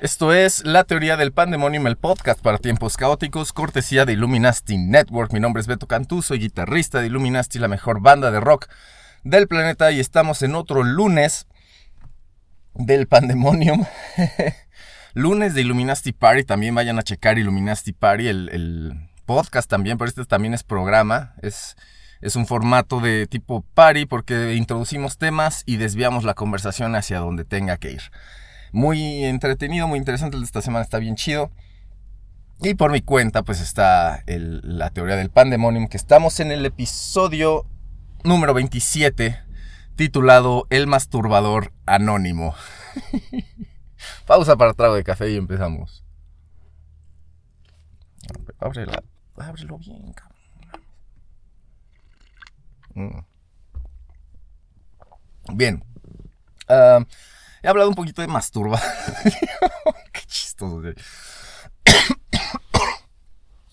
Esto 0.00 0.32
es 0.32 0.64
La 0.64 0.84
Teoría 0.84 1.16
del 1.16 1.32
Pandemonium, 1.32 1.86
el 1.86 1.96
podcast 1.96 2.40
para 2.40 2.58
tiempos 2.58 2.96
caóticos, 2.96 3.52
cortesía 3.52 4.04
de 4.04 4.14
Illuminati 4.14 4.78
Network. 4.78 5.32
Mi 5.32 5.38
nombre 5.38 5.60
es 5.60 5.68
Beto 5.68 5.86
Cantú, 5.86 6.22
soy 6.22 6.40
guitarrista 6.40 7.00
de 7.00 7.06
Illuminati, 7.06 7.60
la 7.60 7.68
mejor 7.68 8.00
banda 8.00 8.32
de 8.32 8.40
rock 8.40 8.66
del 9.22 9.46
planeta, 9.46 9.92
y 9.92 10.00
estamos 10.00 10.42
en 10.42 10.56
otro 10.56 10.82
lunes 10.82 11.46
del 12.74 13.06
Pandemonium. 13.06 13.84
lunes 15.14 15.54
de 15.54 15.60
Illuminati 15.60 16.12
Party, 16.12 16.42
también 16.42 16.74
vayan 16.74 16.98
a 16.98 17.02
checar 17.02 17.38
Illuminati 17.38 17.92
Party, 17.92 18.26
el 18.26 19.08
podcast 19.24 19.68
también, 19.68 19.98
pero 19.98 20.08
este 20.08 20.24
también 20.24 20.54
es 20.54 20.62
programa, 20.62 21.34
es... 21.42 21.76
Es 22.20 22.36
un 22.36 22.46
formato 22.46 23.00
de 23.00 23.26
tipo 23.26 23.66
party 23.74 24.06
porque 24.06 24.54
introducimos 24.54 25.18
temas 25.18 25.62
y 25.66 25.76
desviamos 25.76 26.24
la 26.24 26.32
conversación 26.32 26.94
hacia 26.94 27.18
donde 27.18 27.44
tenga 27.44 27.76
que 27.76 27.92
ir. 27.92 28.00
Muy 28.72 29.24
entretenido, 29.24 29.86
muy 29.88 29.98
interesante. 29.98 30.38
De 30.38 30.44
esta 30.44 30.62
semana 30.62 30.82
está 30.82 30.98
bien 30.98 31.16
chido. 31.16 31.50
Y 32.62 32.74
por 32.74 32.90
mi 32.90 33.02
cuenta, 33.02 33.42
pues 33.42 33.60
está 33.60 34.24
la 34.26 34.90
teoría 34.90 35.16
del 35.16 35.30
pandemonium, 35.30 35.86
que 35.86 35.96
estamos 35.96 36.40
en 36.40 36.50
el 36.50 36.64
episodio 36.64 37.66
número 38.22 38.54
27, 38.54 39.38
titulado 39.96 40.66
El 40.70 40.86
masturbador 40.86 41.72
anónimo. 41.84 42.54
Pausa 44.26 44.56
para 44.56 44.72
trago 44.72 44.94
de 44.94 45.04
café 45.04 45.30
y 45.30 45.36
empezamos. 45.36 46.04
Ábrela, 48.58 49.02
ábrelo 49.36 49.78
bien, 49.78 50.12
cabrón. 50.12 50.34
Mm. 52.94 53.24
Bien. 55.52 55.84
Ah, 56.68 57.04
he 57.62 57.68
hablado 57.68 57.88
un 57.88 57.94
poquito 57.94 58.22
de 58.22 58.28
masturba. 58.28 58.80
Qué 60.12 60.20
chistoso. 60.26 60.80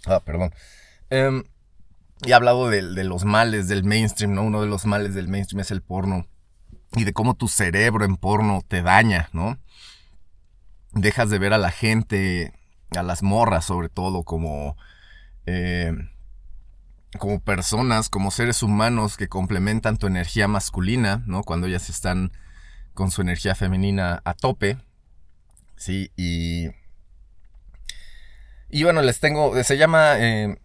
ah, 0.08 0.20
perdón. 0.20 0.54
Em, 1.10 1.44
he 2.26 2.34
hablado 2.34 2.70
de 2.70 3.04
los 3.04 3.24
males 3.26 3.68
del 3.68 3.84
mainstream, 3.84 4.34
¿no? 4.34 4.44
Uno 4.44 4.62
de 4.62 4.68
los 4.68 4.86
males 4.86 5.14
del 5.14 5.28
mainstream 5.28 5.62
es 5.62 5.72
el 5.72 5.82
porno. 5.82 6.28
Y 6.94 7.06
de 7.06 7.14
cómo 7.14 7.36
tu 7.36 7.48
cerebro 7.48 8.04
en 8.04 8.18
porno 8.18 8.64
te 8.68 8.82
daña, 8.82 9.30
¿no? 9.32 9.58
Dejas 10.92 11.30
de 11.30 11.40
ver 11.40 11.54
a 11.54 11.58
la 11.58 11.72
gente, 11.72 12.54
a 12.96 13.04
las 13.04 13.24
morras 13.24 13.66
sobre 13.66 13.90
todo, 13.90 14.24
como... 14.24 14.76
eh, 15.46 15.94
como 17.18 17.40
personas, 17.42 18.10
como 18.10 18.32
seres 18.32 18.64
humanos 18.64 19.18
que 19.18 19.28
complementan 19.28 19.98
tu 19.98 20.08
energía 20.08 20.48
masculina, 20.48 21.24
¿no? 21.26 21.44
Cuando 21.44 21.68
ellas 21.68 21.90
están 21.90 22.32
con 22.94 23.12
su 23.12 23.22
energía 23.22 23.56
femenina 23.56 24.22
a 24.26 24.34
tope, 24.34 24.78
¿sí? 25.76 26.12
Y... 26.16 26.70
Y 28.70 28.84
bueno, 28.84 29.02
les 29.02 29.20
tengo... 29.20 29.62
Se 29.64 29.78
llama 29.78 30.14
eh, 30.18 30.58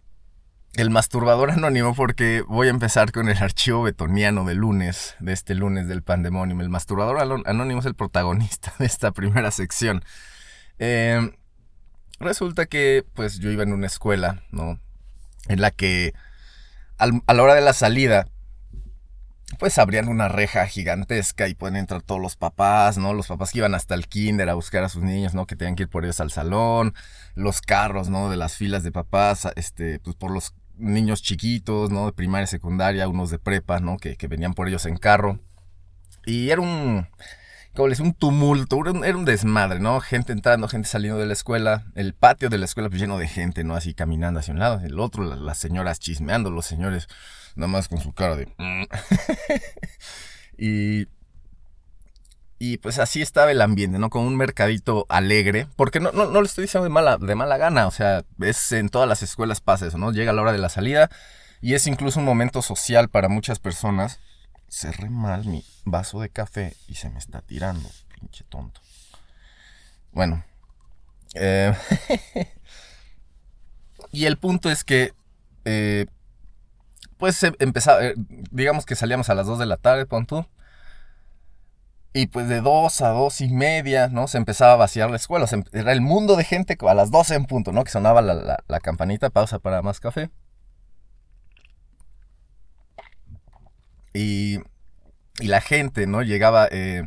El 0.75 0.89
Masturbador 0.89 1.51
Anónimo 1.51 1.93
porque 1.93 2.41
voy 2.47 2.67
a 2.67 2.69
empezar 2.69 3.11
con 3.11 3.27
el 3.27 3.37
archivo 3.37 3.83
betoniano 3.83 4.45
de 4.45 4.55
lunes, 4.55 5.15
de 5.19 5.33
este 5.33 5.55
lunes 5.55 5.89
del 5.89 6.03
Pandemonium. 6.03 6.61
El 6.61 6.69
Masturbador 6.69 7.43
Anónimo 7.45 7.81
es 7.81 7.85
el 7.85 7.95
protagonista 7.95 8.73
de 8.79 8.85
esta 8.85 9.11
primera 9.11 9.51
sección. 9.51 10.05
Eh, 10.79 11.31
resulta 12.19 12.65
que, 12.65 13.05
pues, 13.13 13.39
yo 13.39 13.51
iba 13.51 13.63
en 13.63 13.73
una 13.73 13.87
escuela, 13.87 14.43
¿no? 14.51 14.79
En 15.47 15.61
la 15.61 15.71
que 15.71 16.13
al- 16.97 17.21
a 17.27 17.33
la 17.33 17.43
hora 17.43 17.55
de 17.55 17.61
la 17.61 17.73
salida, 17.73 18.27
pues 19.59 19.77
abrían 19.77 20.09
una 20.09 20.27
reja 20.27 20.67
gigantesca 20.67 21.47
y 21.47 21.55
pueden 21.55 21.77
entrar 21.77 22.01
todos 22.01 22.19
los 22.21 22.35
papás, 22.35 22.97
¿no? 22.97 23.13
Los 23.13 23.27
papás 23.27 23.51
que 23.51 23.59
iban 23.59 23.75
hasta 23.75 23.95
el 23.95 24.07
kinder 24.07 24.49
a 24.49 24.55
buscar 24.55 24.83
a 24.83 24.89
sus 24.89 25.03
niños, 25.03 25.33
¿no? 25.33 25.45
Que 25.45 25.55
tenían 25.55 25.75
que 25.75 25.83
ir 25.83 25.89
por 25.89 26.03
ellos 26.03 26.19
al 26.19 26.31
salón, 26.31 26.93
los 27.33 27.61
carros, 27.61 28.09
¿no? 28.09 28.29
De 28.29 28.35
las 28.35 28.55
filas 28.57 28.83
de 28.83 28.91
papás, 28.91 29.47
este, 29.55 29.99
pues 29.99 30.15
por 30.17 30.31
los 30.31 30.53
niños 30.75 31.21
chiquitos, 31.23 31.91
¿no? 31.91 32.07
De 32.07 32.11
primaria 32.13 32.45
secundaria, 32.45 33.07
unos 33.07 33.29
de 33.29 33.39
prepa, 33.39 33.79
¿no? 33.79 33.97
Que, 33.97 34.17
que 34.17 34.27
venían 34.27 34.53
por 34.53 34.67
ellos 34.67 34.85
en 34.85 34.97
carro. 34.97 35.39
Y 36.25 36.49
era 36.49 36.61
un, 36.61 37.07
les 37.85 37.99
un 37.99 38.13
tumulto, 38.13 38.79
era 38.81 38.91
un, 39.15 39.25
desmadre, 39.25 39.79
¿no? 39.79 39.99
Gente 39.99 40.33
entrando, 40.33 40.67
gente 40.67 40.87
saliendo 40.89 41.19
de 41.19 41.27
la 41.27 41.33
escuela, 41.33 41.83
el 41.93 42.15
patio 42.15 42.49
de 42.49 42.57
la 42.57 42.65
escuela 42.65 42.89
pues 42.89 42.99
lleno 42.99 43.19
de 43.19 43.27
gente, 43.27 43.63
¿no? 43.63 43.75
Así 43.75 43.93
caminando 43.93 44.39
hacia 44.39 44.53
un 44.53 44.59
lado, 44.59 44.79
el 44.83 44.99
otro, 44.99 45.23
la- 45.23 45.35
las 45.35 45.59
señoras 45.59 45.99
chismeando, 45.99 46.49
los 46.49 46.65
señores 46.65 47.07
nada 47.55 47.67
más 47.67 47.87
con 47.87 47.99
su 47.99 48.13
cara 48.13 48.35
de... 48.35 48.47
"Mm". 48.57 48.83
y... 50.57 51.07
Y 52.59 52.77
pues 52.77 52.97
así 52.97 53.21
estaba 53.21 53.51
el 53.51 53.61
ambiente, 53.61 53.99
¿no? 53.99 54.09
Con 54.09 54.23
un 54.23 54.35
mercadito 54.35 55.05
alegre. 55.09 55.67
Porque 55.75 55.99
no, 55.99 56.11
no, 56.11 56.25
no 56.25 56.41
le 56.41 56.47
estoy 56.47 56.63
diciendo 56.63 56.85
de 56.85 56.89
mala, 56.89 57.17
de 57.19 57.35
mala 57.35 57.57
gana. 57.57 57.85
O 57.85 57.91
sea, 57.91 58.23
es 58.39 58.71
en 58.71 58.89
todas 58.89 59.07
las 59.07 59.21
escuelas 59.21 59.61
pasa 59.61 59.85
eso, 59.85 59.99
¿no? 59.99 60.11
Llega 60.11 60.33
la 60.33 60.41
hora 60.41 60.53
de 60.53 60.57
la 60.57 60.69
salida. 60.69 61.11
Y 61.61 61.75
es 61.75 61.85
incluso 61.85 62.17
un 62.19 62.25
momento 62.25 62.63
social 62.63 63.09
para 63.09 63.29
muchas 63.29 63.59
personas. 63.59 64.19
Cerré 64.69 65.09
mal 65.09 65.45
mi 65.45 65.63
vaso 65.85 66.19
de 66.19 66.29
café 66.29 66.75
y 66.87 66.95
se 66.95 67.09
me 67.09 67.19
está 67.19 67.41
tirando, 67.41 67.89
pinche 68.19 68.43
tonto. 68.49 68.81
Bueno. 70.11 70.43
eh, 71.35 71.73
y 74.11 74.25
el 74.25 74.37
punto 74.37 74.69
es 74.69 74.83
que... 74.83 75.13
eh, 75.65 76.05
pues 77.17 77.35
se 77.35 77.53
empezaba, 77.59 78.03
eh, 78.05 78.13
digamos 78.51 78.85
que 78.85 78.95
salíamos 78.95 79.29
a 79.29 79.35
las 79.35 79.47
2 79.47 79.57
de 79.59 79.65
la 79.65 79.77
tarde, 79.77 80.05
pon. 80.05 80.27
Y 82.13 82.27
pues 82.27 82.47
de 82.47 82.61
2 82.61 83.01
a 83.01 83.09
2 83.09 83.41
y 83.41 83.49
media, 83.49 84.07
¿no? 84.07 84.27
Se 84.27 84.37
empezaba 84.37 84.73
a 84.73 84.75
vaciar 84.77 85.09
la 85.09 85.17
escuela. 85.17 85.45
o 85.45 85.47
sea, 85.47 85.59
era 85.71 85.91
el 85.91 86.01
mundo 86.01 86.35
de 86.35 86.43
gente 86.43 86.77
a 86.87 86.93
las 86.93 87.11
12 87.11 87.35
en 87.35 87.45
punto, 87.45 87.71
¿no? 87.71 87.83
Que 87.83 87.91
sonaba 87.91 88.21
la- 88.21 88.63
la 88.67 88.79
campanita, 88.79 89.29
pausa 89.29 89.59
para 89.59 89.81
más 89.81 89.99
café. 89.99 90.29
Y, 94.17 94.59
la 95.39 95.61
gente, 95.61 96.07
¿no? 96.07 96.23
Llegaba 96.23 96.67
eh, 96.71 97.03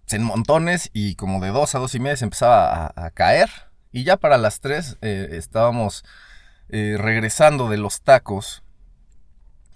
pues, 0.00 0.14
en 0.14 0.24
montones 0.24 0.90
y 0.92 1.14
como 1.14 1.40
de 1.40 1.50
2 1.50 1.76
a 1.76 1.78
2 1.78 1.94
y 1.94 2.00
media 2.00 2.16
se 2.16 2.24
empezaba 2.24 2.92
a, 2.96 3.10
caer. 3.12 3.48
Y 3.92 4.02
ya 4.02 4.16
para 4.16 4.38
las 4.38 4.58
3 4.58 4.98
eh, 5.00 5.28
estábamos 5.32 6.04
eh, 6.68 6.96
regresando 6.98 7.68
de 7.68 7.76
los 7.76 8.02
tacos 8.02 8.64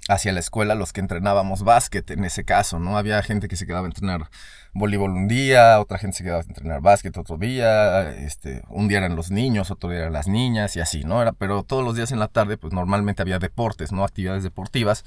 hacia 0.08 0.32
la 0.32 0.40
escuela, 0.40 0.74
los 0.74 0.92
que 0.92 1.00
entrenábamos 1.00 1.62
básquet 1.62 2.10
en 2.10 2.24
ese 2.24 2.44
caso, 2.44 2.78
¿no? 2.80 2.98
Había 2.98 3.22
gente 3.22 3.46
que 3.48 3.56
se 3.56 3.66
quedaba 3.66 3.86
a 3.86 3.90
entrenar 3.90 4.28
voleibol 4.72 5.12
un 5.12 5.28
día, 5.28 5.80
otra 5.80 5.98
gente 5.98 6.18
se 6.18 6.24
quedaba 6.24 6.40
a 6.40 6.44
entrenar 6.44 6.80
básquet 6.82 7.16
otro 7.16 7.38
día, 7.38 8.10
este, 8.10 8.62
un 8.68 8.88
día 8.88 8.98
eran 8.98 9.16
los 9.16 9.30
niños, 9.30 9.70
otro 9.70 9.90
día 9.90 10.00
eran 10.00 10.12
las 10.12 10.26
niñas 10.26 10.76
y 10.76 10.80
así, 10.80 11.04
¿no? 11.04 11.22
Era, 11.22 11.32
pero 11.32 11.62
todos 11.62 11.84
los 11.84 11.94
días 11.94 12.12
en 12.12 12.18
la 12.18 12.28
tarde, 12.28 12.58
pues 12.58 12.72
normalmente 12.72 13.22
había 13.22 13.38
deportes, 13.38 13.92
¿no? 13.92 14.04
Actividades 14.04 14.42
deportivas 14.42 15.04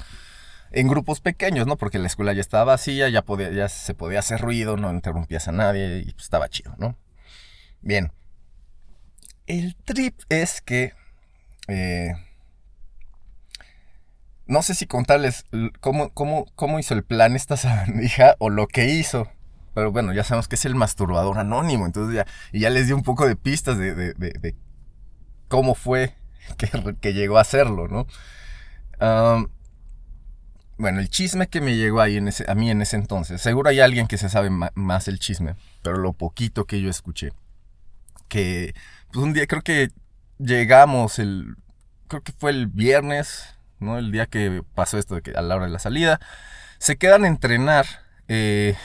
en 0.72 0.88
grupos 0.88 1.22
pequeños, 1.22 1.68
¿no? 1.68 1.78
Porque 1.78 2.00
la 2.00 2.08
escuela 2.08 2.34
ya 2.34 2.42
estaba 2.42 2.64
vacía, 2.66 3.10
ya, 3.10 3.24
podía, 3.24 3.52
ya 3.52 3.70
se 3.70 3.94
podía 3.94 4.20
hacer 4.20 4.42
ruido, 4.42 4.78
no 4.78 4.92
interrumpías 4.92 5.48
a 5.48 5.52
nadie 5.52 6.00
y 6.00 6.12
pues, 6.14 6.26
estaba 6.26 6.50
chido, 6.50 6.76
¿no? 6.78 6.96
Bien. 7.82 8.12
El 9.48 9.76
trip 9.76 10.20
es 10.30 10.62
que 10.62 10.94
eh, 11.68 12.14
no 14.46 14.62
sé 14.62 14.74
si 14.76 14.88
contarles 14.88 15.46
cómo, 15.82 16.10
cómo, 16.14 16.46
cómo 16.56 16.80
hizo 16.80 16.94
el 16.94 17.04
plan 17.04 17.36
esta 17.36 17.58
sabandija 17.58 18.36
o 18.40 18.50
lo 18.50 18.68
que 18.68 18.86
hizo. 18.90 19.30
Pero 19.74 19.92
bueno, 19.92 20.12
ya 20.14 20.24
sabemos 20.24 20.48
que 20.48 20.56
es 20.56 20.66
el 20.66 20.74
masturbador 20.76 21.38
anónimo. 21.38 21.86
Entonces 21.86 22.16
ya, 22.16 22.26
y 22.52 22.62
ya 22.62 22.70
les 22.70 22.88
di 22.88 22.94
un 22.94 23.04
poco 23.04 23.28
de 23.28 23.36
pistas 23.36 23.78
de, 23.78 23.94
de- 23.94 24.14
de- 24.14 24.56
cómo 25.48 25.76
fue 25.76 26.16
que, 26.58 26.70
que 27.02 27.14
llegó 27.14 27.38
a 27.38 27.42
hacerlo, 27.42 27.88
¿no? 27.88 28.08
Bueno, 30.78 31.00
el 31.00 31.10
chisme 31.10 31.48
que 31.48 31.62
me 31.62 31.76
llegó 31.76 32.02
ahí 32.02 32.18
en 32.18 32.28
ese, 32.28 32.46
a 32.50 32.56
mí 32.56 32.70
en 32.70 32.82
ese 32.82 32.96
entonces. 32.96 33.42
Seguro 33.42 33.70
hay 33.70 33.80
alguien 33.80 34.08
que 34.08 34.18
se 34.18 34.30
sabe 34.30 34.50
más 34.50 35.08
el 35.08 35.20
chisme. 35.20 35.56
Pero 35.82 35.98
lo 35.98 36.14
poquito 36.14 36.66
que 36.66 36.82
yo 36.82 36.90
escuché. 36.90 37.32
Que 38.28 38.74
pues 39.12 39.24
un 39.24 39.34
día 39.34 39.48
creo 39.48 39.62
que 39.62 39.90
llegamos 40.38 41.20
el... 41.20 41.56
Creo 42.08 42.22
que 42.22 42.32
fue 42.32 42.52
el 42.52 42.68
viernes, 42.68 43.56
¿no? 43.80 43.98
El 43.98 44.12
día 44.12 44.28
que 44.28 44.64
pasó 44.76 44.98
esto 44.98 45.16
de 45.16 45.22
que 45.22 45.32
a 45.32 45.42
la 45.42 45.56
hora 45.56 45.66
de 45.66 45.72
la 45.72 45.80
salida. 45.80 46.20
Se 46.80 46.98
quedan 46.98 47.24
a 47.24 47.28
entrenar 47.28 47.86
eh, 48.28 48.76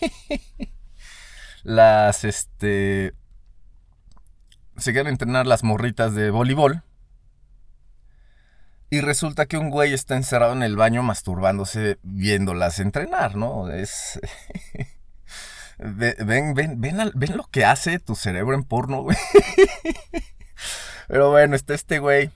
las, 1.62 2.24
este, 2.24 3.12
se 4.76 4.92
quedan 4.92 5.08
a 5.08 5.10
entrenar 5.10 5.46
las 5.46 5.62
morritas 5.62 6.14
de 6.14 6.30
voleibol. 6.30 6.82
Y 8.90 9.00
resulta 9.00 9.46
que 9.46 9.56
un 9.56 9.70
güey 9.70 9.92
está 9.92 10.16
encerrado 10.16 10.52
en 10.52 10.62
el 10.62 10.76
baño 10.76 11.02
masturbándose 11.02 11.98
viéndolas 12.02 12.78
entrenar, 12.78 13.36
¿no? 13.36 13.70
Es... 13.70 14.20
ven, 15.78 16.54
ven, 16.54 16.80
ven, 16.80 17.36
lo 17.36 17.44
que 17.50 17.64
hace 17.64 17.98
tu 17.98 18.14
cerebro 18.14 18.54
en 18.54 18.62
porno, 18.62 19.02
güey. 19.02 19.16
Pero 21.08 21.30
bueno, 21.30 21.56
está 21.56 21.74
este 21.74 21.98
güey. 21.98 22.30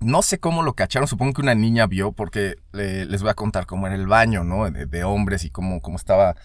No 0.00 0.22
sé 0.22 0.38
cómo 0.38 0.62
lo 0.62 0.74
cacharon, 0.74 1.08
supongo 1.08 1.34
que 1.34 1.42
una 1.42 1.54
niña 1.54 1.86
vio, 1.86 2.12
porque 2.12 2.56
les 2.72 3.22
voy 3.22 3.30
a 3.30 3.34
contar 3.34 3.66
cómo 3.66 3.86
era 3.86 3.96
el 3.96 4.06
baño, 4.06 4.44
¿no? 4.44 4.70
De, 4.70 5.04
hombres 5.04 5.44
y 5.44 5.50
cómo, 5.50 5.80
cómo 5.80 5.96
estaba 5.96 6.36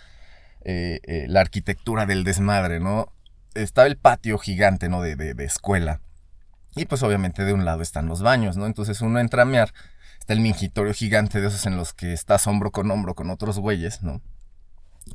eh, 0.63 0.99
eh, 1.03 1.25
la 1.27 1.41
arquitectura 1.41 2.05
del 2.05 2.23
desmadre, 2.23 2.79
¿no? 2.79 3.11
Estaba 3.55 3.87
el 3.87 3.97
patio 3.97 4.37
gigante, 4.37 4.87
¿no? 4.87 5.01
De, 5.01 5.15
de 5.15 5.43
escuela. 5.43 6.01
Y 6.75 6.85
pues 6.85 7.03
obviamente 7.03 7.45
de 7.45 7.53
un 7.53 7.65
lado 7.65 7.81
están 7.81 8.07
los 8.07 8.21
baños, 8.21 8.57
¿no? 8.57 8.65
Entonces 8.65 9.01
uno 9.01 9.19
entra 9.19 9.43
a 9.43 9.45
mear, 9.45 9.73
está 10.19 10.33
el 10.33 10.39
mingitorio 10.39 10.93
gigante 10.93 11.41
de 11.41 11.47
esos 11.47 11.65
en 11.65 11.77
los 11.77 11.93
que 11.93 12.13
estás 12.13 12.47
hombro 12.47 12.71
con 12.71 12.89
hombro 12.91 13.15
con 13.15 13.29
otros 13.29 13.59
güeyes, 13.59 14.01
¿no? 14.03 14.21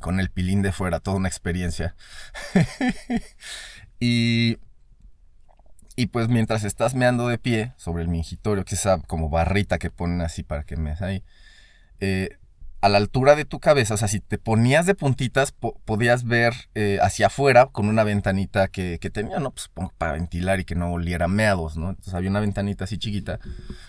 Con 0.01 0.19
el 0.19 0.29
pilín 0.29 0.61
de 0.61 0.71
fuera, 0.71 0.99
toda 0.99 1.17
una 1.17 1.29
experiencia. 1.29 1.95
y 3.99 4.57
y 5.95 6.07
pues 6.07 6.27
mientras 6.27 6.63
estás 6.65 6.93
meando 6.93 7.27
de 7.27 7.37
pie 7.37 7.73
sobre 7.77 8.03
el 8.03 8.09
mingitorio, 8.09 8.65
que 8.65 8.75
es 8.75 8.81
esa 8.81 8.99
como 8.99 9.29
barrita 9.29 9.77
que 9.77 9.89
ponen 9.89 10.21
así 10.21 10.43
para 10.43 10.63
que 10.63 10.75
meas 10.75 11.01
ahí, 11.01 11.23
eh, 12.01 12.37
a 12.85 12.89
la 12.89 12.97
altura 12.99 13.35
de 13.35 13.45
tu 13.45 13.59
cabeza, 13.59 13.95
o 13.95 13.97
sea, 13.97 14.07
si 14.07 14.19
te 14.19 14.37
ponías 14.37 14.85
de 14.85 14.93
puntitas, 14.93 15.51
po- 15.51 15.79
podías 15.85 16.23
ver 16.23 16.53
eh, 16.75 16.99
hacia 17.01 17.27
afuera 17.27 17.65
con 17.65 17.87
una 17.89 18.03
ventanita 18.03 18.67
que, 18.67 18.99
que 18.99 19.09
tenía, 19.09 19.39
¿no? 19.39 19.51
Pues 19.51 19.69
para 19.97 20.11
ventilar 20.13 20.59
y 20.59 20.65
que 20.65 20.75
no 20.75 20.91
oliera 20.93 21.27
meados, 21.27 21.77
¿no? 21.77 21.89
Entonces 21.89 22.13
había 22.13 22.29
una 22.29 22.41
ventanita 22.41 22.83
así 22.83 22.97
chiquita. 22.99 23.39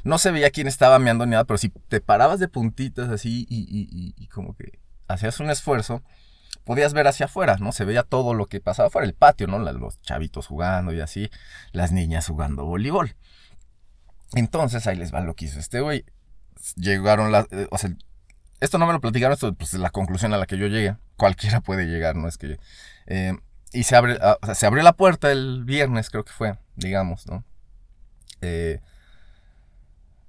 No 0.02 0.18
se 0.18 0.30
veía 0.30 0.50
quién 0.50 0.66
estaba 0.66 0.98
meando 0.98 1.26
ni 1.26 1.32
nada, 1.32 1.44
pero 1.44 1.58
si 1.58 1.68
te 1.68 2.00
parabas 2.00 2.40
de 2.40 2.48
puntitas 2.48 3.10
así 3.10 3.46
y, 3.50 4.14
y- 4.16 4.26
como 4.28 4.54
que 4.56 4.78
hacías 5.08 5.40
un 5.40 5.50
esfuerzo, 5.50 6.02
podías 6.64 6.94
ver 6.94 7.06
hacia 7.06 7.26
afuera, 7.26 7.56
¿no? 7.60 7.72
Se 7.72 7.84
veía 7.84 8.02
todo 8.02 8.32
lo 8.34 8.46
que 8.46 8.60
pasaba 8.60 8.88
afuera, 8.88 9.06
el 9.06 9.14
patio, 9.14 9.46
¿no? 9.46 9.58
Los 9.58 10.00
chavitos 10.00 10.46
jugando 10.46 10.92
y 10.94 11.00
así, 11.00 11.30
las 11.72 11.92
niñas 11.92 12.26
jugando 12.26 12.64
voleibol. 12.64 13.14
Entonces 14.34 14.86
ahí 14.86 14.96
les 14.96 15.12
va 15.14 15.20
lo 15.20 15.34
que 15.34 15.44
hizo 15.44 15.58
este 15.58 15.80
güey. 15.80 16.04
Llegaron 16.76 17.30
las... 17.30 17.46
eh, 17.52 17.68
o 17.70 17.78
sea, 17.78 17.90
esto 18.60 18.78
no 18.78 18.86
me 18.86 18.92
lo 18.92 19.00
platicaron, 19.00 19.34
esto 19.34 19.52
pues, 19.54 19.74
es 19.74 19.80
la 19.80 19.90
conclusión 19.90 20.32
a 20.34 20.38
la 20.38 20.46
que 20.46 20.58
yo 20.58 20.66
llegué. 20.66 20.96
Cualquiera 21.16 21.60
puede 21.60 21.86
llegar, 21.86 22.16
¿no? 22.16 22.28
Es 22.28 22.38
que... 22.38 22.58
eh, 23.06 23.34
y 23.72 23.82
se 23.82 23.96
abre, 23.96 24.18
ah, 24.22 24.38
o 24.40 24.46
sea, 24.46 24.54
se 24.54 24.66
abrió 24.66 24.82
la 24.82 24.94
puerta 24.94 25.30
el 25.30 25.64
viernes, 25.64 26.08
creo 26.10 26.24
que 26.24 26.32
fue, 26.32 26.56
digamos, 26.76 27.26
¿no? 27.26 27.44
Eh, 28.40 28.80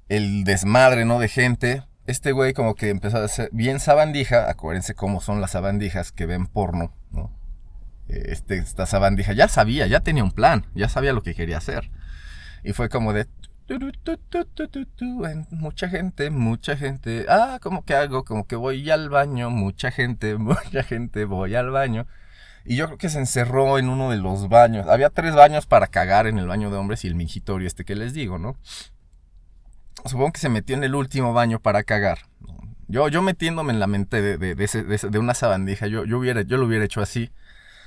el 0.10 0.44
desmadre, 0.44 1.06
¿no? 1.06 1.20
De 1.20 1.28
gente. 1.30 1.84
Este 2.06 2.32
güey 2.32 2.54
como 2.54 2.76
que 2.76 2.90
empezó 2.90 3.18
a 3.18 3.26
hacer 3.26 3.50
bien 3.52 3.80
sabandija. 3.80 4.50
Acuérdense 4.50 4.96
cómo 4.96 5.22
son 5.22 5.42
las 5.42 5.52
sabandijas 5.52 6.12
que 6.12 6.26
ven 6.26 6.48
porno, 6.48 6.94
¿no? 7.12 7.32
Eh, 8.08 8.28
Este, 8.28 8.58
esta 8.58 8.86
sabandija 8.86 9.34
ya 9.34 9.48
sabía, 9.48 9.88
ya 9.88 10.00
tenía 10.00 10.24
un 10.24 10.32
plan, 10.32 10.66
ya 10.74 10.90
sabía 10.90 11.14
lo 11.14 11.22
que 11.22 11.36
quería 11.36 11.58
hacer. 11.58 11.92
Y 12.64 12.74
fue 12.74 12.90
como 12.90 13.14
de... 13.14 13.28
Mucha 15.52 15.90
gente, 15.90 16.30
mucha 16.30 16.78
gente. 16.78 17.26
Ah, 17.30 17.60
como 17.62 17.84
que 17.86 17.96
hago, 17.96 18.24
como 18.24 18.48
que 18.48 18.56
voy 18.56 18.90
al 18.90 19.10
baño. 19.10 19.50
Mucha 19.50 19.92
gente, 19.92 20.38
mucha 20.38 20.84
gente, 20.84 21.26
voy 21.26 21.56
al 21.56 21.70
baño. 21.72 22.08
Y 22.66 22.76
yo 22.78 22.88
creo 22.88 22.98
que 22.98 23.10
se 23.10 23.20
encerró 23.20 23.80
en 23.80 23.90
uno 23.90 24.12
de 24.12 24.18
los 24.18 24.50
baños. 24.50 24.88
Había 24.88 25.10
tres 25.10 25.36
baños 25.36 25.66
para 25.68 25.88
cagar 25.88 26.28
en 26.28 26.38
el 26.40 26.48
baño 26.48 26.70
de 26.72 26.78
hombres 26.78 27.06
y 27.06 27.08
el 27.08 27.16
mingitorio 27.16 27.68
este 27.68 27.86
que 27.86 27.96
les 27.96 28.14
digo, 28.14 28.40
¿no? 28.40 28.58
Supongo 30.06 30.32
que 30.32 30.40
se 30.40 30.50
metió 30.50 30.76
en 30.76 30.84
el 30.84 30.96
último 30.96 31.34
baño 31.34 31.60
para 31.60 31.84
cagar. 31.84 32.20
Yo, 32.88 33.10
yo 33.10 33.22
metiéndome 33.22 33.74
en 33.74 33.80
la 33.80 33.88
mente 33.88 34.22
de, 34.22 34.38
de, 34.38 34.56
de 34.56 35.20
una 35.20 35.34
sabandija, 35.34 35.88
yo, 35.88 36.06
yo, 36.06 36.20
hubiera, 36.20 36.42
yo 36.44 36.58
lo 36.58 36.66
hubiera 36.68 36.86
hecho 36.86 37.02
así. 37.02 37.32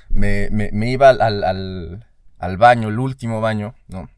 Me, 0.09 0.49
me- 0.51 0.71
iba 0.91 1.09
al- 1.09 1.43
al- 1.43 2.07
al 2.39 2.57
baño, 2.57 2.89
el 2.89 2.99
último 2.99 3.41
baño, 3.41 3.75
¿no? 3.87 4.09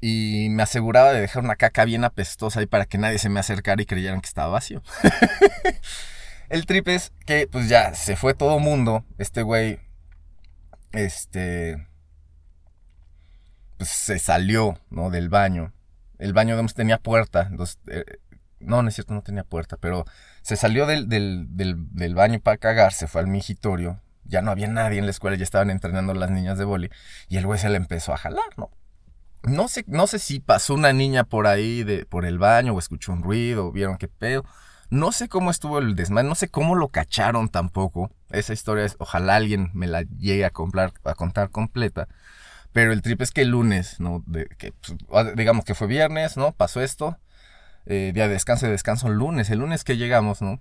Y 0.00 0.48
me 0.50 0.62
aseguraba 0.62 1.12
de 1.12 1.20
dejar 1.20 1.44
una 1.44 1.56
caca 1.56 1.84
bien 1.84 2.04
apestosa 2.04 2.60
ahí 2.60 2.66
para 2.66 2.86
que 2.86 2.98
nadie 2.98 3.18
se 3.18 3.28
me 3.28 3.40
acercara 3.40 3.82
y 3.82 3.86
creyeran 3.86 4.20
que 4.20 4.28
estaba 4.28 4.48
vacío. 4.48 4.82
el 6.48 6.64
trip 6.66 6.88
es 6.88 7.12
que, 7.26 7.46
pues 7.46 7.68
ya, 7.68 7.94
se 7.94 8.16
fue 8.16 8.34
todo 8.34 8.58
mundo. 8.58 9.04
Este 9.18 9.42
güey, 9.42 9.78
este, 10.92 11.86
pues 13.76 13.90
se 13.90 14.18
salió, 14.18 14.78
¿no? 14.90 15.10
Del 15.10 15.28
baño. 15.28 15.72
El 16.18 16.32
baño 16.32 16.54
hombres 16.58 16.74
tenía 16.74 16.98
puerta. 16.98 17.46
Entonces, 17.50 17.78
eh, 17.88 18.04
no, 18.60 18.82
no 18.82 18.88
es 18.88 18.94
cierto, 18.94 19.14
no 19.14 19.22
tenía 19.22 19.44
puerta, 19.44 19.76
pero 19.78 20.04
se 20.42 20.56
salió 20.56 20.86
del, 20.86 21.08
del, 21.08 21.46
del, 21.50 21.76
del 21.94 22.14
baño 22.14 22.40
para 22.40 22.58
cagar, 22.58 22.92
se 22.92 23.06
fue 23.06 23.20
al 23.20 23.26
mingitorio. 23.26 24.00
Ya 24.24 24.42
no 24.42 24.50
había 24.50 24.68
nadie 24.68 24.98
en 24.98 25.06
la 25.06 25.10
escuela, 25.10 25.36
ya 25.36 25.44
estaban 25.44 25.70
entrenando 25.70 26.14
las 26.14 26.30
niñas 26.30 26.56
de 26.56 26.64
boli. 26.64 26.90
Y 27.28 27.36
el 27.36 27.46
güey 27.46 27.58
se 27.58 27.68
le 27.68 27.76
empezó 27.76 28.12
a 28.12 28.16
jalar, 28.16 28.56
¿no? 28.56 28.70
No 29.42 29.68
sé, 29.68 29.84
no 29.86 30.06
sé 30.06 30.18
si 30.18 30.40
pasó 30.40 30.74
una 30.74 30.92
niña 30.92 31.24
por 31.24 31.46
ahí, 31.46 31.82
de, 31.82 32.04
por 32.04 32.26
el 32.26 32.38
baño, 32.38 32.74
o 32.74 32.78
escuchó 32.78 33.12
un 33.12 33.22
ruido, 33.22 33.66
o 33.66 33.72
vieron 33.72 33.96
qué 33.96 34.08
pedo. 34.08 34.44
No 34.90 35.12
sé 35.12 35.28
cómo 35.28 35.50
estuvo 35.50 35.78
el 35.78 35.94
desmadre, 35.94 36.28
no 36.28 36.34
sé 36.34 36.48
cómo 36.48 36.74
lo 36.74 36.88
cacharon 36.88 37.48
tampoco. 37.48 38.10
Esa 38.30 38.52
historia 38.52 38.84
es, 38.84 38.96
ojalá 38.98 39.36
alguien 39.36 39.70
me 39.72 39.86
la 39.86 40.02
llegue 40.02 40.44
a, 40.44 40.50
comprar, 40.50 40.92
a 41.04 41.14
contar 41.14 41.50
completa. 41.50 42.08
Pero 42.72 42.92
el 42.92 43.02
trip 43.02 43.22
es 43.22 43.30
que 43.30 43.42
el 43.42 43.50
lunes, 43.50 43.98
¿no? 43.98 44.24
Pues, 44.30 45.36
digamos 45.36 45.64
que 45.64 45.74
fue 45.74 45.86
viernes, 45.86 46.36
¿no? 46.36 46.52
Pasó 46.52 46.82
esto. 46.82 47.18
Eh, 47.86 48.12
día 48.14 48.28
de 48.28 48.34
descanso 48.34 48.66
de 48.66 48.72
descanso 48.72 49.08
lunes. 49.08 49.50
El 49.50 49.60
lunes 49.60 49.84
que 49.84 49.96
llegamos, 49.96 50.42
¿no? 50.42 50.60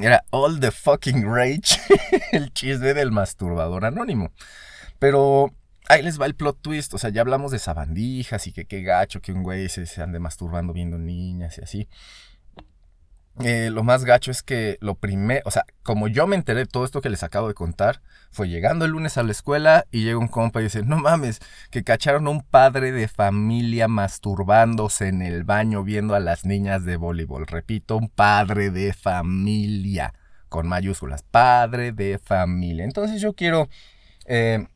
Era 0.00 0.24
all 0.30 0.60
the 0.60 0.70
fucking 0.70 1.24
rage. 1.24 1.80
el 2.32 2.52
chisme 2.52 2.94
del 2.94 3.12
masturbador 3.12 3.84
anónimo. 3.84 4.30
Pero 4.98 5.52
ahí 5.88 6.02
les 6.02 6.20
va 6.20 6.26
el 6.26 6.34
plot 6.34 6.60
twist. 6.60 6.94
O 6.94 6.98
sea, 6.98 7.10
ya 7.10 7.20
hablamos 7.20 7.52
de 7.52 7.58
sabandijas 7.58 8.46
y 8.46 8.52
que 8.52 8.66
qué 8.66 8.82
gacho 8.82 9.20
que 9.20 9.32
un 9.32 9.42
güey 9.42 9.68
se, 9.68 10.02
ande 10.02 10.18
masturbando 10.18 10.72
viendo 10.72 10.98
niñas 10.98 11.58
y 11.58 11.62
así. 11.62 11.88
Eh, 13.40 13.70
lo 13.72 13.82
más 13.82 14.04
gacho 14.04 14.30
es 14.30 14.44
que 14.44 14.78
lo 14.80 14.94
primero, 14.94 15.42
o 15.44 15.50
sea, 15.50 15.64
como 15.82 16.06
yo 16.06 16.28
me 16.28 16.36
enteré 16.36 16.60
de 16.60 16.66
todo 16.66 16.84
esto 16.84 17.00
que 17.00 17.08
les 17.10 17.24
acabo 17.24 17.48
de 17.48 17.54
contar, 17.54 18.00
fue 18.30 18.48
llegando 18.48 18.84
el 18.84 18.92
lunes 18.92 19.18
a 19.18 19.24
la 19.24 19.32
escuela 19.32 19.86
y 19.90 20.04
llega 20.04 20.18
un 20.18 20.28
compa 20.28 20.60
y 20.60 20.64
dice, 20.64 20.84
no 20.84 20.98
mames, 20.98 21.40
que 21.72 21.82
cacharon 21.82 22.28
a 22.28 22.30
un 22.30 22.42
padre 22.42 22.92
de 22.92 23.08
familia 23.08 23.88
masturbándose 23.88 25.08
en 25.08 25.20
el 25.20 25.42
baño 25.42 25.82
viendo 25.82 26.14
a 26.14 26.20
las 26.20 26.44
niñas 26.44 26.84
de 26.84 26.96
voleibol. 26.96 27.48
Repito, 27.48 27.96
un 27.96 28.08
padre 28.08 28.70
de 28.70 28.92
familia, 28.92 30.14
con 30.48 30.68
mayúsculas, 30.68 31.24
padre 31.24 31.90
de 31.90 32.20
familia. 32.20 32.84
Entonces 32.84 33.20
yo 33.20 33.32
quiero, 33.32 33.68
eh, 34.26 34.68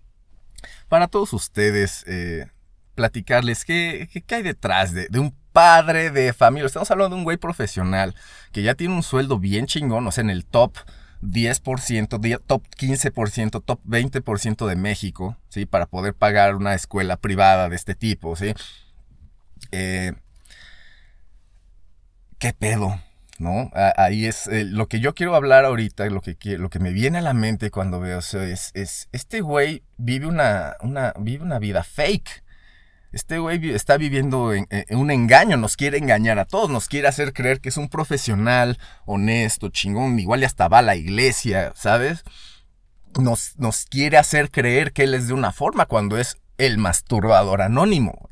para 0.88 1.09
todos 1.09 1.33
ustedes, 1.33 2.04
eh, 2.07 2.47
platicarles 2.95 3.64
qué, 3.64 4.09
qué, 4.26 4.35
hay 4.35 4.42
detrás 4.42 4.92
de, 4.92 5.07
de 5.09 5.18
un 5.18 5.35
padre 5.52 6.11
de 6.11 6.33
familia. 6.33 6.66
Estamos 6.66 6.90
hablando 6.90 7.14
de 7.14 7.21
un 7.21 7.25
güey 7.25 7.37
profesional 7.37 8.14
que 8.52 8.62
ya 8.62 8.75
tiene 8.75 8.95
un 8.95 9.02
sueldo 9.02 9.38
bien 9.38 9.66
chingón, 9.66 10.07
o 10.07 10.12
sea, 10.12 10.23
en 10.23 10.30
el 10.30 10.45
top 10.45 10.76
10%, 11.23 12.18
di- 12.18 12.37
top 12.47 12.62
15%, 12.76 13.62
top 13.64 13.80
20% 13.85 14.66
de 14.66 14.76
México, 14.76 15.37
¿sí? 15.49 15.66
Para 15.66 15.87
poder 15.87 16.14
pagar 16.14 16.54
una 16.54 16.75
escuela 16.75 17.16
privada 17.16 17.68
de 17.68 17.76
este 17.76 17.95
tipo, 17.95 18.37
¿sí? 18.37 18.54
Eh, 19.73 20.12
¿Qué 22.38 22.52
pedo? 22.52 23.00
¿No? 23.38 23.71
Ahí 23.73 24.26
es 24.26 24.49
eh, 24.49 24.64
lo 24.64 24.88
que 24.88 24.99
yo 24.99 25.14
quiero 25.14 25.37
hablar 25.37 25.64
ahorita, 25.64 26.07
lo 26.07 26.21
que, 26.21 26.37
lo 26.59 26.71
que 26.71 26.80
me 26.80 26.90
viene 26.90 27.18
a 27.18 27.23
la 27.23 27.35
mente 27.35 27.71
cuando 27.71 28.00
veo 28.00 28.18
eso 28.18 28.42
es, 28.42 28.73
es 28.75 29.09
este 29.12 29.42
güey 29.42 29.85
vive 29.97 30.26
una, 30.26 30.76
una, 30.80 31.14
vive 31.18 31.45
una 31.45 31.61
vida 31.61 31.85
fake. 31.85 32.42
Este 33.12 33.38
güey 33.38 33.71
está 33.71 33.97
viviendo 33.97 34.52
en, 34.52 34.66
en 34.71 34.99
un 34.99 35.12
engaño, 35.12 35.57
nos 35.57 35.76
quiere 35.76 35.99
engañar 35.99 36.38
a 36.40 36.47
todos, 36.47 36.68
nos 36.68 36.88
quiere 36.88 37.07
hacer 37.07 37.33
creer 37.33 37.61
que 37.61 37.68
es 37.68 37.76
un 37.76 37.88
profesional, 37.88 38.76
honesto, 39.07 39.68
chingón, 39.68 40.18
igual 40.18 40.42
y 40.42 40.45
hasta 40.45 40.68
va 40.68 40.80
a 40.80 40.83
la 40.83 40.97
iglesia, 40.97 41.73
¿sabes? 41.76 42.25
Nos, 43.18 43.57
nos 43.57 43.87
quiere 43.87 44.18
hacer 44.18 44.50
creer 44.50 44.92
que 44.92 45.04
él 45.04 45.14
es 45.14 45.28
de 45.28 45.35
una 45.35 45.52
forma 45.52 45.87
cuando 45.87 46.18
es 46.18 46.38
el 46.59 46.76
masturbador 46.76 47.62
anónimo. 47.62 48.28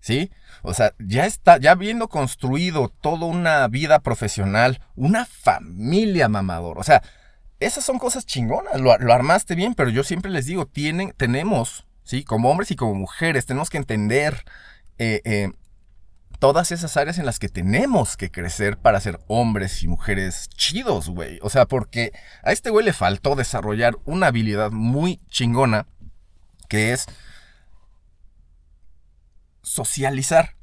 ¿Sí? 0.00 0.30
O 0.64 0.72
sea, 0.72 0.94
ya 0.98 1.26
está, 1.26 1.58
ya 1.58 1.72
habiendo 1.72 2.08
construido 2.08 2.88
toda 2.88 3.26
una 3.26 3.68
vida 3.68 4.00
profesional, 4.00 4.80
una 4.96 5.26
familia 5.26 6.28
mamador, 6.28 6.78
o 6.78 6.82
sea, 6.82 7.02
esas 7.60 7.84
son 7.84 7.98
cosas 7.98 8.24
chingonas, 8.24 8.80
lo, 8.80 8.90
armaste 8.90 9.54
bien, 9.54 9.74
pero 9.74 9.90
yo 9.90 10.02
siempre 10.04 10.30
les 10.30 10.46
digo, 10.46 10.66
tienen, 10.66 11.12
tenemos, 11.16 11.86
¿sí? 12.02 12.24
Como 12.24 12.50
hombres 12.50 12.70
y 12.70 12.76
como 12.76 12.94
mujeres, 12.94 13.46
tenemos 13.46 13.68
que 13.68 13.76
entender 13.76 14.44
eh, 14.98 15.20
eh, 15.24 15.52
todas 16.38 16.72
esas 16.72 16.96
áreas 16.96 17.18
en 17.18 17.26
las 17.26 17.38
que 17.38 17.50
tenemos 17.50 18.16
que 18.16 18.30
crecer 18.30 18.78
para 18.78 19.00
ser 19.00 19.20
hombres 19.28 19.82
y 19.82 19.88
mujeres 19.88 20.48
chidos, 20.48 21.10
güey. 21.10 21.38
O 21.42 21.50
sea, 21.50 21.66
porque 21.66 22.12
a 22.42 22.52
este 22.52 22.70
güey 22.70 22.84
le 22.84 22.92
faltó 22.92 23.36
desarrollar 23.36 23.96
una 24.04 24.28
habilidad 24.28 24.70
muy 24.70 25.20
chingona 25.28 25.86
que 26.68 26.92
es 26.92 27.06
socializar. 29.74 30.54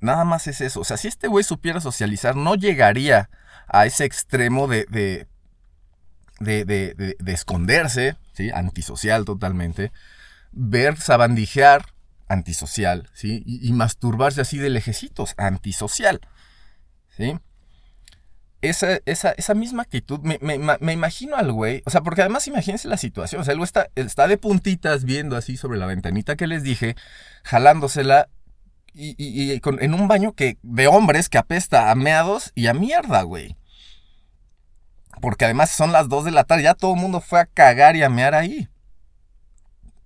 Nada 0.00 0.24
más 0.24 0.46
es 0.46 0.60
eso. 0.60 0.80
O 0.80 0.84
sea, 0.84 0.98
si 0.98 1.08
este 1.08 1.26
güey 1.26 1.42
supiera 1.42 1.80
socializar, 1.80 2.36
no 2.36 2.54
llegaría 2.54 3.30
a 3.66 3.86
ese 3.86 4.04
extremo 4.04 4.68
de, 4.68 4.84
de, 4.90 5.26
de, 6.38 6.64
de, 6.66 7.16
de 7.18 7.32
esconderse, 7.32 8.16
¿sí? 8.34 8.50
Antisocial 8.50 9.24
totalmente. 9.24 9.90
Ver 10.52 11.00
sabandijear, 11.00 11.86
antisocial, 12.28 13.08
¿sí? 13.14 13.42
Y, 13.46 13.66
y, 13.66 13.72
masturbarse 13.72 14.42
así 14.42 14.58
de 14.58 14.68
lejecitos, 14.68 15.32
antisocial, 15.38 16.20
¿sí? 17.16 17.38
Esa, 18.64 18.98
esa, 19.04 19.32
esa 19.32 19.54
misma 19.54 19.82
actitud, 19.82 20.20
me, 20.20 20.38
me, 20.40 20.58
me, 20.58 20.92
imagino 20.92 21.36
al 21.36 21.52
güey, 21.52 21.82
o 21.84 21.90
sea, 21.90 22.00
porque 22.00 22.22
además 22.22 22.48
imagínense 22.48 22.88
la 22.88 22.96
situación, 22.96 23.42
o 23.42 23.44
sea, 23.44 23.52
el 23.52 23.58
güey 23.58 23.66
está, 23.66 23.88
está 23.94 24.26
de 24.26 24.38
puntitas 24.38 25.04
viendo 25.04 25.36
así 25.36 25.58
sobre 25.58 25.78
la 25.78 25.84
ventanita 25.84 26.34
que 26.36 26.46
les 26.46 26.62
dije, 26.62 26.96
jalándosela 27.42 28.28
y, 28.94 29.14
y, 29.18 29.52
y 29.52 29.60
con, 29.60 29.82
en 29.82 29.92
un 29.92 30.08
baño 30.08 30.32
que, 30.32 30.56
de 30.62 30.86
hombres 30.86 31.28
que 31.28 31.36
apesta 31.36 31.90
a 31.90 31.94
meados 31.94 32.52
y 32.54 32.68
a 32.68 32.74
mierda, 32.74 33.22
güey. 33.22 33.56
Porque 35.20 35.44
además 35.44 35.70
son 35.70 35.92
las 35.92 36.08
2 36.08 36.24
de 36.24 36.30
la 36.30 36.44
tarde, 36.44 36.62
ya 36.62 36.74
todo 36.74 36.94
el 36.94 37.00
mundo 37.00 37.20
fue 37.20 37.40
a 37.40 37.46
cagar 37.46 37.96
y 37.96 38.02
a 38.02 38.08
mear 38.08 38.34
ahí. 38.34 38.68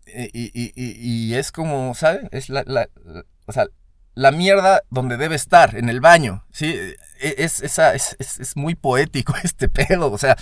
Y, 0.06 0.50
y, 0.54 0.72
y, 0.74 1.34
es 1.34 1.52
como, 1.52 1.94
¿sabes? 1.94 2.22
Es 2.32 2.48
la, 2.48 2.64
la, 2.66 2.88
o 3.46 3.52
sea, 3.52 3.66
la 4.18 4.32
mierda 4.32 4.82
donde 4.90 5.16
debe 5.16 5.36
estar, 5.36 5.76
en 5.76 5.88
el 5.88 6.00
baño, 6.00 6.44
¿sí? 6.50 6.76
Es, 7.20 7.62
esa, 7.62 7.94
es, 7.94 8.16
es, 8.18 8.40
es, 8.40 8.56
muy 8.56 8.74
poético 8.74 9.32
este 9.44 9.68
pedo, 9.68 10.10
o 10.10 10.18
sea, 10.18 10.36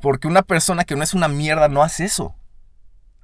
porque 0.00 0.28
una 0.28 0.42
persona 0.42 0.84
que 0.84 0.94
no 0.94 1.02
es 1.02 1.12
una 1.12 1.26
mierda 1.26 1.68
no 1.68 1.82
hace 1.82 2.04
eso. 2.04 2.36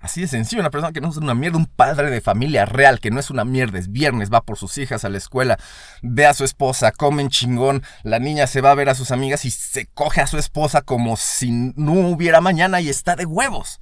Así 0.00 0.22
de 0.22 0.26
sencillo, 0.26 0.60
una 0.60 0.72
persona 0.72 0.92
que 0.92 1.00
no 1.00 1.08
es 1.08 1.16
una 1.18 1.34
mierda, 1.34 1.58
un 1.58 1.66
padre 1.66 2.10
de 2.10 2.20
familia 2.20 2.64
real, 2.64 2.98
que 2.98 3.12
no 3.12 3.20
es 3.20 3.30
una 3.30 3.44
mierda, 3.44 3.78
es 3.78 3.92
viernes, 3.92 4.28
va 4.28 4.40
por 4.40 4.58
sus 4.58 4.76
hijas 4.76 5.04
a 5.04 5.08
la 5.08 5.18
escuela, 5.18 5.56
ve 6.02 6.26
a 6.26 6.34
su 6.34 6.42
esposa, 6.42 6.90
comen 6.90 7.28
chingón, 7.28 7.84
la 8.02 8.18
niña 8.18 8.48
se 8.48 8.62
va 8.62 8.72
a 8.72 8.74
ver 8.74 8.88
a 8.88 8.96
sus 8.96 9.12
amigas 9.12 9.44
y 9.44 9.52
se 9.52 9.86
coge 9.86 10.20
a 10.20 10.26
su 10.26 10.36
esposa 10.36 10.82
como 10.82 11.16
si 11.16 11.52
no 11.76 11.92
hubiera 12.08 12.40
mañana 12.40 12.80
y 12.80 12.88
está 12.88 13.14
de 13.14 13.24
huevos. 13.24 13.80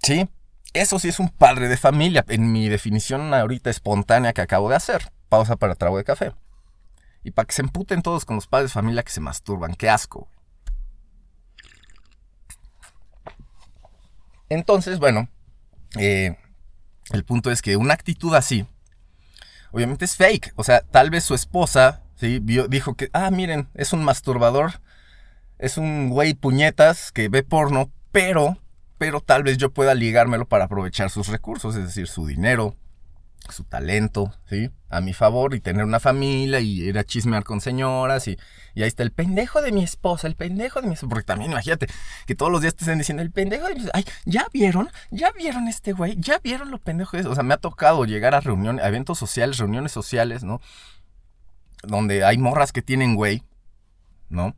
¿Sí? 0.00 0.28
Eso 0.76 0.98
sí 0.98 1.08
es 1.08 1.18
un 1.20 1.30
padre 1.30 1.68
de 1.68 1.78
familia, 1.78 2.22
en 2.28 2.52
mi 2.52 2.68
definición 2.68 3.32
ahorita 3.32 3.70
espontánea 3.70 4.34
que 4.34 4.42
acabo 4.42 4.68
de 4.68 4.76
hacer. 4.76 5.10
Pausa 5.30 5.56
para 5.56 5.74
trago 5.74 5.96
de 5.96 6.04
café. 6.04 6.34
Y 7.24 7.30
para 7.30 7.46
que 7.46 7.54
se 7.54 7.62
emputen 7.62 8.02
todos 8.02 8.26
con 8.26 8.36
los 8.36 8.46
padres 8.46 8.68
de 8.68 8.74
familia 8.74 9.02
que 9.02 9.10
se 9.10 9.22
masturban. 9.22 9.74
Qué 9.74 9.88
asco. 9.88 10.28
Entonces, 14.50 14.98
bueno, 14.98 15.30
eh, 15.98 16.36
el 17.10 17.24
punto 17.24 17.50
es 17.50 17.62
que 17.62 17.78
una 17.78 17.94
actitud 17.94 18.34
así, 18.34 18.66
obviamente 19.72 20.04
es 20.04 20.16
fake. 20.16 20.52
O 20.56 20.62
sea, 20.62 20.82
tal 20.82 21.08
vez 21.08 21.24
su 21.24 21.34
esposa, 21.34 22.02
¿sí? 22.16 22.38
Vio, 22.38 22.68
dijo 22.68 22.96
que, 22.96 23.08
ah, 23.14 23.30
miren, 23.30 23.70
es 23.72 23.94
un 23.94 24.04
masturbador, 24.04 24.82
es 25.58 25.78
un 25.78 26.10
güey 26.10 26.34
puñetas 26.34 27.12
que 27.12 27.30
ve 27.30 27.42
porno, 27.42 27.90
pero 28.12 28.58
pero 28.98 29.20
tal 29.20 29.42
vez 29.42 29.58
yo 29.58 29.70
pueda 29.72 29.94
ligármelo 29.94 30.46
para 30.46 30.64
aprovechar 30.64 31.10
sus 31.10 31.28
recursos, 31.28 31.76
es 31.76 31.84
decir, 31.84 32.06
su 32.06 32.26
dinero, 32.26 32.76
su 33.50 33.64
talento, 33.64 34.32
¿sí? 34.48 34.70
A 34.88 35.00
mi 35.00 35.12
favor 35.12 35.54
y 35.54 35.60
tener 35.60 35.84
una 35.84 36.00
familia 36.00 36.60
y 36.60 36.82
ir 36.82 36.98
a 36.98 37.04
chismear 37.04 37.44
con 37.44 37.60
señoras 37.60 38.26
y, 38.28 38.38
y 38.74 38.82
ahí 38.82 38.88
está 38.88 39.02
el 39.02 39.12
pendejo 39.12 39.62
de 39.62 39.72
mi 39.72 39.84
esposa, 39.84 40.26
el 40.26 40.36
pendejo 40.36 40.80
de 40.80 40.88
mi 40.88 40.94
esposa, 40.94 41.10
porque 41.10 41.24
también 41.24 41.52
imagínate 41.52 41.86
que 42.26 42.34
todos 42.34 42.50
los 42.50 42.60
días 42.60 42.74
te 42.74 42.84
estén 42.84 42.98
diciendo 42.98 43.22
el 43.22 43.30
pendejo 43.30 43.68
de 43.68 43.74
mi 43.74 43.80
esposa, 43.80 43.92
ay, 43.94 44.04
¿ya 44.24 44.46
vieron? 44.52 44.90
¿Ya 45.10 45.30
vieron 45.32 45.68
este 45.68 45.92
güey? 45.92 46.16
¿Ya 46.18 46.38
vieron 46.38 46.70
lo 46.70 46.78
pendejo 46.78 47.16
de? 47.16 47.26
O 47.26 47.34
sea, 47.34 47.44
me 47.44 47.54
ha 47.54 47.58
tocado 47.58 48.04
llegar 48.04 48.34
a 48.34 48.40
reuniones, 48.40 48.84
a 48.84 48.88
eventos 48.88 49.18
sociales, 49.18 49.58
reuniones 49.58 49.92
sociales, 49.92 50.42
¿no? 50.42 50.60
Donde 51.82 52.24
hay 52.24 52.38
morras 52.38 52.72
que 52.72 52.82
tienen 52.82 53.14
güey, 53.14 53.42
¿no? 54.28 54.56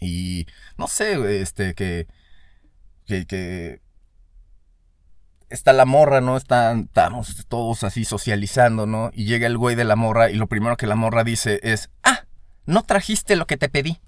Y 0.00 0.46
no 0.76 0.86
sé, 0.88 1.40
este, 1.40 1.74
que 1.74 2.06
que, 3.06 3.80
está 5.48 5.72
la 5.72 5.84
morra, 5.84 6.20
¿no? 6.20 6.36
Están, 6.36 6.80
estamos 6.80 7.46
todos 7.48 7.84
así 7.84 8.04
socializando, 8.04 8.86
¿no? 8.86 9.10
Y 9.14 9.24
llega 9.24 9.46
el 9.46 9.58
güey 9.58 9.76
de 9.76 9.84
la 9.84 9.96
morra 9.96 10.30
y 10.30 10.34
lo 10.34 10.48
primero 10.48 10.76
que 10.76 10.86
la 10.86 10.96
morra 10.96 11.24
dice 11.24 11.60
es, 11.62 11.90
ah, 12.02 12.24
no 12.66 12.82
trajiste 12.82 13.36
lo 13.36 13.46
que 13.46 13.56
te 13.56 13.68
pedí. 13.68 14.00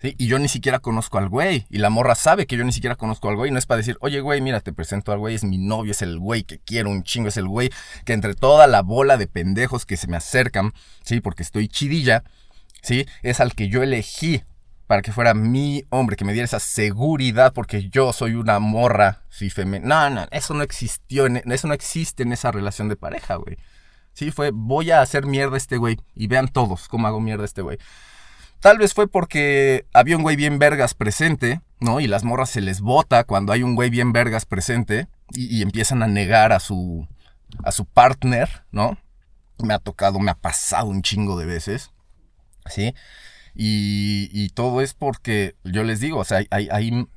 ¿Sí? 0.00 0.14
Y 0.18 0.26
yo 0.26 0.38
ni 0.38 0.48
siquiera 0.48 0.80
conozco 0.80 1.18
al 1.18 1.28
güey. 1.28 1.66
Y 1.70 1.78
la 1.78 1.88
morra 1.88 2.14
sabe 2.14 2.46
que 2.46 2.56
yo 2.56 2.64
ni 2.64 2.72
siquiera 2.72 2.96
conozco 2.96 3.28
al 3.28 3.36
güey. 3.36 3.50
No 3.50 3.58
es 3.58 3.66
para 3.66 3.78
decir, 3.78 3.96
oye, 4.00 4.20
güey, 4.20 4.40
mira, 4.40 4.60
te 4.60 4.72
presento 4.72 5.12
al 5.12 5.18
güey, 5.18 5.34
es 5.34 5.44
mi 5.44 5.56
novio, 5.56 5.92
es 5.92 6.02
el 6.02 6.18
güey 6.18 6.42
que 6.42 6.58
quiero 6.58 6.90
un 6.90 7.04
chingo, 7.04 7.28
es 7.28 7.36
el 7.36 7.46
güey 7.46 7.70
que 8.04 8.12
entre 8.12 8.34
toda 8.34 8.66
la 8.66 8.82
bola 8.82 9.16
de 9.16 9.28
pendejos 9.28 9.86
que 9.86 9.96
se 9.96 10.08
me 10.08 10.16
acercan, 10.16 10.72
¿sí? 11.04 11.20
Porque 11.20 11.42
estoy 11.42 11.68
chidilla, 11.68 12.24
¿sí? 12.82 13.06
Es 13.22 13.40
al 13.40 13.54
que 13.54 13.68
yo 13.68 13.82
elegí 13.82 14.42
para 14.86 15.02
que 15.02 15.12
fuera 15.12 15.34
mi 15.34 15.84
hombre, 15.90 16.16
que 16.16 16.24
me 16.24 16.32
diera 16.32 16.44
esa 16.44 16.60
seguridad 16.60 17.52
porque 17.52 17.88
yo 17.88 18.12
soy 18.12 18.34
una 18.34 18.58
morra, 18.58 19.22
sí, 19.30 19.50
femenina. 19.50 20.10
No, 20.10 20.14
no, 20.14 20.28
eso 20.30 20.54
no 20.54 20.62
existió, 20.62 21.26
eso 21.26 21.68
no 21.68 21.74
existe 21.74 22.22
en 22.22 22.32
esa 22.32 22.52
relación 22.52 22.88
de 22.88 22.96
pareja, 22.96 23.36
güey. 23.36 23.56
Sí, 24.12 24.30
fue, 24.30 24.50
voy 24.52 24.90
a 24.90 25.00
hacer 25.00 25.26
mierda 25.26 25.54
a 25.54 25.58
este 25.58 25.76
güey 25.76 25.98
y 26.14 26.26
vean 26.26 26.48
todos 26.48 26.88
cómo 26.88 27.06
hago 27.06 27.20
mierda 27.20 27.42
a 27.42 27.46
este 27.46 27.62
güey. 27.62 27.78
Tal 28.60 28.78
vez 28.78 28.94
fue 28.94 29.08
porque 29.08 29.86
había 29.92 30.16
un 30.16 30.22
güey 30.22 30.36
bien 30.36 30.58
vergas 30.58 30.94
presente, 30.94 31.60
¿no? 31.80 32.00
Y 32.00 32.06
las 32.06 32.24
morras 32.24 32.50
se 32.50 32.60
les 32.60 32.80
bota 32.80 33.24
cuando 33.24 33.52
hay 33.52 33.62
un 33.62 33.74
güey 33.74 33.90
bien 33.90 34.12
vergas 34.12 34.46
presente 34.46 35.08
y, 35.32 35.58
y 35.58 35.62
empiezan 35.62 36.02
a 36.02 36.06
negar 36.06 36.52
a 36.52 36.60
su, 36.60 37.06
a 37.62 37.72
su 37.72 37.84
partner, 37.84 38.64
¿no? 38.70 38.98
Me 39.58 39.74
ha 39.74 39.78
tocado, 39.78 40.18
me 40.18 40.30
ha 40.30 40.34
pasado 40.34 40.86
un 40.86 41.02
chingo 41.02 41.38
de 41.38 41.46
veces, 41.46 41.90
¿sí? 42.66 42.94
Y, 43.54 44.48
todo 44.50 44.80
es 44.80 44.94
porque, 44.94 45.56
yo 45.64 45.84
les 45.84 46.00
digo, 46.00 46.18
o 46.18 46.24
sea, 46.24 46.40
hay, 46.50 46.68
hay, 46.70 47.08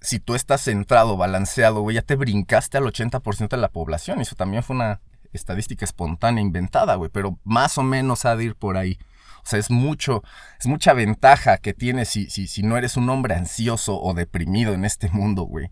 si 0.00 0.18
tú 0.18 0.34
estás 0.34 0.62
centrado, 0.62 1.16
balanceado, 1.16 1.82
güey, 1.82 1.96
ya 1.96 2.02
te 2.02 2.16
brincaste 2.16 2.78
al 2.78 2.84
80% 2.84 3.48
de 3.48 3.56
la 3.58 3.68
población. 3.68 4.20
Eso 4.20 4.34
también 4.34 4.62
fue 4.62 4.76
una 4.76 5.00
estadística 5.32 5.84
espontánea 5.84 6.42
inventada, 6.42 6.94
güey, 6.94 7.10
pero 7.12 7.38
más 7.44 7.78
o 7.78 7.82
menos 7.82 8.24
ha 8.24 8.36
de 8.36 8.44
ir 8.44 8.56
por 8.56 8.76
ahí. 8.76 8.98
O 9.44 9.46
sea, 9.48 9.58
es 9.58 9.70
mucho, 9.70 10.22
es 10.58 10.66
mucha 10.66 10.92
ventaja 10.92 11.58
que 11.58 11.74
tienes 11.74 12.08
si, 12.08 12.28
si, 12.30 12.46
si 12.46 12.62
no 12.62 12.76
eres 12.76 12.96
un 12.96 13.08
hombre 13.08 13.34
ansioso 13.34 14.00
o 14.00 14.14
deprimido 14.14 14.74
en 14.74 14.84
este 14.84 15.10
mundo, 15.10 15.42
güey. 15.42 15.70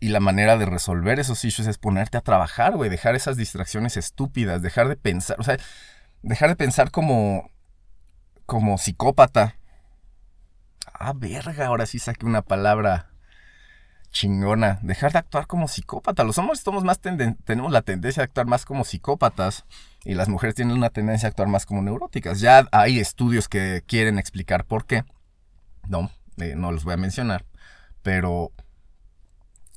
Y 0.00 0.08
la 0.08 0.20
manera 0.20 0.56
de 0.56 0.66
resolver 0.66 1.20
esos 1.20 1.44
issues 1.44 1.68
es 1.68 1.78
ponerte 1.78 2.16
a 2.16 2.22
trabajar, 2.22 2.76
güey, 2.76 2.88
dejar 2.88 3.14
esas 3.14 3.36
distracciones 3.36 3.96
estúpidas, 3.98 4.62
dejar 4.62 4.88
de 4.88 4.96
pensar, 4.96 5.36
o 5.38 5.42
sea, 5.42 5.58
dejar 6.22 6.48
de 6.48 6.56
pensar 6.56 6.90
como, 6.90 7.50
como 8.50 8.78
psicópata. 8.78 9.54
Ah, 10.92 11.12
verga, 11.14 11.68
ahora 11.68 11.86
sí 11.86 12.00
saqué 12.00 12.26
una 12.26 12.42
palabra 12.42 13.12
chingona. 14.10 14.80
Dejar 14.82 15.12
de 15.12 15.20
actuar 15.20 15.46
como 15.46 15.68
psicópata. 15.68 16.24
Los 16.24 16.36
hombres 16.36 16.58
somos 16.58 16.82
más 16.82 16.98
tenemos 16.98 17.70
la 17.70 17.82
tendencia 17.82 18.24
a 18.24 18.24
actuar 18.24 18.48
más 18.48 18.64
como 18.64 18.82
psicópatas 18.82 19.66
y 20.04 20.14
las 20.14 20.28
mujeres 20.28 20.56
tienen 20.56 20.76
una 20.76 20.90
tendencia 20.90 21.28
a 21.28 21.30
actuar 21.30 21.46
más 21.46 21.64
como 21.64 21.80
neuróticas. 21.80 22.40
Ya 22.40 22.66
hay 22.72 22.98
estudios 22.98 23.48
que 23.48 23.84
quieren 23.86 24.18
explicar 24.18 24.64
por 24.64 24.84
qué. 24.84 25.04
No, 25.86 26.10
eh, 26.38 26.54
no 26.56 26.72
los 26.72 26.82
voy 26.82 26.94
a 26.94 26.96
mencionar. 26.96 27.44
Pero 28.02 28.50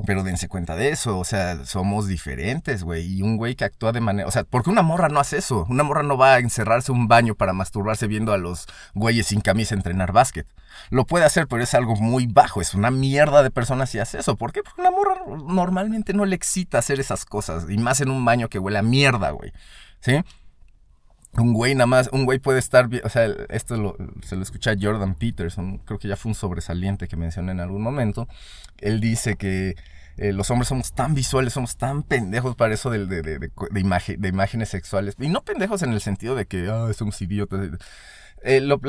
pero 0.05 0.23
dense 0.23 0.47
cuenta 0.47 0.75
de 0.75 0.89
eso, 0.89 1.17
o 1.17 1.25
sea, 1.25 1.65
somos 1.65 2.07
diferentes, 2.07 2.83
güey. 2.83 3.17
Y 3.17 3.21
un 3.21 3.37
güey 3.37 3.55
que 3.55 3.65
actúa 3.65 3.91
de 3.91 4.01
manera. 4.01 4.27
O 4.27 4.31
sea, 4.31 4.43
porque 4.43 4.69
una 4.69 4.81
morra 4.81 5.09
no 5.09 5.19
hace 5.19 5.37
eso. 5.37 5.65
Una 5.69 5.83
morra 5.83 6.03
no 6.03 6.17
va 6.17 6.33
a 6.33 6.39
encerrarse 6.39 6.91
un 6.91 7.07
baño 7.07 7.35
para 7.35 7.53
masturbarse 7.53 8.07
viendo 8.07 8.33
a 8.33 8.37
los 8.37 8.67
güeyes 8.93 9.27
sin 9.27 9.41
camisa 9.41 9.75
entrenar 9.75 10.11
básquet. 10.11 10.47
Lo 10.89 11.05
puede 11.05 11.25
hacer, 11.25 11.47
pero 11.47 11.63
es 11.63 11.73
algo 11.73 11.95
muy 11.95 12.27
bajo. 12.27 12.61
Es 12.61 12.73
una 12.73 12.91
mierda 12.91 13.43
de 13.43 13.51
personas 13.51 13.89
si 13.89 13.99
hace 13.99 14.19
eso. 14.19 14.35
¿Por 14.35 14.51
qué? 14.51 14.61
Porque 14.63 14.81
una 14.81 14.91
morra 14.91 15.15
normalmente 15.27 16.13
no 16.13 16.25
le 16.25 16.35
excita 16.35 16.79
hacer 16.79 16.99
esas 16.99 17.25
cosas. 17.25 17.65
Y 17.69 17.77
más 17.77 18.01
en 18.01 18.09
un 18.09 18.25
baño 18.25 18.49
que 18.49 18.59
huele 18.59 18.79
a 18.79 18.83
mierda, 18.83 19.31
güey. 19.31 19.53
¿Sí? 20.01 20.21
Un 21.35 21.53
güey 21.53 21.73
nada 21.73 21.87
más, 21.87 22.09
un 22.11 22.25
güey 22.25 22.37
puede 22.37 22.59
estar, 22.59 22.87
o 23.03 23.09
sea, 23.09 23.25
esto 23.49 23.75
lo, 23.75 23.97
se 24.21 24.35
lo 24.35 24.43
escucha 24.43 24.71
a 24.71 24.75
Jordan 24.79 25.15
Peterson, 25.15 25.79
creo 25.79 25.97
que 25.97 26.07
ya 26.07 26.15
fue 26.15 26.29
un 26.29 26.35
sobresaliente 26.35 27.07
que 27.07 27.15
mencioné 27.17 27.53
en 27.53 27.59
algún 27.59 27.81
momento. 27.81 28.27
Él 28.79 28.99
dice 28.99 29.35
que 29.35 29.75
eh, 30.17 30.31
los 30.31 30.51
hombres 30.51 30.67
somos 30.67 30.93
tan 30.93 31.15
visuales, 31.15 31.53
somos 31.53 31.75
tan 31.77 32.03
pendejos 32.03 32.55
para 32.55 32.73
eso 32.73 32.89
de, 32.91 33.05
de, 33.07 33.23
de, 33.23 33.39
de, 33.39 33.79
imagen, 33.79 34.23
imágenes 34.23 34.69
sexuales. 34.69 35.15
Y 35.19 35.29
no 35.29 35.41
pendejos 35.41 35.81
en 35.81 35.93
el 35.93 36.01
sentido 36.01 36.35
de 36.35 36.45
que, 36.45 36.69
ah, 36.69 36.91
somos 36.93 37.19
idiotas. 37.21 37.61
eh, 38.43 38.61
lo, 38.61 38.79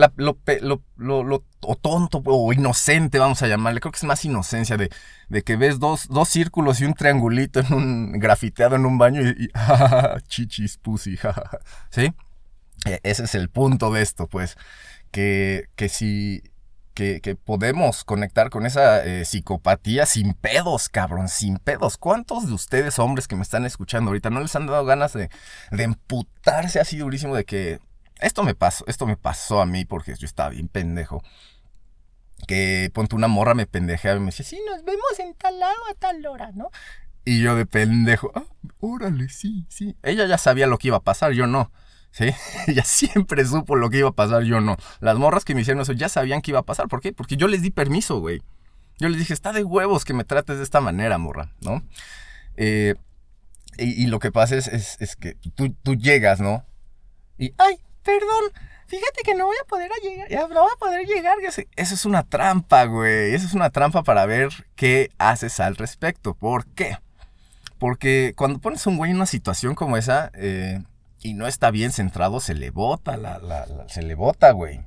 o 1.66 1.76
tonto 1.76 2.22
o 2.26 2.52
inocente, 2.52 3.18
vamos 3.18 3.42
a 3.42 3.46
llamarle. 3.48 3.80
Creo 3.80 3.92
que 3.92 3.96
es 3.96 4.04
más 4.04 4.22
inocencia 4.24 4.76
de, 4.76 4.90
de 5.30 5.42
que 5.42 5.56
ves 5.56 5.78
dos, 5.78 6.08
dos 6.08 6.28
círculos 6.28 6.80
y 6.80 6.84
un 6.84 6.94
triangulito 6.94 7.60
en 7.60 7.72
un 7.72 8.12
grafiteado 8.18 8.76
en 8.76 8.84
un 8.84 8.98
baño 8.98 9.22
y, 9.22 9.44
y 9.44 9.48
chichis, 10.28 10.76
pussy. 10.76 11.18
¿Sí? 11.90 12.12
E- 12.84 13.00
Ese 13.02 13.24
es 13.24 13.34
el 13.34 13.48
punto 13.50 13.92
de 13.92 14.02
esto, 14.02 14.26
pues. 14.28 14.56
Que, 15.10 15.68
que 15.76 15.88
si. 15.88 16.42
Que, 16.94 17.20
que 17.20 17.34
podemos 17.34 18.04
conectar 18.04 18.50
con 18.50 18.66
esa 18.66 19.04
eh, 19.04 19.24
psicopatía 19.24 20.06
sin 20.06 20.32
pedos, 20.32 20.88
cabrón, 20.88 21.28
sin 21.28 21.56
pedos. 21.58 21.96
¿Cuántos 21.96 22.46
de 22.46 22.52
ustedes, 22.52 23.00
hombres 23.00 23.26
que 23.26 23.34
me 23.34 23.42
están 23.42 23.64
escuchando 23.64 24.10
ahorita, 24.10 24.30
no 24.30 24.38
les 24.38 24.54
han 24.54 24.68
dado 24.68 24.84
ganas 24.84 25.12
de, 25.12 25.28
de 25.72 25.82
emputarse 25.82 26.78
así 26.78 26.98
durísimo 26.98 27.34
de 27.34 27.44
que 27.44 27.80
esto 28.20 28.44
me 28.44 28.54
pasó, 28.54 28.84
esto 28.86 29.06
me 29.06 29.16
pasó 29.16 29.60
a 29.60 29.66
mí 29.66 29.84
porque 29.84 30.14
yo 30.14 30.24
estaba 30.24 30.50
bien 30.50 30.68
pendejo. 30.68 31.20
Que 32.46 32.90
ponte 32.92 33.16
una 33.16 33.26
morra 33.28 33.54
me 33.54 33.66
pendejeaba 33.66 34.18
y 34.18 34.20
me 34.20 34.26
decía, 34.26 34.44
sí, 34.44 34.60
nos 34.70 34.84
vemos 34.84 35.18
en 35.18 35.34
tal 35.34 35.58
lado 35.58 35.74
a 35.90 35.94
tal 35.94 36.24
hora, 36.26 36.52
¿no? 36.52 36.70
Y 37.24 37.40
yo 37.42 37.56
de 37.56 37.64
pendejo, 37.66 38.30
ah, 38.34 38.44
órale, 38.80 39.30
sí, 39.30 39.66
sí. 39.68 39.96
Ella 40.02 40.26
ya 40.26 40.36
sabía 40.36 40.66
lo 40.66 40.76
que 40.78 40.88
iba 40.88 40.98
a 40.98 41.02
pasar, 41.02 41.32
yo 41.32 41.46
no. 41.46 41.72
¿Sí? 42.14 42.30
Ella 42.68 42.85
siempre 42.85 43.44
supo 43.44 43.75
lo 43.75 43.90
que 43.90 43.99
iba 43.99 44.11
a 44.11 44.12
pasar, 44.12 44.44
yo 44.44 44.61
no. 44.61 44.76
Las 45.00 45.18
morras 45.18 45.44
que 45.44 45.54
me 45.54 45.62
hicieron 45.62 45.83
eso 45.83 45.92
ya 45.92 46.09
sabían 46.09 46.42
que 46.42 46.52
iba 46.52 46.61
a 46.61 46.64
pasar. 46.64 46.87
¿Por 46.87 47.00
qué? 47.00 47.12
Porque 47.12 47.37
yo 47.37 47.49
les 47.49 47.61
di 47.61 47.73
permiso, 47.73 48.21
güey. 48.21 48.40
Yo 48.99 49.09
les 49.09 49.18
dije, 49.18 49.35
está 49.35 49.52
de 49.52 49.64
huevos 49.64 50.04
que 50.04 50.14
me 50.14 50.23
trates 50.23 50.59
de 50.59 50.62
esta 50.62 50.80
manera, 50.80 51.18
morra, 51.18 51.50
¿no? 51.61 51.83
Eh, 52.56 52.94
y, 53.78 54.04
y 54.04 54.06
lo 54.06 54.21
que 54.21 54.30
pasa 54.30 54.54
es, 54.54 54.68
es, 54.68 55.16
que 55.16 55.37
tú, 55.56 55.97
llegas, 55.97 56.40
¿no? 56.40 56.64
Y, 57.37 57.52
ay, 57.59 57.80
perdón, 58.04 58.52
fíjate 58.87 59.23
que 59.25 59.35
no 59.35 59.47
voy 59.47 59.56
a 59.61 59.66
poder 59.66 59.90
llegar, 60.00 60.28
ya 60.28 60.47
no 60.47 60.62
voy 60.62 60.71
a 60.73 60.78
poder 60.78 61.04
llegar. 61.09 61.38
ya 61.42 61.50
sé". 61.50 61.66
Eso 61.75 61.94
es 61.94 62.04
una 62.04 62.23
trampa, 62.23 62.85
güey. 62.85 63.35
Eso 63.35 63.44
es 63.44 63.54
una 63.54 63.71
trampa 63.71 64.04
para 64.04 64.25
ver 64.25 64.50
qué 64.76 65.11
haces 65.18 65.59
al 65.59 65.75
respecto. 65.75 66.35
¿Por 66.35 66.64
qué? 66.66 66.97
Porque 67.78 68.35
cuando 68.37 68.61
pones 68.61 68.87
a 68.87 68.90
un 68.90 68.99
güey 68.99 69.11
en 69.11 69.16
una 69.16 69.26
situación 69.26 69.75
como 69.75 69.97
esa 69.97 70.30
eh, 70.35 70.80
y 71.24 71.34
no 71.34 71.48
está 71.48 71.72
bien 71.72 71.90
centrado, 71.90 72.38
se 72.38 72.54
le 72.54 72.70
bota, 72.70 73.16
la, 73.16 73.38
la- 73.38 73.66
se 73.88 74.02
le 74.02 74.14
bota, 74.14 74.52
güey. 74.52 74.82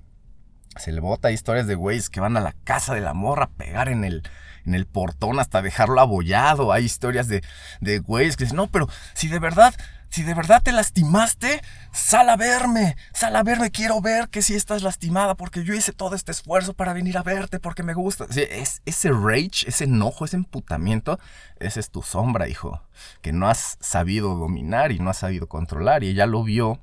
Se 0.77 0.91
le 0.91 1.01
bota 1.01 1.27
Hay 1.29 1.33
historias 1.33 1.65
de 1.65 1.73
güeyes 1.73 2.09
que 2.09 2.19
van 2.19 2.37
a 2.37 2.41
la 2.41 2.53
casa 2.63 2.93
de 2.93 3.01
la 3.01 3.15
morra 3.15 3.45
a 3.45 3.49
pegar 3.49 3.89
en 3.89 4.03
el, 4.05 4.21
en 4.63 4.75
el 4.75 4.85
portón 4.85 5.39
hasta 5.39 5.63
dejarlo 5.63 5.99
abollado. 5.99 6.71
Hay 6.71 6.85
historias 6.85 7.27
de, 7.27 7.43
de 7.81 7.97
güeyes 7.99 8.37
que 8.37 8.43
dicen, 8.43 8.57
no, 8.57 8.67
pero 8.67 8.87
si 9.15 9.27
de 9.27 9.39
verdad, 9.39 9.73
si 10.09 10.23
de 10.23 10.33
verdad 10.33 10.61
te 10.63 10.71
lastimaste, 10.71 11.61
sal 11.91 12.29
a 12.29 12.37
verme, 12.37 12.95
sal 13.13 13.35
a 13.35 13.43
verme, 13.43 13.71
quiero 13.71 14.01
ver 14.01 14.29
que 14.29 14.41
si 14.41 14.55
estás 14.55 14.83
lastimada 14.83 15.35
porque 15.35 15.63
yo 15.63 15.73
hice 15.73 15.93
todo 15.93 16.15
este 16.15 16.31
esfuerzo 16.31 16.73
para 16.73 16.93
venir 16.93 17.17
a 17.17 17.23
verte 17.23 17.59
porque 17.59 17.83
me 17.83 17.93
gusta. 17.93 18.25
Sí, 18.29 18.43
es, 18.49 18.81
ese 18.85 19.11
rage, 19.11 19.67
ese 19.67 19.85
enojo, 19.85 20.25
ese 20.25 20.37
emputamiento, 20.37 21.19
esa 21.59 21.79
es 21.79 21.89
tu 21.89 22.01
sombra, 22.01 22.47
hijo, 22.47 22.81
que 23.21 23.33
no 23.33 23.47
has 23.47 23.77
sabido 23.79 24.35
dominar 24.35 24.91
y 24.91 24.99
no 24.99 25.09
has 25.09 25.17
sabido 25.17 25.47
controlar 25.47 26.03
y 26.03 26.09
ella 26.09 26.25
lo 26.25 26.43
vio. 26.43 26.81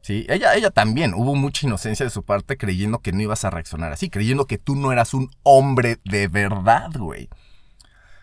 Sí, 0.00 0.26
ella, 0.28 0.54
ella 0.56 0.70
también, 0.70 1.14
hubo 1.14 1.36
mucha 1.36 1.64
inocencia 1.64 2.04
de 2.04 2.10
su 2.10 2.24
parte 2.24 2.56
creyendo 2.56 2.98
que 2.98 3.12
no 3.12 3.20
ibas 3.20 3.44
a 3.44 3.50
reaccionar 3.50 3.92
así, 3.92 4.10
creyendo 4.10 4.46
que 4.46 4.58
tú 4.58 4.74
no 4.74 4.90
eras 4.90 5.14
un 5.14 5.30
hombre 5.44 6.00
de 6.04 6.26
verdad, 6.26 6.90
güey. 6.96 7.28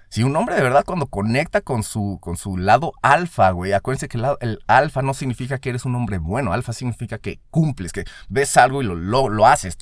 Si 0.09 0.23
un 0.23 0.35
hombre 0.35 0.55
de 0.55 0.63
verdad 0.63 0.83
cuando 0.85 1.05
conecta 1.05 1.61
con 1.61 1.83
su, 1.83 2.17
con 2.19 2.35
su 2.35 2.57
lado 2.57 2.93
alfa, 3.03 3.51
güey, 3.51 3.73
acuérdense 3.73 4.07
que 4.07 4.17
el, 4.17 4.59
alfa 4.65 5.03
no 5.03 5.13
significa 5.13 5.59
que 5.59 5.69
eres 5.69 5.85
un 5.85 5.93
hombre 5.95 6.17
bueno, 6.17 6.51
alfa 6.51 6.73
significa 6.73 7.19
que 7.19 7.39
cumples, 7.51 7.93
que 7.93 8.05
ves 8.27 8.57
algo 8.57 8.81
y 8.81 8.85
lo, 8.85 8.95
lo, 9.29 9.45
haces 9.45 9.77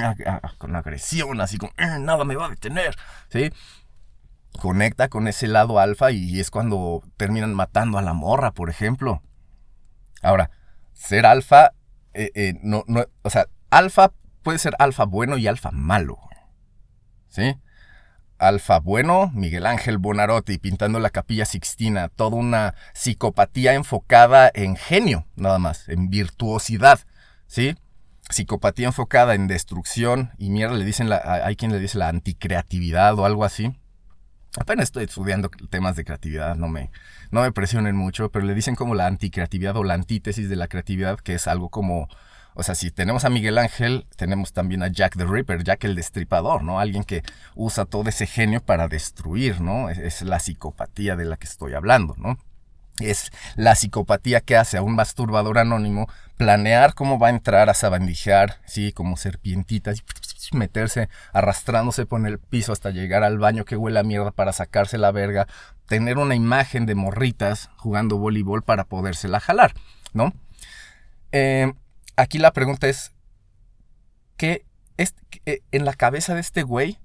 con 0.58 0.76
agresión, 0.76 1.40
así 1.40 1.58
como, 1.58 1.72
nada 1.76 2.24
me 2.24 2.36
va 2.36 2.46
a 2.46 2.50
detener, 2.50 2.94
¿sí? 3.28 3.52
Conecta 4.60 5.08
con 5.08 5.26
ese 5.26 5.48
lado 5.48 5.80
alfa 5.80 6.12
y 6.12 6.38
es 6.38 6.52
cuando 6.52 7.02
terminan 7.16 7.52
matando 7.52 7.98
a 7.98 8.02
la 8.02 8.12
morra, 8.12 8.52
por 8.52 8.70
ejemplo. 8.70 9.22
Ahora, 10.22 10.50
ser 10.92 11.26
alfa, 11.26 11.72
eh, 12.12 12.30
eh, 12.36 12.54
no, 12.62 12.84
no, 12.86 13.06
o 13.22 13.30
sea, 13.30 13.46
alfa 13.70 14.12
puede 14.44 14.60
ser 14.60 14.76
alfa 14.78 15.04
bueno 15.04 15.36
y 15.36 15.48
alfa 15.48 15.72
malo, 15.72 16.16
¿sí? 17.28 17.56
Alfa 18.38 18.80
bueno, 18.80 19.30
Miguel 19.34 19.66
Ángel 19.66 19.98
Bonarotti 19.98 20.58
pintando 20.58 20.98
la 20.98 21.10
capilla 21.10 21.44
Sixtina, 21.44 22.08
toda 22.08 22.36
una 22.36 22.74
psicopatía 22.92 23.74
enfocada 23.74 24.50
en 24.54 24.76
genio, 24.76 25.26
nada 25.36 25.58
más, 25.58 25.88
en 25.88 26.10
virtuosidad, 26.10 27.00
¿sí? 27.46 27.76
Psicopatía 28.30 28.86
enfocada 28.86 29.34
en 29.34 29.46
destrucción 29.46 30.32
y 30.38 30.50
mierda, 30.50 30.74
le 30.74 30.84
dicen, 30.84 31.08
la, 31.08 31.20
hay 31.44 31.56
quien 31.56 31.72
le 31.72 31.78
dice 31.78 31.98
la 31.98 32.08
anticreatividad 32.08 33.18
o 33.18 33.24
algo 33.24 33.44
así. 33.44 33.78
Apenas 34.56 34.84
estoy 34.84 35.04
estudiando 35.04 35.48
temas 35.68 35.96
de 35.96 36.04
creatividad, 36.04 36.54
no 36.54 36.68
me, 36.68 36.90
no 37.30 37.42
me 37.42 37.52
presionen 37.52 37.96
mucho, 37.96 38.30
pero 38.30 38.44
le 38.46 38.54
dicen 38.54 38.76
como 38.76 38.94
la 38.94 39.06
anticreatividad 39.06 39.76
o 39.76 39.84
la 39.84 39.94
antítesis 39.94 40.48
de 40.48 40.56
la 40.56 40.68
creatividad, 40.68 41.18
que 41.18 41.34
es 41.34 41.48
algo 41.48 41.70
como, 41.70 42.08
o 42.54 42.62
sea, 42.62 42.74
si 42.74 42.90
tenemos 42.90 43.24
a 43.24 43.30
Miguel 43.30 43.58
Ángel, 43.58 44.06
tenemos 44.16 44.52
también 44.52 44.82
a 44.82 44.88
Jack 44.88 45.16
the 45.16 45.24
Ripper, 45.24 45.64
Jack 45.64 45.84
el 45.84 45.96
Destripador, 45.96 46.62
¿no? 46.62 46.78
Alguien 46.78 47.02
que 47.02 47.22
usa 47.56 47.84
todo 47.84 48.08
ese 48.08 48.26
genio 48.26 48.60
para 48.60 48.86
destruir, 48.86 49.60
¿no? 49.60 49.90
Es, 49.90 50.22
la 50.22 50.38
psicopatía 50.38 51.16
de 51.16 51.24
la 51.24 51.36
que 51.36 51.46
estoy 51.46 51.74
hablando, 51.74 52.14
¿no? 52.16 52.38
Es 53.00 53.32
la 53.56 53.74
psicopatía 53.74 54.40
que 54.40 54.56
hace 54.56 54.76
a 54.76 54.82
un 54.82 54.94
masturbador 54.94 55.58
anónimo 55.58 56.08
planear 56.36 56.94
cómo 56.94 57.18
va 57.18 57.26
a 57.26 57.30
entrar 57.30 57.68
a 57.68 57.74
sabandijear, 57.74 58.60
sí, 58.66 58.92
como 58.92 59.16
serpientitas, 59.16 60.04
meterse 60.52 61.08
arrastrándose 61.32 62.06
por 62.06 62.24
el 62.24 62.38
piso 62.38 62.72
hasta 62.72 62.90
llegar 62.90 63.24
al 63.24 63.38
baño 63.38 63.64
que 63.64 63.76
huele 63.76 63.98
a 63.98 64.04
mierda 64.04 64.30
para 64.30 64.52
sacarse 64.52 64.96
la 64.96 65.10
verga, 65.10 65.48
tener 65.86 66.18
una 66.18 66.36
imagen 66.36 66.86
de 66.86 66.94
morritas 66.94 67.70
jugando 67.78 68.18
voleibol 68.18 68.62
para 68.62 68.84
podérsela 68.84 69.40
jalar, 69.40 69.74
¿no? 70.12 70.32
Eh, 71.32 71.72
aquí 72.16 72.38
la 72.38 72.52
pregunta 72.52 72.88
es, 72.88 73.12
¿qué 74.36 74.64
es 74.96 75.14
en 75.72 75.84
la 75.84 75.94
cabeza 75.94 76.34
de 76.34 76.40
este 76.40 76.62
güey? 76.62 76.98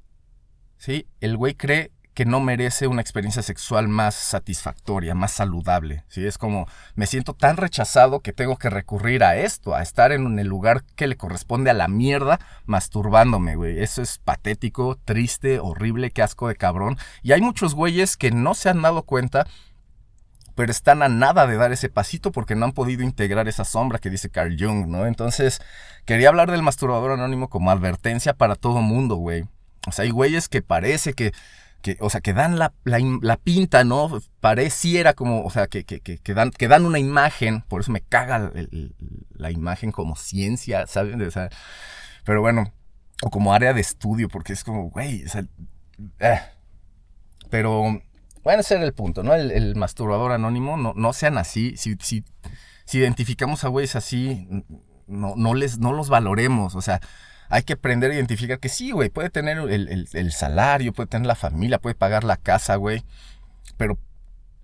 ¿Sí? 0.78 1.08
El 1.20 1.38
güey 1.38 1.56
cree 1.56 1.92
que 2.20 2.26
no 2.26 2.42
merece 2.42 2.88
una 2.88 3.02
experiencia 3.02 3.42
sexual 3.42 3.88
más 3.88 4.14
satisfactoria, 4.14 5.16
más 5.16 5.32
saludable. 5.32 6.04
¿sí? 6.10 6.26
Es 6.26 6.38
como, 6.38 6.68
me 6.96 7.06
siento 7.06 7.34
tan 7.34 7.56
rechazado 7.56 8.20
que 8.20 8.34
tengo 8.34 8.58
que 8.58 8.70
recurrir 8.70 9.24
a 9.24 9.38
esto, 9.38 9.74
a 9.74 9.82
estar 9.82 10.12
en 10.12 10.38
el 10.38 10.46
lugar 10.46 10.84
que 10.98 11.08
le 11.08 11.16
corresponde 11.16 11.70
a 11.70 11.74
la 11.74 11.88
mierda, 11.88 12.40
masturbándome, 12.66 13.56
güey. 13.56 13.80
Eso 13.80 14.02
es 14.02 14.18
patético, 14.18 14.98
triste, 15.06 15.60
horrible, 15.60 16.12
qué 16.12 16.22
asco 16.22 16.50
de 16.50 16.58
cabrón. 16.58 16.98
Y 17.24 17.32
hay 17.32 17.40
muchos 17.40 17.74
güeyes 17.74 18.18
que 18.18 18.32
no 18.32 18.54
se 18.54 18.68
han 18.68 18.82
dado 18.82 19.04
cuenta 19.04 19.48
pero 20.60 20.74
están 20.74 21.02
a 21.04 21.08
nada 21.08 21.48
de 21.48 21.56
dar 21.56 21.72
ese 21.72 21.88
pasito 21.88 22.34
porque 22.34 22.54
no 22.54 22.66
han 22.66 22.74
podido 22.74 23.02
integrar 23.02 23.48
esa 23.48 23.64
sombra 23.64 23.98
que 23.98 24.10
dice 24.10 24.30
Carl 24.30 24.58
Jung, 24.60 24.88
¿no? 24.88 25.06
Entonces, 25.06 25.62
quería 26.04 26.28
hablar 26.28 26.52
del 26.52 26.64
masturbador 26.64 27.14
anónimo 27.14 27.50
como 27.50 27.72
advertencia 27.72 28.34
para 28.34 28.56
todo 28.56 28.82
mundo, 28.82 29.16
güey. 29.16 29.46
O 29.88 29.94
sea, 29.94 30.04
hay 30.04 30.12
güeyes 30.12 30.50
que 30.50 30.62
parece 30.62 31.14
que, 31.14 31.32
que 31.82 31.96
o 32.02 32.10
sea, 32.10 32.20
que 32.20 32.34
dan 32.34 32.60
la, 32.60 32.74
la, 32.84 33.00
la 33.22 33.38
pinta, 33.38 33.86
¿no? 33.86 34.20
Pareciera 34.42 35.14
como, 35.14 35.46
o 35.46 35.50
sea, 35.50 35.68
que, 35.68 35.86
que, 35.86 36.02
que, 36.02 36.34
dan, 36.34 36.52
que 36.52 36.68
dan 36.68 36.86
una 36.86 37.00
imagen, 37.00 37.62
por 37.62 37.80
eso 37.80 37.94
me 37.94 38.02
caga 38.02 38.52
la 39.32 39.52
imagen 39.52 39.94
como 39.94 40.18
ciencia, 40.18 40.88
¿saben? 40.88 41.22
O 41.22 41.32
sea, 41.32 41.48
pero 42.26 42.42
bueno, 42.42 42.74
o 43.24 43.30
como 43.30 43.54
área 43.54 43.72
de 43.72 43.80
estudio, 43.80 44.28
porque 44.28 44.52
es 44.52 44.66
como, 44.66 44.90
güey, 44.90 45.24
o 45.24 45.30
sea, 45.30 45.46
eh. 46.20 46.42
pero 47.50 48.02
bueno, 48.44 48.62
ese 48.62 48.76
el 48.76 48.94
punto, 48.94 49.24
¿no? 49.24 49.34
El, 49.34 49.52
el 49.52 49.76
masturbador 49.76 50.32
anónimo, 50.32 50.78
no, 50.78 50.94
no 50.96 51.14
sean 51.14 51.38
así. 51.38 51.76
Si, 51.78 51.96
si, 52.02 52.24
si 52.86 52.98
identificamos 52.98 53.64
a 53.64 53.68
güeyes 53.68 53.96
así, 53.96 54.48
no, 55.08 55.34
no, 55.36 55.54
les, 55.54 55.80
no 55.80 55.94
los 55.94 56.10
valoremos. 56.10 56.76
O 56.76 56.82
sea, 56.82 57.02
hay 57.50 57.64
que 57.64 57.74
aprender 57.74 58.12
a 58.12 58.16
identificar 58.16 58.60
que 58.60 58.70
sí, 58.70 58.92
güey, 58.92 59.10
puede 59.10 59.30
tener 59.30 59.58
el, 59.58 60.08
el, 60.12 60.32
salario, 60.32 60.94
puede 60.94 61.08
tener 61.08 61.28
la 61.28 61.36
familia, 61.36 61.80
puede 61.80 61.96
pagar 61.96 62.24
la 62.24 62.38
casa, 62.38 62.76
güey. 62.76 63.04
Pero 63.78 63.98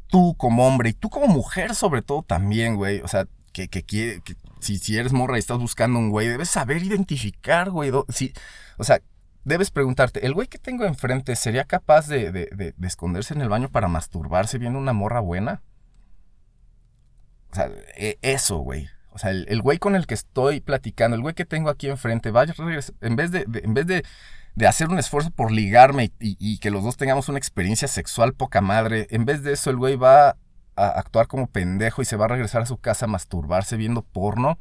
tú 0.07 0.35
como 0.37 0.67
hombre 0.67 0.89
y 0.89 0.93
tú 0.93 1.09
como 1.09 1.27
mujer 1.27 1.75
sobre 1.75 2.01
todo 2.01 2.21
también, 2.21 2.75
güey. 2.75 3.01
O 3.01 3.07
sea, 3.07 3.27
que, 3.51 3.67
que, 3.67 3.83
que, 3.83 4.21
que 4.23 4.35
si, 4.59 4.77
si, 4.77 4.97
eres 4.97 5.13
morra 5.13 5.37
y 5.37 5.39
estás 5.39 5.57
buscando 5.57 5.99
un 5.99 6.09
güey, 6.09 6.27
debes 6.27 6.49
saber 6.49 6.83
identificar, 6.83 7.71
güey. 7.71 7.91
Si, 8.09 8.33
o 8.77 8.83
sea, 8.83 9.01
debes 9.45 9.71
preguntarte, 9.71 10.25
¿el 10.25 10.33
güey 10.33 10.47
que 10.47 10.57
tengo 10.57 10.83
enfrente 10.83 11.35
sería 11.35 11.63
capaz 11.63 12.07
de, 12.07 12.31
de, 12.31 12.47
de, 12.47 12.73
de, 12.75 12.87
esconderse 12.87 13.33
en 13.33 13.41
el 13.41 13.49
baño 13.49 13.69
para 13.69 13.87
masturbarse 13.87 14.57
viendo 14.57 14.77
una 14.77 14.91
morra 14.91 15.21
buena? 15.21 15.61
O 17.51 17.55
sea, 17.55 17.71
eso, 18.21 18.57
güey. 18.57 18.89
O 19.11 19.17
sea, 19.17 19.31
el, 19.31 19.61
güey 19.61 19.77
con 19.77 19.95
el 19.95 20.07
que 20.07 20.13
estoy 20.13 20.59
platicando, 20.59 21.15
el 21.15 21.21
güey 21.21 21.35
que 21.35 21.45
tengo 21.45 21.69
aquí 21.69 21.87
enfrente, 21.87 22.31
vaya, 22.31 22.53
en 22.99 23.15
vez 23.15 23.31
de, 23.31 23.45
en 23.63 23.73
vez 23.73 23.87
de, 23.87 24.03
hacer 24.67 24.89
un 24.89 24.99
esfuerzo 24.99 25.31
por 25.31 25.51
ligarme 25.51 26.11
y, 26.19 26.35
y, 26.37 26.57
que 26.57 26.69
los 26.69 26.83
dos 26.83 26.97
tengamos 26.97 27.29
una 27.29 27.37
experiencia 27.37 27.87
sexual 27.87 28.33
poca 28.33 28.59
madre, 28.59 29.07
en 29.11 29.23
vez 29.23 29.41
de 29.41 29.53
eso 29.53 29.69
el 29.69 29.77
güey 29.77 29.95
va 29.95 30.35
a 30.75 30.87
actuar 30.89 31.27
como 31.27 31.47
pendejo 31.47 32.01
y 32.01 32.05
se 32.05 32.17
va 32.17 32.25
a 32.25 32.29
regresar 32.29 32.61
a 32.61 32.65
su 32.65 32.77
casa 32.77 33.05
a 33.05 33.07
masturbarse 33.07 33.77
viendo 33.77 34.01
porno. 34.01 34.57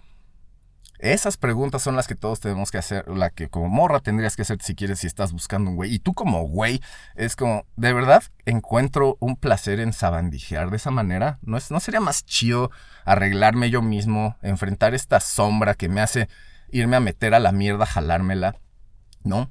Esas 1.05 1.37
preguntas 1.37 1.83
son 1.83 1.97
las 1.97 2.07
que 2.07 2.15
todos 2.15 2.41
tenemos 2.41 2.71
que 2.71 2.79
hacer, 2.79 3.07
la 3.09 3.29
que 3.29 3.51
como 3.51 3.69
morra 3.69 4.01
tendrías 4.01 4.37
que 4.37 4.41
hacer 4.41 4.57
si 4.63 4.75
quieres, 4.75 5.01
si 5.01 5.07
estás 5.07 5.33
buscando 5.33 5.69
un 5.69 5.77
güey. 5.77 5.93
Y 5.93 5.99
tú 5.99 6.15
como 6.15 6.49
güey, 6.49 6.81
es 7.15 7.37
como, 7.37 7.67
¿de 7.77 7.93
verdad 7.93 8.23
encuentro 8.47 9.19
un 9.21 9.37
placer 9.37 9.81
en 9.81 9.93
sabandijear 9.93 10.71
de 10.71 10.77
esa 10.77 10.91
manera? 10.91 11.41
¿No, 11.43 11.59
es, 11.59 11.71
¿No 11.71 11.79
sería 11.79 12.01
más 12.01 12.25
chido 12.25 12.71
arreglarme 13.05 13.69
yo 13.69 13.83
mismo, 13.83 14.39
enfrentar 14.41 14.95
esta 14.95 15.21
sombra 15.21 15.75
que 15.75 15.91
me 15.91 16.01
hace 16.01 16.31
irme 16.71 16.97
a 16.97 17.01
meter 17.01 17.35
a 17.35 17.39
la 17.39 17.53
mierda, 17.53 17.85
jalármela? 17.85 18.57
¿No? 19.25 19.51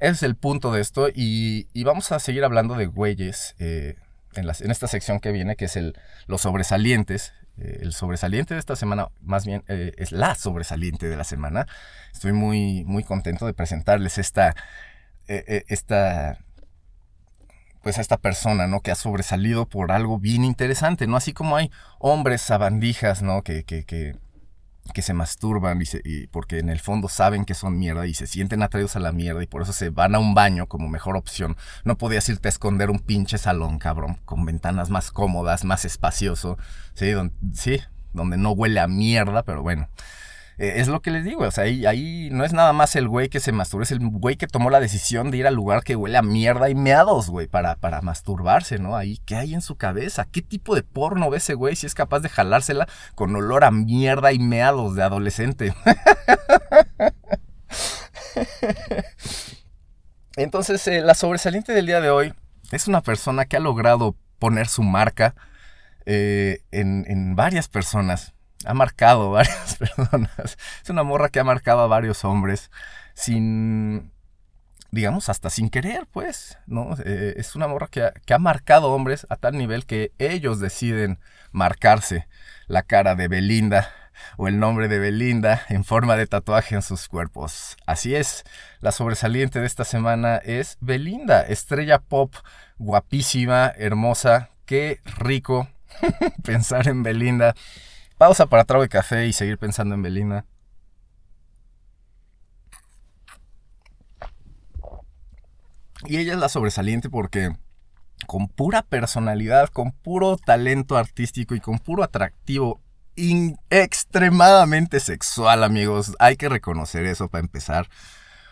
Ese 0.00 0.10
es 0.10 0.22
el 0.24 0.34
punto 0.34 0.72
de 0.72 0.80
esto 0.80 1.10
y, 1.14 1.68
vamos 1.84 2.10
a 2.10 2.18
seguir 2.18 2.42
hablando 2.42 2.74
de 2.74 2.86
güeyes 2.86 3.54
eh, 3.60 3.94
en, 4.34 4.48
en 4.48 4.70
esta 4.72 4.88
sección 4.88 5.20
que 5.20 5.30
viene, 5.30 5.54
que 5.54 5.66
es 5.66 5.76
el, 5.76 5.96
los 6.26 6.40
sobresalientes. 6.40 7.34
El 7.60 7.92
sobresaliente 7.92 8.54
de 8.54 8.60
esta 8.60 8.76
semana, 8.76 9.08
más 9.20 9.44
bien, 9.44 9.64
eh, 9.68 9.92
es 9.98 10.12
la 10.12 10.34
sobresaliente 10.34 11.08
de 11.08 11.16
la 11.16 11.24
semana. 11.24 11.66
Estoy 12.12 12.32
muy, 12.32 12.84
muy 12.84 13.02
contento 13.02 13.46
de 13.46 13.54
presentarles 13.54 14.18
esta, 14.18 14.54
eh, 15.26 15.44
eh, 15.48 15.64
esta, 15.68 16.38
pues 17.82 17.98
a 17.98 18.00
esta 18.00 18.16
persona, 18.16 18.66
¿no? 18.66 18.80
Que 18.80 18.92
ha 18.92 18.94
sobresalido 18.94 19.66
por 19.66 19.92
algo 19.92 20.18
bien 20.18 20.44
interesante, 20.44 21.06
¿no? 21.06 21.16
Así 21.16 21.32
como 21.32 21.56
hay 21.56 21.70
hombres 21.98 22.42
sabandijas, 22.42 23.22
¿no? 23.22 23.42
Que, 23.42 23.64
que, 23.64 23.84
que, 23.84 24.16
que 24.92 25.02
se 25.02 25.14
masturban 25.14 25.80
y, 25.82 25.86
se- 25.86 26.02
y 26.04 26.26
porque 26.28 26.58
en 26.58 26.68
el 26.68 26.80
fondo 26.80 27.08
saben 27.08 27.44
que 27.44 27.54
son 27.54 27.78
mierda 27.78 28.06
y 28.06 28.14
se 28.14 28.26
sienten 28.26 28.62
atraídos 28.62 28.96
a 28.96 29.00
la 29.00 29.12
mierda 29.12 29.42
y 29.42 29.46
por 29.46 29.62
eso 29.62 29.72
se 29.72 29.90
van 29.90 30.14
a 30.14 30.18
un 30.18 30.34
baño 30.34 30.66
como 30.66 30.88
mejor 30.88 31.16
opción. 31.16 31.56
No 31.84 31.96
podías 31.98 32.28
irte 32.28 32.48
a 32.48 32.50
esconder 32.50 32.90
un 32.90 32.98
pinche 32.98 33.38
salón, 33.38 33.78
cabrón, 33.78 34.18
con 34.24 34.44
ventanas 34.44 34.90
más 34.90 35.10
cómodas, 35.10 35.64
más 35.64 35.84
espacioso, 35.84 36.58
sí, 36.94 37.10
don- 37.10 37.32
sí, 37.54 37.80
donde 38.12 38.36
no 38.36 38.50
huele 38.52 38.80
a 38.80 38.88
mierda, 38.88 39.42
pero 39.42 39.62
bueno. 39.62 39.88
Eh, 40.58 40.80
es 40.80 40.88
lo 40.88 41.00
que 41.00 41.12
les 41.12 41.24
digo, 41.24 41.44
o 41.44 41.50
sea, 41.52 41.64
ahí, 41.64 41.86
ahí 41.86 42.30
no 42.32 42.44
es 42.44 42.52
nada 42.52 42.72
más 42.72 42.96
el 42.96 43.06
güey 43.06 43.28
que 43.28 43.38
se 43.38 43.52
masturba, 43.52 43.84
es 43.84 43.92
el 43.92 44.00
güey 44.00 44.34
que 44.36 44.48
tomó 44.48 44.70
la 44.70 44.80
decisión 44.80 45.30
de 45.30 45.38
ir 45.38 45.46
al 45.46 45.54
lugar 45.54 45.84
que 45.84 45.94
huele 45.94 46.18
a 46.18 46.22
mierda 46.22 46.68
y 46.68 46.74
meados, 46.74 47.30
güey, 47.30 47.46
para, 47.46 47.76
para 47.76 48.00
masturbarse, 48.02 48.80
¿no? 48.80 48.96
Ahí, 48.96 49.20
¿qué 49.24 49.36
hay 49.36 49.54
en 49.54 49.60
su 49.62 49.76
cabeza? 49.76 50.26
¿Qué 50.30 50.42
tipo 50.42 50.74
de 50.74 50.82
porno 50.82 51.30
ve 51.30 51.38
ese 51.38 51.54
güey 51.54 51.76
si 51.76 51.86
es 51.86 51.94
capaz 51.94 52.18
de 52.20 52.28
jalársela 52.28 52.88
con 53.14 53.36
olor 53.36 53.62
a 53.62 53.70
mierda 53.70 54.32
y 54.32 54.40
meados 54.40 54.96
de 54.96 55.04
adolescente? 55.04 55.74
Entonces, 60.36 60.84
eh, 60.88 61.02
la 61.02 61.14
sobresaliente 61.14 61.72
del 61.72 61.86
día 61.86 62.00
de 62.00 62.10
hoy 62.10 62.34
es 62.72 62.88
una 62.88 63.00
persona 63.00 63.44
que 63.44 63.56
ha 63.56 63.60
logrado 63.60 64.16
poner 64.40 64.66
su 64.66 64.82
marca 64.82 65.36
eh, 66.04 66.62
en, 66.72 67.04
en 67.08 67.36
varias 67.36 67.68
personas. 67.68 68.34
Ha 68.64 68.74
marcado 68.74 69.30
varias 69.32 69.76
personas. 69.76 70.56
Es 70.82 70.90
una 70.90 71.02
morra 71.02 71.28
que 71.28 71.40
ha 71.40 71.44
marcado 71.44 71.80
a 71.80 71.86
varios 71.86 72.24
hombres 72.24 72.70
sin, 73.14 74.12
digamos, 74.90 75.28
hasta 75.28 75.50
sin 75.50 75.70
querer, 75.70 76.06
pues, 76.10 76.58
¿no? 76.66 76.96
Eh, 77.04 77.34
es 77.36 77.54
una 77.56 77.68
morra 77.68 77.88
que 77.90 78.10
que 78.26 78.34
ha 78.34 78.38
marcado 78.38 78.92
hombres 78.92 79.26
a 79.30 79.36
tal 79.36 79.56
nivel 79.56 79.86
que 79.86 80.12
ellos 80.18 80.60
deciden 80.60 81.18
marcarse 81.52 82.28
la 82.66 82.82
cara 82.82 83.14
de 83.14 83.28
Belinda 83.28 83.92
o 84.36 84.48
el 84.48 84.58
nombre 84.58 84.88
de 84.88 84.98
Belinda 84.98 85.62
en 85.68 85.84
forma 85.84 86.16
de 86.16 86.26
tatuaje 86.26 86.74
en 86.74 86.82
sus 86.82 87.08
cuerpos. 87.08 87.76
Así 87.86 88.14
es, 88.14 88.44
la 88.80 88.92
sobresaliente 88.92 89.60
de 89.60 89.66
esta 89.66 89.84
semana 89.84 90.36
es 90.36 90.76
Belinda, 90.80 91.42
estrella 91.42 91.98
pop, 91.98 92.34
guapísima, 92.78 93.72
hermosa, 93.76 94.50
qué 94.64 95.00
rico 95.04 95.68
pensar 96.44 96.88
en 96.88 97.02
Belinda. 97.02 97.54
Pausa 98.18 98.46
para 98.46 98.64
trago 98.64 98.82
de 98.82 98.88
café 98.88 99.26
y 99.26 99.32
seguir 99.32 99.58
pensando 99.58 99.94
en 99.94 100.02
Belinda. 100.02 100.44
Y 106.04 106.16
ella 106.18 106.34
es 106.34 106.38
la 106.38 106.48
sobresaliente 106.48 107.08
porque 107.10 107.56
con 108.26 108.48
pura 108.48 108.82
personalidad, 108.82 109.68
con 109.68 109.92
puro 109.92 110.36
talento 110.36 110.96
artístico 110.96 111.54
y 111.54 111.60
con 111.60 111.78
puro 111.78 112.02
atractivo 112.02 112.80
in- 113.16 113.58
extremadamente 113.70 115.00
sexual, 115.00 115.64
amigos. 115.64 116.14
Hay 116.18 116.36
que 116.36 116.48
reconocer 116.48 117.04
eso 117.06 117.28
para 117.28 117.44
empezar. 117.44 117.88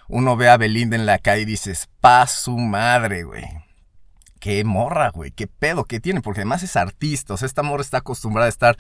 Uno 0.09 0.37
ve 0.37 0.49
a 0.49 0.57
Belinda 0.57 0.97
en 0.97 1.07
la 1.07 1.19
calle 1.19 1.43
y 1.43 1.47
dices, 1.47 1.89
pa 2.01 2.27
su 2.27 2.57
madre, 2.59 3.25
güey. 3.25 3.45
Qué 4.39 4.63
morra, 4.65 5.11
güey. 5.11 5.33
Qué 5.33 5.49
pedo 5.49 5.85
que 5.85 5.99
tiene. 5.99 6.21
Porque 6.21 6.41
además 6.41 6.63
es 6.63 6.77
artista. 6.77 7.35
O 7.35 7.37
sea, 7.37 7.47
esta 7.47 7.63
morra 7.65 7.83
está 7.83 7.99
acostumbrada 7.99 8.47
a 8.47 8.51
estar 8.51 8.77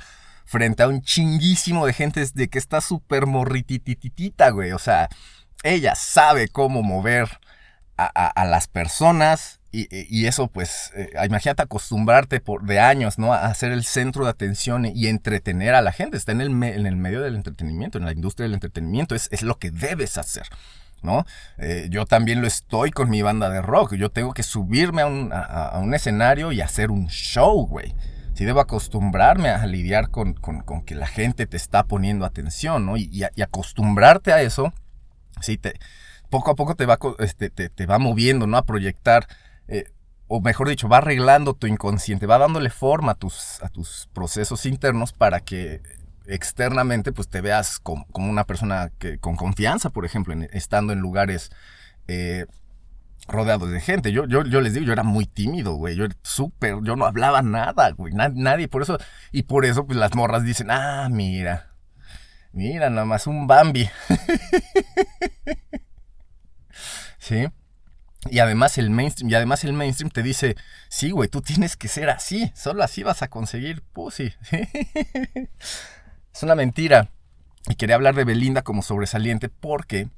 frente 0.46 0.82
a 0.82 0.88
un 0.88 1.02
chinguísimo 1.02 1.84
de 1.86 1.92
gente 1.92 2.24
de 2.32 2.48
que 2.48 2.58
está 2.58 2.80
súper 2.80 3.26
morritititita, 3.26 4.50
güey. 4.50 4.72
O 4.72 4.78
sea, 4.78 5.08
ella 5.62 5.94
sabe 5.94 6.48
cómo 6.48 6.82
mover 6.82 7.28
a, 7.98 8.44
las 8.44 8.68
personas 8.68 9.60
y, 9.72 10.26
eso 10.26 10.48
pues, 10.48 10.90
eh, 10.94 11.10
imagínate 11.26 11.62
acostumbrarte 11.62 12.40
por, 12.40 12.64
de 12.64 12.80
años, 12.80 13.18
¿no? 13.18 13.34
A 13.34 13.52
ser 13.52 13.72
el 13.72 13.84
centro 13.84 14.24
de 14.24 14.30
atención 14.30 14.86
y 14.86 15.08
entretener 15.08 15.74
a 15.74 15.82
la 15.82 15.92
gente. 15.92 16.16
Está 16.16 16.32
en 16.32 16.40
el, 16.40 16.50
en 16.62 16.86
el 16.86 16.96
medio 16.96 17.20
del 17.20 17.34
entretenimiento, 17.36 17.98
en 17.98 18.06
la 18.06 18.12
industria 18.12 18.44
del 18.44 18.54
entretenimiento, 18.54 19.14
es, 19.14 19.28
es 19.32 19.42
lo 19.42 19.58
que 19.58 19.70
debes 19.70 20.16
hacer. 20.16 20.46
¿No? 21.02 21.26
Eh, 21.58 21.88
yo 21.90 22.06
también 22.06 22.40
lo 22.40 22.46
estoy 22.46 22.90
con 22.90 23.10
mi 23.10 23.20
banda 23.20 23.50
de 23.50 23.60
rock. 23.60 23.94
Yo 23.94 24.10
tengo 24.10 24.32
que 24.32 24.42
subirme 24.42 25.02
a 25.02 25.06
un, 25.06 25.30
a 25.32 25.78
un 25.78 25.94
escenario 25.94 26.52
y 26.52 26.62
hacer 26.62 26.90
un 26.90 27.08
show, 27.08 27.66
güey. 27.66 27.94
Si 28.36 28.44
debo 28.44 28.60
acostumbrarme 28.60 29.48
a 29.48 29.64
lidiar 29.66 30.10
con, 30.10 30.34
con- 30.34 30.82
que 30.82 30.94
la 30.94 31.06
gente 31.06 31.46
te 31.46 31.56
está 31.56 31.84
poniendo 31.84 32.26
atención, 32.26 32.84
¿no? 32.84 32.98
Y, 32.98 33.22
acostumbrarte 33.42 34.30
a 34.30 34.42
eso, 34.42 34.74
sí, 35.40 35.56
te, 35.56 35.72
poco 36.28 36.50
a 36.50 36.54
poco 36.54 36.74
te 36.74 36.84
va, 36.84 36.98
este, 37.18 37.48
te, 37.48 37.70
te 37.70 37.86
va 37.86 37.98
moviendo, 37.98 38.46
¿no? 38.46 38.58
A 38.58 38.66
proyectar, 38.66 39.26
eh, 39.68 39.86
o 40.28 40.42
mejor 40.42 40.68
dicho, 40.68 40.86
va 40.86 40.98
arreglando 40.98 41.54
tu 41.54 41.66
inconsciente, 41.66 42.26
va 42.26 42.36
dándole 42.36 42.68
forma 42.68 43.12
a 43.12 43.14
tus, 43.14 43.58
procesos 44.12 44.66
internos 44.66 45.14
para 45.14 45.40
que 45.40 45.80
externamente 46.26 47.12
pues 47.12 47.28
te 47.28 47.40
veas 47.40 47.78
com- 47.78 48.04
como 48.12 48.28
una 48.28 48.44
persona 48.44 48.90
que, 48.98 49.16
con 49.18 49.36
confianza, 49.36 49.88
por 49.88 50.04
ejemplo, 50.04 50.34
en- 50.34 50.50
estando 50.52 50.92
en 50.92 50.98
lugares 50.98 51.48
eh, 52.06 52.44
rodeados 53.28 53.70
de 53.70 53.80
gente. 53.80 54.12
Yo, 54.12 54.26
yo, 54.26 54.44
yo 54.44 54.60
les 54.60 54.74
digo, 54.74 54.86
yo 54.86 54.92
era 54.92 55.02
muy 55.02 55.26
tímido, 55.26 55.74
güey. 55.74 55.96
Yo 55.96 56.04
era 56.04 56.16
súper, 56.22 56.76
yo 56.82 56.96
no 56.96 57.06
hablaba 57.06 57.42
nada, 57.42 57.90
güey. 57.90 58.12
na- 58.14 58.28
nadie, 58.28 58.68
por 58.68 58.82
eso, 58.82 58.98
y 59.32 59.42
por 59.44 59.64
eso 59.64 59.86
pues 59.86 59.98
las 59.98 60.14
morras 60.14 60.44
dicen, 60.44 60.70
ah, 60.70 61.08
mira. 61.10 61.72
Mira, 62.52 62.88
nada 62.90 63.04
más 63.04 63.26
un 63.26 63.46
Bambi. 63.46 63.88
¿Sí? 67.18 67.46
Y 68.30 68.38
además 68.40 68.76
el 68.78 68.90
mainstream, 68.90 69.30
y 69.30 69.34
además 69.34 69.64
el 69.64 69.72
mainstream 69.72 70.10
te 70.10 70.22
dice, 70.22 70.56
sí, 70.88 71.10
güey, 71.10 71.28
tú 71.28 71.42
tienes 71.42 71.76
que 71.76 71.88
ser 71.88 72.10
así, 72.10 72.50
solo 72.54 72.82
así 72.82 73.02
vas 73.02 73.22
a 73.22 73.28
conseguir 73.28 73.82
pussy. 73.92 74.32
es 74.50 76.42
una 76.42 76.54
mentira. 76.54 77.10
Y 77.68 77.74
quería 77.74 77.96
hablar 77.96 78.14
de 78.14 78.24
Belinda 78.24 78.62
como 78.62 78.82
sobresaliente 78.82 79.48
porque 79.48 80.08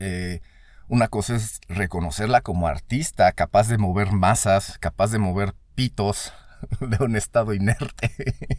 eh, 0.00 0.40
una 0.88 1.08
cosa 1.08 1.36
es 1.36 1.60
reconocerla 1.68 2.40
como 2.40 2.66
artista, 2.66 3.32
capaz 3.32 3.68
de 3.68 3.78
mover 3.78 4.12
masas, 4.12 4.78
capaz 4.78 5.10
de 5.10 5.18
mover 5.18 5.54
pitos 5.74 6.32
de 6.80 7.04
un 7.04 7.16
estado 7.16 7.54
inerte 7.54 8.12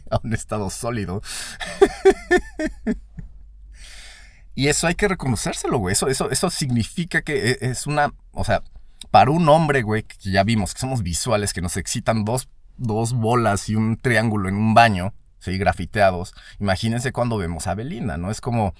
a 0.10 0.18
un 0.22 0.32
estado 0.34 0.70
sólido. 0.70 1.22
Y 4.58 4.68
eso 4.68 4.86
hay 4.86 4.94
que 4.94 5.06
reconocérselo, 5.06 5.78
güey. 5.78 5.92
Eso, 5.92 6.08
eso, 6.08 6.30
eso 6.30 6.48
significa 6.48 7.20
que 7.20 7.50
e- 7.50 7.58
es 7.60 7.86
una. 7.86 8.14
O 8.32 8.42
sea, 8.42 8.62
para 9.10 9.30
un 9.30 9.46
hombre, 9.50 9.82
güey, 9.82 10.02
que 10.04 10.30
ya 10.30 10.44
vimos 10.44 10.72
que 10.72 10.80
somos 10.80 11.02
visuales, 11.02 11.52
que 11.52 11.60
nos 11.60 11.76
excitan 11.76 12.24
dos, 12.24 12.48
dos 12.78 13.12
bolas 13.12 13.68
y 13.68 13.74
un 13.76 13.98
triángulo 13.98 14.48
en 14.48 14.56
un 14.56 14.72
baño, 14.72 15.12
¿sí? 15.40 15.58
Grafiteados. 15.58 16.34
Imagínense 16.58 17.12
cuando 17.12 17.36
vemos 17.36 17.66
a 17.66 17.74
Belinda, 17.74 18.16
¿no? 18.16 18.30
Es 18.30 18.40
como. 18.40 18.74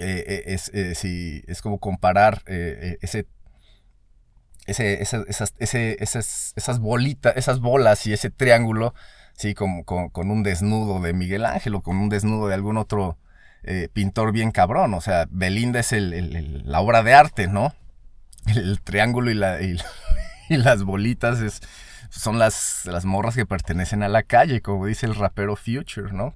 Eh, 0.00 0.44
es, 0.46 0.70
eh, 0.74 0.94
sí, 0.94 1.42
es 1.46 1.62
como 1.62 1.78
comparar 1.80 2.42
eh, 2.46 2.98
ese. 3.02 3.26
Ese, 4.66 5.00
esa- 5.00 5.24
esas, 5.28 5.54
esas, 5.60 6.52
esas 6.56 6.80
bolitas, 6.80 7.36
esas 7.36 7.60
bolas 7.60 8.04
y 8.06 8.12
ese 8.12 8.30
triángulo, 8.30 8.94
sí, 9.36 9.54
con, 9.54 9.84
con 9.84 10.30
un 10.30 10.42
desnudo 10.42 11.00
de 11.00 11.12
Miguel 11.12 11.44
Ángel 11.44 11.76
o 11.76 11.82
con 11.82 11.96
un 11.98 12.08
desnudo 12.08 12.48
de 12.48 12.54
algún 12.54 12.76
otro 12.76 13.16
pintor 13.92 14.32
bien 14.32 14.50
cabrón. 14.52 14.94
O 14.94 15.00
sea, 15.00 15.26
Belinda 15.30 15.80
es 15.80 15.92
el- 15.92 16.62
la 16.64 16.80
obra 16.80 17.02
de 17.04 17.14
arte, 17.14 17.46
¿no? 17.48 17.74
El, 18.46 18.80
triángulo 18.82 19.30
y, 19.32 19.36
y 20.50 20.56
las 20.58 20.84
bolitas 20.84 21.40
es, 21.40 21.60
son 22.10 22.38
las, 22.38 22.86
las 22.86 23.04
morras 23.04 23.36
que 23.36 23.46
pertenecen 23.46 24.02
a 24.02 24.08
la 24.08 24.22
calle, 24.24 24.62
como 24.62 24.86
dice 24.86 25.06
el 25.06 25.14
rapero 25.16 25.56
Future, 25.56 26.12
¿no? 26.12 26.34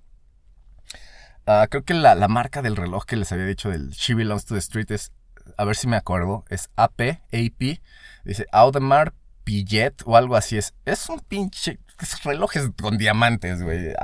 Ah, 1.46 1.66
creo 1.68 1.84
que 1.84 1.94
la, 1.94 2.14
la 2.14 2.28
marca 2.28 2.62
del 2.62 2.76
reloj 2.76 3.04
que 3.04 3.16
les 3.16 3.32
había 3.32 3.46
dicho 3.46 3.70
del 3.70 3.90
She 3.90 4.14
Belongs 4.14 4.44
to 4.44 4.54
the 4.54 4.60
Street 4.60 4.90
es, 4.90 5.12
a 5.56 5.64
ver 5.64 5.74
si 5.76 5.86
me 5.88 5.96
acuerdo, 5.96 6.44
es 6.48 6.70
AP, 6.76 7.00
AP, 7.32 7.80
dice 8.24 8.46
Audemars 8.52 9.12
Pillet 9.42 10.02
o 10.04 10.16
algo 10.16 10.36
así. 10.36 10.58
Es, 10.58 10.74
es 10.84 11.08
un 11.08 11.20
pinche 11.20 11.80
relojes 12.24 12.70
con 12.80 12.98
diamantes, 12.98 13.62
güey. 13.62 13.94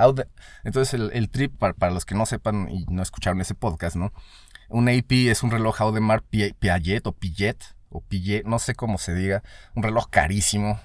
Entonces 0.64 0.94
el, 0.94 1.10
el 1.12 1.30
trip, 1.30 1.56
para, 1.56 1.74
para 1.74 1.92
los 1.92 2.04
que 2.04 2.14
no 2.14 2.26
sepan 2.26 2.68
y 2.70 2.84
no 2.86 3.02
escucharon 3.02 3.40
ese 3.40 3.54
podcast, 3.54 3.96
¿no? 3.96 4.12
Un 4.68 4.88
AP 4.88 5.12
es 5.28 5.42
un 5.44 5.50
reloj 5.52 5.80
Audemars 5.80 6.24
Pi- 6.28 6.52
Piaget 6.54 7.06
o 7.06 7.12
Piaget 7.12 7.62
o 7.90 8.00
Piaget, 8.00 8.44
no 8.46 8.58
sé 8.58 8.74
cómo 8.74 8.98
se 8.98 9.14
diga. 9.14 9.42
Un 9.74 9.84
reloj 9.84 10.08
carísimo. 10.10 10.80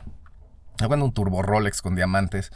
Bueno, 0.87 1.05
un 1.05 1.13
turbo 1.13 1.41
Rolex 1.41 1.81
con 1.81 1.95
diamantes. 1.95 2.51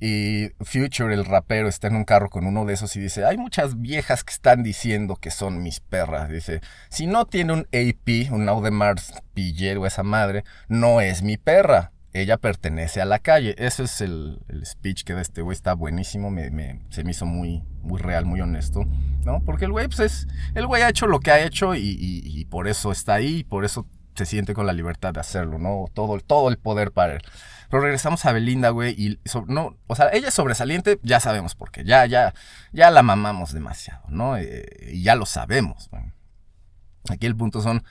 Y 0.00 0.50
Future, 0.60 1.12
el 1.12 1.24
rapero, 1.24 1.68
está 1.68 1.88
en 1.88 1.96
un 1.96 2.04
carro 2.04 2.30
con 2.30 2.46
uno 2.46 2.64
de 2.64 2.74
esos 2.74 2.94
y 2.96 3.00
dice, 3.00 3.24
hay 3.24 3.36
muchas 3.36 3.80
viejas 3.80 4.22
que 4.24 4.32
están 4.32 4.62
diciendo 4.62 5.16
que 5.16 5.30
son 5.30 5.62
mis 5.62 5.80
perras. 5.80 6.28
Dice, 6.30 6.60
si 6.88 7.06
no 7.06 7.24
tiene 7.26 7.52
un 7.52 7.60
AP, 7.72 8.30
un 8.32 8.48
Audemars 8.48 9.12
Piguet 9.34 9.76
o 9.76 9.86
esa 9.86 10.02
madre, 10.04 10.44
no 10.68 11.00
es 11.00 11.22
mi 11.22 11.36
perra. 11.36 11.92
Ella 12.14 12.38
pertenece 12.38 13.00
a 13.00 13.04
la 13.04 13.18
calle. 13.18 13.54
Ese 13.58 13.82
es 13.84 14.00
el, 14.00 14.40
el 14.48 14.64
speech 14.64 15.04
que 15.04 15.12
da 15.12 15.20
este 15.20 15.42
güey. 15.42 15.54
Está 15.54 15.74
buenísimo. 15.74 16.30
Me, 16.30 16.50
me- 16.50 16.80
se 16.90 17.04
me 17.04 17.10
hizo 17.10 17.26
muy, 17.26 17.62
muy 17.82 18.00
real, 18.00 18.24
muy 18.24 18.40
honesto. 18.40 18.84
¿No? 19.24 19.40
Porque 19.44 19.66
el 19.66 19.72
güey, 19.72 19.88
pues 19.88 20.00
es. 20.00 20.26
El 20.54 20.66
güey 20.66 20.82
ha 20.82 20.88
hecho 20.88 21.06
lo 21.06 21.20
que 21.20 21.30
ha 21.32 21.40
hecho 21.44 21.74
y, 21.74 21.80
y- 22.00 22.44
por 22.46 22.66
eso 22.66 22.92
está 22.92 23.14
ahí 23.14 23.38
y 23.40 23.44
por 23.44 23.64
eso 23.66 23.86
se 24.14 24.24
siente 24.26 24.54
con 24.54 24.66
la 24.66 24.72
libertad 24.72 25.12
de 25.14 25.20
hacerlo, 25.20 25.58
¿no? 25.58 25.84
Todo, 25.92 26.18
todo 26.18 26.48
el 26.48 26.56
poder 26.58 26.92
para 26.92 27.16
él. 27.16 27.22
Pero 27.70 27.82
regresamos 27.82 28.24
a 28.24 28.32
Belinda, 28.32 28.70
güey, 28.70 28.94
y 28.96 29.20
no, 29.46 29.76
o 29.86 29.94
sea, 29.94 30.08
ella 30.12 30.28
es 30.28 30.34
sobresaliente, 30.34 30.98
ya 31.02 31.20
sabemos 31.20 31.54
por 31.54 31.70
qué, 31.70 31.84
ya, 31.84 32.06
ya, 32.06 32.32
ya 32.72 32.90
la 32.90 33.02
mamamos 33.02 33.52
demasiado, 33.52 34.02
¿no? 34.08 34.36
Eh, 34.38 34.64
y 34.92 35.02
ya 35.02 35.14
lo 35.14 35.26
sabemos. 35.26 35.90
Aquí 37.10 37.26
el 37.26 37.36
punto 37.36 37.60
son 37.60 37.84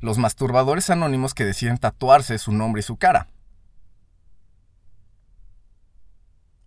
los 0.00 0.18
masturbadores 0.18 0.90
anónimos 0.90 1.32
que 1.32 1.44
deciden 1.46 1.78
tatuarse 1.78 2.36
su 2.38 2.52
nombre 2.52 2.80
y 2.80 2.82
su 2.82 2.96
cara. 2.98 3.28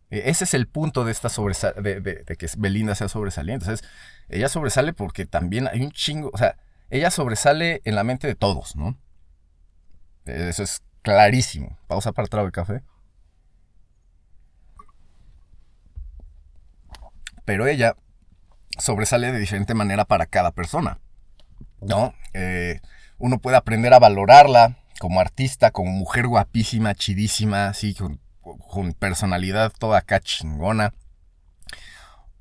Eh, 0.10 0.24
Ese 0.26 0.44
es 0.46 0.54
el 0.54 0.68
punto 0.68 1.04
de 1.04 1.12
esta 1.12 1.30
de, 1.74 2.00
de- 2.02 2.24
de 2.24 2.36
que 2.36 2.48
Belinda 2.58 2.96
sea 2.96 3.10
sobresaliente. 3.10 3.70
O 3.72 3.76
sea, 3.78 3.88
ella 4.30 4.50
sobresale 4.50 4.94
porque 4.94 5.26
también 5.26 5.68
hay 5.68 5.82
un 5.82 5.92
chingo, 5.92 6.30
o 6.34 6.38
sea, 6.38 6.58
ella 6.90 7.12
sobresale 7.12 7.82
en 7.86 7.96
la 7.96 8.04
mente 8.04 8.28
de 8.28 8.36
todos, 8.36 8.76
¿no? 8.76 8.98
Eh, 10.26 10.48
Eso 10.50 10.64
es 10.64 10.82
clarísimo. 11.06 11.78
Pausa 11.88 12.12
para 12.12 12.28
trago 12.28 12.48
de 12.48 12.52
café. 12.52 12.82
Pero 17.46 17.68
ella 17.68 17.96
sobresale 18.80 19.32
de 19.32 19.40
diferente 19.40 19.76
manera 19.76 20.06
para 20.06 20.26
cada 20.26 20.52
persona, 20.52 21.00
¿no? 21.80 22.14
Eh, 22.34 22.82
uno 23.20 23.38
puede 23.38 23.56
aprender 23.56 23.94
a 23.94 24.00
valorarla 24.00 24.80
como 25.00 25.22
artista, 25.22 25.70
como 25.70 25.92
mujer 25.92 26.26
guapísima, 26.26 26.96
chidísima, 26.96 27.68
así, 27.68 27.94
con, 27.94 28.20
personalidad 28.94 29.72
toda 29.78 30.00
acá 30.00 30.20
chingona. 30.20 30.92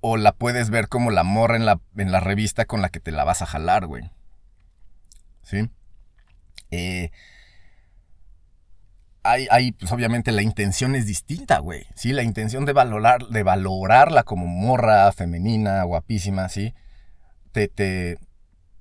O 0.01 0.17
la 0.17 0.33
puedes 0.33 0.71
ver 0.71 0.89
como 0.89 1.11
la 1.11 1.23
morra 1.23 1.57
en 1.57 1.67
la, 1.67 1.81
en 1.97 2.13
la 2.13 2.21
revista 2.21 2.65
con 2.65 2.81
la 2.81 2.89
que 2.89 3.01
te 3.01 3.13
la 3.13 3.25
vas 3.25 3.43
a 3.43 3.47
jalar, 3.47 3.87
güey. 3.87 4.11
¿Sí? 5.43 5.69
Eh, 6.71 7.11
hay, 9.25 9.49
hay, 9.51 9.73
pues 9.73 9.91
obviamente 9.91 10.33
la 10.33 10.43
intención 10.43 10.95
es 10.95 11.07
distinta, 11.07 11.59
güey. 11.59 11.87
Sí, 11.95 12.13
la 12.13 12.23
intención 12.23 12.67
de 12.67 12.75
valorar, 12.75 13.27
de 13.29 13.43
valorarla 13.43 14.23
como 14.23 14.47
morra 14.47 15.11
femenina, 15.13 15.83
guapísima, 15.83 16.49
sí. 16.51 16.75
Te, 17.51 17.69
te, 17.69 18.19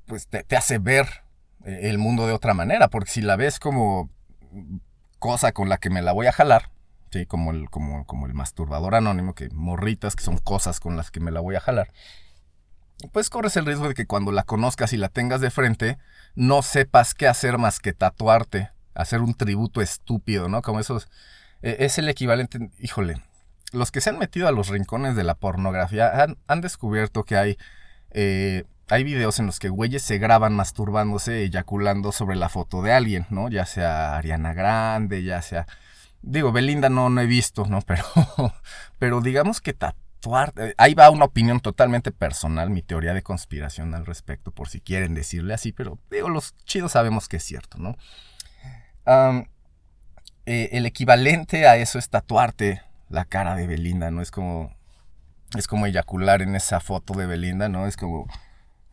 pues 0.06 0.28
te, 0.28 0.44
te 0.44 0.58
hace 0.58 0.80
ver 0.80 1.08
eh, 1.66 1.82
el 1.84 1.98
mundo 1.98 2.28
de 2.28 2.34
otra 2.34 2.54
manera. 2.54 2.90
Porque 2.90 3.10
si 3.10 3.22
la 3.22 3.38
ves 3.38 3.58
como 3.58 4.10
cosa 5.18 5.54
con 5.54 5.70
la 5.70 5.78
que 5.78 5.90
me 5.90 6.02
la 6.02 6.12
voy 6.12 6.28
a 6.28 6.34
jalar, 6.34 6.72
sí, 7.10 7.26
como 7.26 7.52
el, 7.52 7.70
como, 7.70 8.06
como 8.06 8.28
el 8.28 8.34
masturbador 8.34 8.96
anónimo, 8.96 9.34
que 9.34 9.50
morritas 9.52 10.18
que 10.18 10.26
son 10.26 10.38
cosas 10.40 10.82
con 10.82 10.98
las 10.98 11.10
que 11.10 11.22
me 11.22 11.32
la 11.32 11.40
voy 11.40 11.56
a 11.56 11.62
jalar. 11.62 11.94
Pues 13.14 13.30
corres 13.30 13.56
el 13.56 13.66
riesgo 13.66 13.88
de 13.88 13.94
que 13.94 14.08
cuando 14.08 14.34
la 14.34 14.44
conozcas 14.44 14.92
y 14.92 14.98
la 14.98 15.08
tengas 15.08 15.40
de 15.40 15.52
frente, 15.52 15.98
no 16.36 16.62
sepas 16.64 17.14
qué 17.14 17.30
hacer 17.30 17.58
más 17.58 17.80
que 17.80 17.94
tatuarte 17.94 18.73
hacer 18.96 19.22
un 19.22 19.34
tributo 19.34 19.82
estúpido, 19.82 20.50
¿no? 20.50 20.62
Como 20.62 20.80
esos... 20.80 21.08
eh, 21.62 21.78
es 21.80 21.98
el 21.98 22.10
equivalente, 22.10 22.70
híjole, 22.80 23.22
los 23.72 23.92
que 23.92 24.02
se 24.02 24.10
han 24.12 24.20
metido 24.20 24.48
a 24.48 24.52
los 24.52 24.68
rincones 24.70 25.16
de 25.16 25.24
la 25.24 25.36
pornografía 25.36 26.24
han, 26.24 26.38
han 26.48 26.62
descubierto 26.62 27.24
que 27.24 27.38
hay... 27.38 27.58
eh, 28.12 28.66
hay 28.90 29.06
videos 29.06 29.40
en 29.40 29.46
los 29.46 29.60
que 29.60 29.70
güeyes 29.70 30.04
se 30.04 30.18
graban 30.18 30.54
masturbándose, 30.56 31.44
eyaculando 31.44 32.12
sobre 32.12 32.36
la 32.36 32.50
foto 32.50 32.82
de 32.82 32.92
alguien, 32.92 33.26
¿no? 33.30 33.50
Ya 33.50 33.66
sea 33.66 34.18
Ariana 34.18 34.54
Grande, 34.54 35.24
ya 35.24 35.42
sea... 35.42 35.66
Digo, 36.22 36.52
Belinda 36.52 36.90
no, 36.90 37.10
no 37.10 37.22
he 37.22 37.26
visto, 37.26 37.66
¿no? 37.66 37.82
Pero, 37.88 38.04
pero 39.00 39.22
digamos 39.22 39.62
que 39.62 39.74
tatuar... 39.74 40.54
eh, 40.58 40.74
Ahí 40.78 40.94
va 40.96 41.10
una 41.10 41.26
opinión 41.26 41.60
totalmente 41.62 42.12
personal, 42.12 42.70
mi 42.70 42.82
teoría 42.82 43.14
de 43.14 43.24
conspiración 43.24 43.96
al 43.96 44.06
respecto, 44.06 44.52
por 44.52 44.68
si 44.70 44.80
quieren 44.82 45.16
decirle 45.16 45.54
así, 45.54 45.72
pero 45.72 45.98
digo, 46.12 46.30
los 46.30 46.54
chidos 46.66 46.92
sabemos 46.92 47.28
que 47.28 47.38
es 47.38 47.44
cierto, 47.44 47.78
¿no? 47.78 47.96
Eh, 50.46 50.70
el 50.74 50.86
equivalente 50.86 51.68
a 51.68 51.78
eso 51.78 51.98
es 52.00 52.10
tatuarte 52.10 52.82
la 53.10 53.26
cara 53.26 53.56
de 53.56 53.68
Belinda, 53.68 54.12
¿no? 54.12 54.22
Es 54.22 54.32
como. 54.32 54.72
Es 55.58 55.68
como 55.68 55.86
eyacular 55.86 56.42
en 56.42 56.56
esa 56.56 56.80
foto 56.80 57.14
de 57.14 57.28
Belinda, 57.28 57.70
¿no? 57.70 57.88
Es 57.88 57.96
como. 57.98 58.28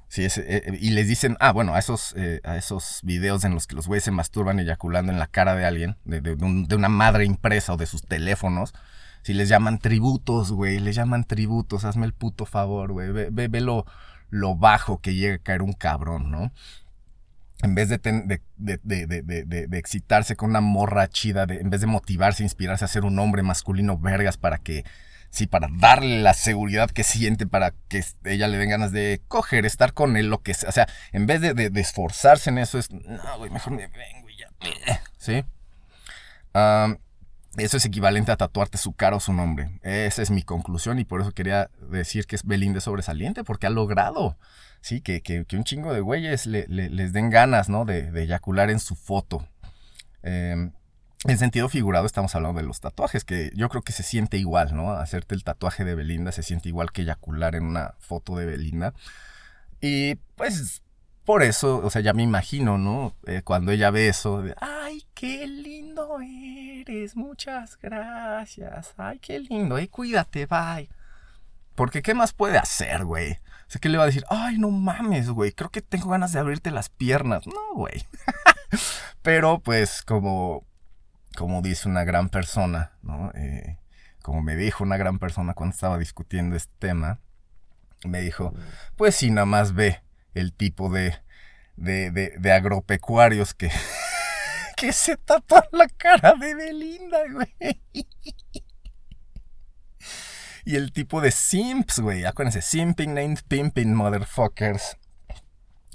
Sí, 0.09 0.25
es, 0.25 0.39
eh, 0.39 0.45
eh, 0.49 0.79
y 0.81 0.91
les 0.91 1.07
dicen, 1.09 1.37
ah, 1.41 1.53
bueno, 1.53 1.75
a 1.75 1.79
esos, 1.79 2.15
eh, 2.17 2.41
a 2.45 2.57
esos 2.57 3.01
videos 3.05 3.45
en 3.45 3.55
los 3.55 3.67
que 3.69 3.77
los 3.77 3.87
güeyes 3.87 4.05
se 4.05 4.11
masturban 4.11 4.59
eyaculando 4.59 5.13
en 5.13 5.21
la 5.21 5.29
cara 5.29 5.55
de 5.55 5.65
alguien, 5.65 5.97
de, 6.05 6.21
de 6.21 6.75
una 6.77 6.89
madre 6.89 7.25
impresa 7.25 7.75
o 7.75 7.77
de 7.77 7.87
sus 7.87 8.03
teléfonos, 8.03 8.75
si 9.23 9.35
les 9.35 9.49
llaman 9.49 9.79
tributos, 9.79 10.51
güey, 10.51 10.81
les 10.81 10.97
llaman 10.97 11.25
tributos, 11.25 11.85
hazme 11.85 12.07
el 12.07 12.13
puto 12.13 12.45
favor, 12.45 12.91
güey, 12.93 13.13
ve, 13.13 13.29
ve- 13.31 13.47
ve 13.49 13.61
lo, 13.61 13.87
lo 14.31 14.57
bajo 14.57 14.99
que 15.01 15.15
llega 15.15 15.37
a 15.37 15.39
caer 15.39 15.63
un 15.63 15.75
cabrón, 15.75 16.31
¿no? 16.33 16.51
En 17.63 17.75
vez 17.75 17.89
de, 17.89 17.99
ten- 17.99 18.27
de, 18.27 18.41
de- 18.57 19.07
de- 19.07 19.79
excitarse 19.79 20.37
con 20.37 20.51
una 20.51 20.61
morra 20.61 21.09
chida, 21.09 21.47
en 21.49 21.71
vez 21.71 21.81
de 21.81 21.87
motivarse, 21.87 22.43
inspirarse 22.43 22.85
a 22.85 22.89
ser 22.89 23.05
un 23.05 23.19
hombre 23.19 23.43
masculino 23.43 23.99
vergas 23.99 24.37
para 24.37 24.59
que, 24.59 24.85
sí, 25.31 25.47
para 25.47 25.69
darle 25.71 26.21
la 26.23 26.35
seguridad 26.35 26.91
que 26.91 27.05
siente, 27.05 27.47
para 27.47 27.73
que 27.89 28.05
ella 28.25 28.49
le 28.49 28.59
den 28.59 28.71
ganas 28.71 28.93
de 28.93 29.21
coger, 29.29 29.67
estar 29.67 29.93
con 29.93 30.17
él, 30.17 30.29
lo 30.29 30.43
que 30.43 30.55
sea. 30.55 30.69
O 30.69 30.73
sea, 30.73 30.89
en 31.13 31.27
vez 31.27 31.41
de, 31.41 31.71
esforzarse 31.81 32.51
en 32.51 32.59
eso, 32.59 32.79
es, 32.79 32.91
no, 32.91 33.39
güey, 33.39 33.51
mejor 33.51 33.73
me 33.75 33.87
vengo 33.89 34.29
y 34.31 34.37
ya. 34.39 34.49
¿Sí? 35.19 35.45
Eso 37.57 37.77
es 37.77 37.85
equivalente 37.85 38.31
a 38.33 38.37
tatuarte 38.37 38.79
su 38.79 38.93
cara 38.93 39.17
o 39.17 39.21
su 39.21 39.33
nombre. 39.33 39.81
Esa 39.83 40.23
es 40.23 40.31
mi 40.31 40.43
conclusión 40.43 40.99
y 40.99 41.05
por 41.05 41.21
eso 41.21 41.33
quería 41.33 41.69
decir 41.91 42.27
que 42.27 42.37
es 42.37 42.45
Belinda 42.45 42.79
es 42.79 42.85
sobresaliente, 42.85 43.43
porque 43.45 43.67
ha 43.67 43.71
logrado, 43.71 44.37
sí, 44.81 45.01
que, 45.01 45.21
que- 45.23 45.45
que 45.45 45.57
un 45.57 45.65
chingo 45.65 45.93
de 45.93 46.01
güeyes 46.01 46.47
le- 46.47 46.67
le- 46.69 46.91
les 46.91 47.13
den 47.13 47.31
ganas, 47.31 47.69
¿no? 47.69 47.85
De, 47.85 48.11
de 48.11 48.23
eyacular 48.23 48.71
en 48.71 48.81
su 48.81 48.95
foto. 48.97 49.47
Eh, 50.23 50.71
en 51.27 51.39
sentido 51.39 51.69
figurado 51.69 52.07
estamos 52.07 52.35
hablando 52.35 52.61
de 52.61 52.67
los 52.67 52.81
tatuajes, 52.81 53.25
que 53.25 53.51
yo 53.55 53.69
creo 53.69 53.83
que 53.83 53.93
se 53.93 54.03
siente 54.03 54.39
igual, 54.39 54.75
¿no? 54.75 54.93
Hacerte 54.93 55.35
el 55.35 55.45
tatuaje 55.45 55.85
de 55.85 55.95
Belinda 55.95 56.33
se 56.33 56.43
siente 56.43 56.69
igual 56.71 56.93
que 56.93 57.03
eyacular 57.03 57.55
en 57.57 57.65
una 57.65 57.95
foto 57.99 58.37
de 58.37 58.47
Belinda. 58.47 58.95
Y 59.83 60.15
pues 60.37 60.83
por 61.27 61.43
eso, 61.43 61.79
o 61.85 61.91
sea, 61.91 62.01
ya 62.01 62.13
me 62.15 62.23
imagino, 62.23 62.79
¿no? 62.79 63.15
Eh, 63.27 63.43
cuando 63.45 63.71
ella 63.71 63.91
ve 63.91 64.09
eso, 64.09 64.43
ay, 64.61 65.05
qué 65.15 65.47
lindo 65.47 66.19
eres, 66.23 67.15
muchas 67.17 67.79
gracias, 67.81 68.95
ay, 68.97 69.19
qué 69.19 69.39
lindo, 69.41 69.77
eh, 69.79 69.89
cuídate, 69.89 70.47
bye. 70.47 70.89
Porque, 71.81 72.03
¿qué 72.03 72.13
más 72.13 72.35
puede 72.35 72.59
hacer, 72.59 73.07
güey? 73.07 73.33
O 73.33 73.71
sea, 73.71 73.81
que 73.81 73.89
le 73.89 73.97
va 73.97 74.03
a 74.03 74.09
decir, 74.09 74.27
ay, 74.29 74.59
no 74.59 74.71
mames, 74.71 75.31
güey, 75.31 75.53
creo 75.53 75.71
que 75.71 75.81
tengo 75.81 76.11
ganas 76.11 76.31
de 76.31 76.39
abrirte 76.39 76.71
las 76.71 76.91
piernas. 76.91 77.47
No, 77.47 77.73
güey. 77.75 78.05
Pero, 79.23 79.61
pues, 79.61 80.03
como, 80.03 80.67
como 81.39 81.63
dice 81.63 81.89
una 81.89 82.05
gran 82.05 82.29
persona, 82.29 82.93
¿no? 83.01 83.33
Eh, 83.35 83.79
como 84.21 84.43
me 84.43 84.57
dijo 84.57 84.85
una 84.85 84.99
gran 84.99 85.19
persona 85.19 85.55
cuando 85.55 85.73
estaba 85.73 85.97
discutiendo 85.97 86.55
este 86.55 86.75
tema, 86.79 87.19
me 88.05 88.21
dijo, 88.21 88.53
pues 88.97 89.17
si 89.17 89.31
nada 89.31 89.47
más 89.47 89.73
ve 89.73 90.03
el 90.35 90.53
tipo 90.53 90.91
de, 90.91 91.15
de, 91.77 92.11
de, 92.11 92.35
de 92.39 92.53
agropecuarios 92.53 93.55
que, 93.55 93.71
que 94.77 94.93
se 94.93 95.17
tapan 95.17 95.65
la 95.73 95.89
cara 95.89 96.35
de 96.35 96.55
Belinda, 96.55 97.21
güey. 97.33 97.81
Y 100.71 100.77
el 100.77 100.93
tipo 100.93 101.21
de 101.21 101.33
simps, 101.33 101.99
güey. 101.99 102.25
Acuérdense, 102.25 102.63
simping 102.63 103.13
named 103.15 103.39
pimping, 103.49 103.93
motherfuckers. 103.93 104.97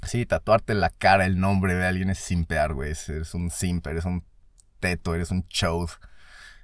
Sí, 0.02 0.26
tatuarte 0.26 0.74
la 0.74 0.90
cara, 0.90 1.24
el 1.24 1.40
nombre 1.40 1.74
de 1.74 1.86
alguien 1.86 2.10
es 2.10 2.18
simpear, 2.18 2.74
güey. 2.74 2.90
Es- 2.92 3.08
Eres 3.08 3.32
un 3.34 3.50
simp, 3.50 3.86
eres 3.86 4.04
un 4.04 4.22
teto, 4.80 5.14
eres 5.14 5.30
un 5.30 5.46
chode. 5.48 5.92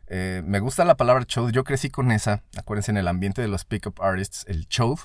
Eh, 0.09 0.43
me 0.45 0.59
gusta 0.61 0.85
la 0.85 0.97
palabra 0.99 1.25
chode. 1.25 1.53
Yo 1.53 1.65
crecí 1.65 1.89
con 1.89 2.13
esa. 2.13 2.43
Acuérdense, 2.59 2.91
en 2.91 2.99
el 2.99 3.09
ambiente 3.09 3.41
de 3.41 3.49
los 3.49 3.65
pickup 3.65 4.03
artists, 4.03 4.45
el 4.47 4.69
chode 4.69 5.01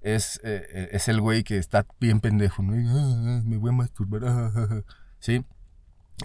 es, 0.00 0.40
eh, 0.42 0.88
es 0.90 1.06
el 1.06 1.20
güey 1.20 1.44
que 1.44 1.56
está 1.56 1.86
bien 2.00 2.20
pendejo, 2.20 2.62
¿no? 2.64 2.74
Y, 2.74 2.84
"Ah, 2.88 3.42
me 3.44 3.58
voy 3.58 3.70
a 3.70 3.74
masturbar. 3.74 4.24
ah, 4.24 4.50
ah, 4.56 4.66
ah". 4.70 4.82
¿Sí? 5.20 5.44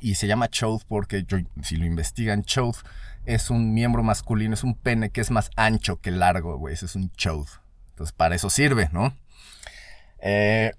Y 0.02 0.16
se 0.16 0.26
llama 0.28 0.50
Choth 0.50 0.84
porque 0.88 1.24
si 1.62 1.76
lo 1.78 1.86
investigan, 1.86 2.44
Choth 2.44 2.78
es 3.26 3.50
un 3.50 3.74
miembro 3.74 4.04
masculino, 4.04 4.54
es 4.54 4.64
un 4.64 4.76
pene 4.76 5.10
que 5.10 5.22
es 5.22 5.32
más 5.32 5.50
ancho 5.56 6.00
que 6.00 6.12
largo, 6.12 6.58
güey. 6.58 6.74
Ese 6.74 6.86
es 6.86 6.96
un 6.96 7.12
Choth. 7.12 7.50
Entonces, 7.92 8.14
para 8.14 8.36
eso 8.36 8.50
sirve, 8.50 8.90
¿no? 8.92 9.16
Eh, 10.20 10.72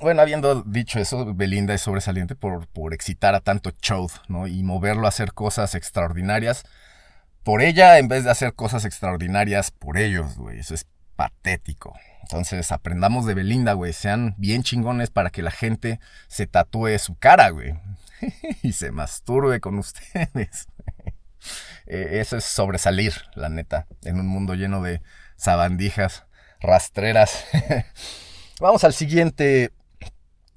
bueno, 0.00 0.22
habiendo 0.22 0.62
dicho 0.62 0.98
eso, 0.98 1.34
Belinda 1.34 1.74
es 1.74 1.80
sobresaliente 1.80 2.34
por, 2.34 2.66
por 2.68 2.94
excitar 2.94 3.34
a 3.34 3.40
tanto 3.40 3.70
Choth, 3.70 4.12
¿no? 4.28 4.46
Y 4.46 4.62
moverlo 4.62 5.06
a 5.06 5.08
hacer 5.08 5.32
cosas 5.32 5.74
extraordinarias 5.74 6.64
por 7.42 7.62
ella 7.62 7.98
en 7.98 8.08
vez 8.08 8.24
de 8.24 8.30
hacer 8.30 8.54
cosas 8.54 8.84
extraordinarias 8.84 9.70
por 9.70 9.96
ellos, 9.96 10.36
güey. 10.36 10.58
Eso 10.58 10.74
es 10.74 10.86
patético. 11.16 11.98
Entonces, 12.22 12.70
aprendamos 12.72 13.26
de 13.26 13.34
Belinda, 13.34 13.72
güey. 13.72 13.92
Sean 13.92 14.34
bien 14.36 14.62
chingones 14.62 15.10
para 15.10 15.30
que 15.30 15.42
la 15.42 15.50
gente 15.50 15.98
se 16.28 16.46
tatúe 16.46 16.98
su 16.98 17.16
cara, 17.16 17.48
güey. 17.48 17.74
y 18.62 18.72
se 18.72 18.92
masturbe 18.92 19.60
con 19.60 19.78
ustedes. 19.78 20.68
Eh, 21.86 22.20
eso 22.20 22.36
es 22.36 22.44
sobresalir, 22.44 23.14
la 23.34 23.48
neta, 23.48 23.86
en 24.02 24.20
un 24.20 24.26
mundo 24.26 24.54
lleno 24.54 24.82
de 24.82 25.00
sabandijas, 25.36 26.24
rastreras. 26.60 27.44
Vamos 28.60 28.84
al 28.84 28.92
siguiente. 28.92 29.72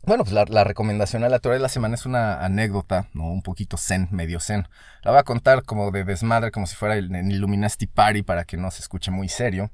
Bueno, 0.03 0.23
pues 0.23 0.33
la, 0.33 0.45
la 0.45 0.63
recomendación 0.63 1.23
aleatoria 1.23 1.57
de 1.57 1.61
la 1.61 1.69
semana 1.69 1.93
es 1.93 2.07
una 2.07 2.43
anécdota, 2.43 3.07
¿no? 3.13 3.25
Un 3.31 3.43
poquito 3.43 3.77
zen, 3.77 4.07
medio 4.09 4.39
zen. 4.39 4.67
La 5.03 5.11
voy 5.11 5.19
a 5.19 5.23
contar 5.23 5.63
como 5.63 5.91
de 5.91 6.03
desmadre, 6.03 6.49
como 6.49 6.65
si 6.65 6.75
fuera 6.75 6.95
el, 6.95 7.13
en 7.13 7.29
Illuminati 7.29 7.85
Party 7.85 8.23
para 8.23 8.43
que 8.43 8.57
no 8.57 8.71
se 8.71 8.81
escuche 8.81 9.11
muy 9.11 9.29
serio. 9.29 9.69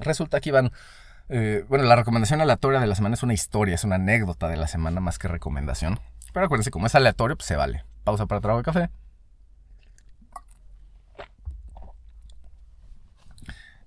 Resulta 0.00 0.40
que 0.40 0.48
iban... 0.48 0.72
eh, 1.28 1.66
bueno, 1.68 1.84
la 1.84 1.96
recomendación 1.96 2.40
aleatoria 2.40 2.80
de 2.80 2.86
la 2.86 2.94
semana 2.94 3.14
es 3.14 3.22
una 3.22 3.34
historia, 3.34 3.74
es 3.74 3.84
una 3.84 3.96
anécdota 3.96 4.48
de 4.48 4.56
la 4.56 4.68
semana 4.68 5.00
más 5.00 5.18
que 5.18 5.28
recomendación. 5.28 6.00
Pero 6.32 6.46
acuérdense, 6.46 6.70
como 6.70 6.86
es 6.86 6.94
aleatorio, 6.94 7.36
pues 7.36 7.46
se 7.46 7.56
vale. 7.56 7.84
Pausa 8.04 8.24
para 8.24 8.40
trago 8.40 8.56
de 8.58 8.64
café. 8.64 8.90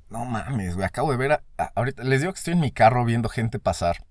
No 0.10 0.26
mames, 0.26 0.76
güey. 0.76 0.86
Acabo 0.86 1.12
de 1.12 1.18
ver. 1.18 1.32
a- 1.34 1.44
ahorita 1.76 2.04
les 2.04 2.22
digo 2.22 2.34
que 2.34 2.38
estoy 2.40 2.54
en 2.54 2.60
mi 2.60 2.72
carro 2.72 3.06
viendo 3.06 3.30
gente 3.30 3.60
pasar. 3.60 4.06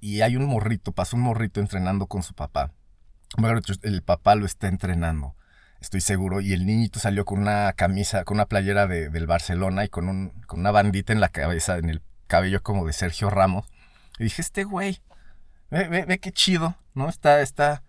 Y 0.00 0.22
hay 0.22 0.36
un 0.36 0.46
morrito, 0.46 0.92
pasó 0.92 1.16
un 1.16 1.22
morrito 1.22 1.60
entrenando 1.60 2.06
con 2.06 2.22
su 2.22 2.34
papá. 2.34 2.72
Bueno, 3.36 3.60
el 3.82 4.02
papá 4.02 4.34
lo 4.34 4.46
está 4.46 4.66
entrenando, 4.68 5.36
estoy 5.80 6.00
seguro. 6.00 6.40
Y 6.40 6.52
el 6.52 6.64
niñito 6.66 6.98
salió 6.98 7.24
con 7.24 7.40
una 7.40 7.72
camisa, 7.74 8.24
con 8.24 8.36
una 8.38 8.46
playera 8.46 8.86
de- 8.86 9.10
del 9.10 9.26
Barcelona 9.26 9.84
y 9.84 9.88
con, 9.88 10.08
un, 10.08 10.30
con 10.46 10.60
una 10.60 10.70
bandita 10.70 11.12
en 11.12 11.20
la 11.20 11.28
cabeza, 11.28 11.76
en 11.78 11.90
el 11.90 12.02
cabello 12.26 12.62
como 12.62 12.86
de 12.86 12.92
Sergio 12.92 13.28
Ramos. 13.30 13.66
Y 14.18 14.24
dije, 14.24 14.42
este 14.42 14.64
güey, 14.64 15.00
ve, 15.70 15.88
ve, 15.88 16.04
ve 16.06 16.18
qué 16.18 16.32
chido, 16.32 16.76
¿no? 16.94 17.08
Está, 17.08 17.40
está, 17.40 17.82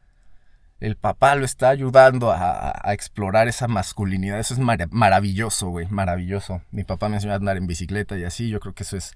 el 0.82 0.96
papá 0.98 1.36
lo 1.36 1.46
está 1.46 1.70
ayudando 1.70 2.32
a, 2.32 2.92
explorar 2.92 3.48
esa 3.48 3.68
masculinidad. 3.68 4.40
Eso 4.40 4.56
es 4.56 4.60
mara- 4.60 4.88
maravilloso, 4.90 5.70
güey, 5.70 5.86
maravilloso. 5.88 6.64
Mi 6.72 6.84
papá 6.84 7.08
me 7.08 7.16
enseñó 7.16 7.34
a 7.34 7.36
andar 7.36 7.56
en 7.56 7.68
bicicleta 7.68 8.18
y 8.18 8.24
así, 8.24 8.50
yo 8.50 8.60
creo 8.60 8.74
que 8.74 8.82
eso 8.82 8.98
es, 8.98 9.16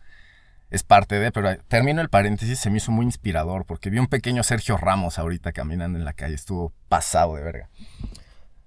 parte 0.84 1.20
de, 1.20 1.32
pero 1.32 1.58
termino 1.68 2.02
el 2.02 2.10
paréntesis, 2.10 2.60
se 2.60 2.70
me 2.70 2.78
hizo 2.78 2.92
muy 2.92 3.06
inspirador 3.06 3.66
porque 3.66 3.90
vi 3.90 3.98
un 3.98 4.08
pequeño 4.08 4.44
Sergio 4.44 4.78
Ramos 4.78 5.18
ahorita 5.18 5.54
caminando 5.54 5.98
en 5.98 6.06
la 6.06 6.14
calle, 6.14 6.36
estuvo 6.36 6.72
pasado 6.88 7.36
de 7.36 7.44
verga. 7.44 7.70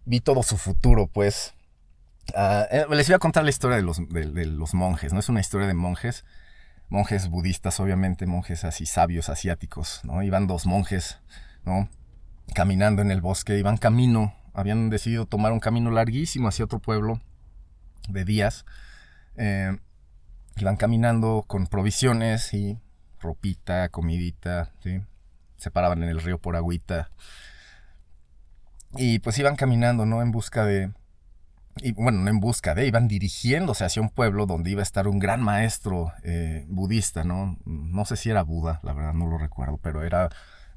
Vi 0.04 0.20
todo 0.20 0.42
su 0.42 0.56
futuro, 0.56 1.06
pues. 1.06 1.54
Ah, 2.34 2.66
eh, 2.70 2.87
les 2.90 3.08
iba 3.08 3.16
a 3.16 3.20
contar 3.20 3.44
la 3.44 3.50
historia 3.50 3.76
de 3.76 4.46
los 4.46 4.74
monjes, 4.74 5.12
¿no? 5.12 5.20
Es 5.20 5.28
una 5.28 5.40
historia 5.40 5.66
de 5.66 5.74
monjes, 5.74 6.24
monjes 6.88 7.28
budistas, 7.28 7.78
obviamente, 7.78 8.26
monjes 8.26 8.64
así 8.64 8.87
sabios 8.87 9.28
asiáticos, 9.28 10.00
¿no? 10.02 10.22
Iban 10.22 10.46
dos 10.46 10.66
monjes, 10.66 11.20
¿no? 11.64 11.88
Caminando 12.54 13.02
en 13.02 13.11
el 13.11 13.20
bosque, 13.20 13.58
iban 13.58 13.76
camino, 13.76 14.34
habían 14.54 14.90
decidido 14.90 15.26
tomar 15.26 15.52
un 15.52 15.61
camino 15.61 15.90
larguísimo 15.90 16.48
hacia 16.48 16.64
otro 16.64 16.80
pueblo 16.80 17.20
de 18.08 18.24
días. 18.24 18.64
Eh, 19.37 19.76
Iban 20.61 20.76
caminando 20.76 21.44
con 21.46 21.68
provisiones 21.68 22.52
y 22.52 22.78
ropita, 23.20 23.88
comidita, 23.90 24.72
¿sí? 24.82 25.00
Se 25.56 25.70
paraban 25.70 26.02
en 26.02 26.08
el 26.08 26.20
río 26.20 26.38
por 26.38 26.56
agüita. 26.56 27.11
Y 28.96 29.20
pues 29.20 29.38
iban 29.38 29.54
caminando, 29.54 30.04
¿no? 30.04 30.20
En 30.20 30.32
busca 30.32 30.64
de... 30.64 30.92
Bueno, 31.94 32.18
no 32.18 32.30
en 32.30 32.40
busca 32.40 32.74
de, 32.74 32.88
iban 32.88 33.06
dirigiéndose 33.06 33.84
hacia 33.84 34.02
un 34.02 34.11
pueblo 34.11 34.46
donde 34.46 34.70
iba 34.70 34.80
a 34.80 34.82
estar 34.82 35.06
un 35.06 35.20
gran 35.20 35.40
maestro 35.40 36.12
eh, 36.24 36.64
budista, 36.66 37.22
¿no? 37.22 37.56
No 37.64 38.04
sé 38.04 38.16
si 38.16 38.30
era 38.30 38.42
Buda, 38.42 38.80
la 38.82 38.94
verdad 38.94 39.14
no 39.14 39.28
lo 39.28 39.38
recuerdo, 39.38 39.78
pero 39.80 40.02
era, 40.02 40.28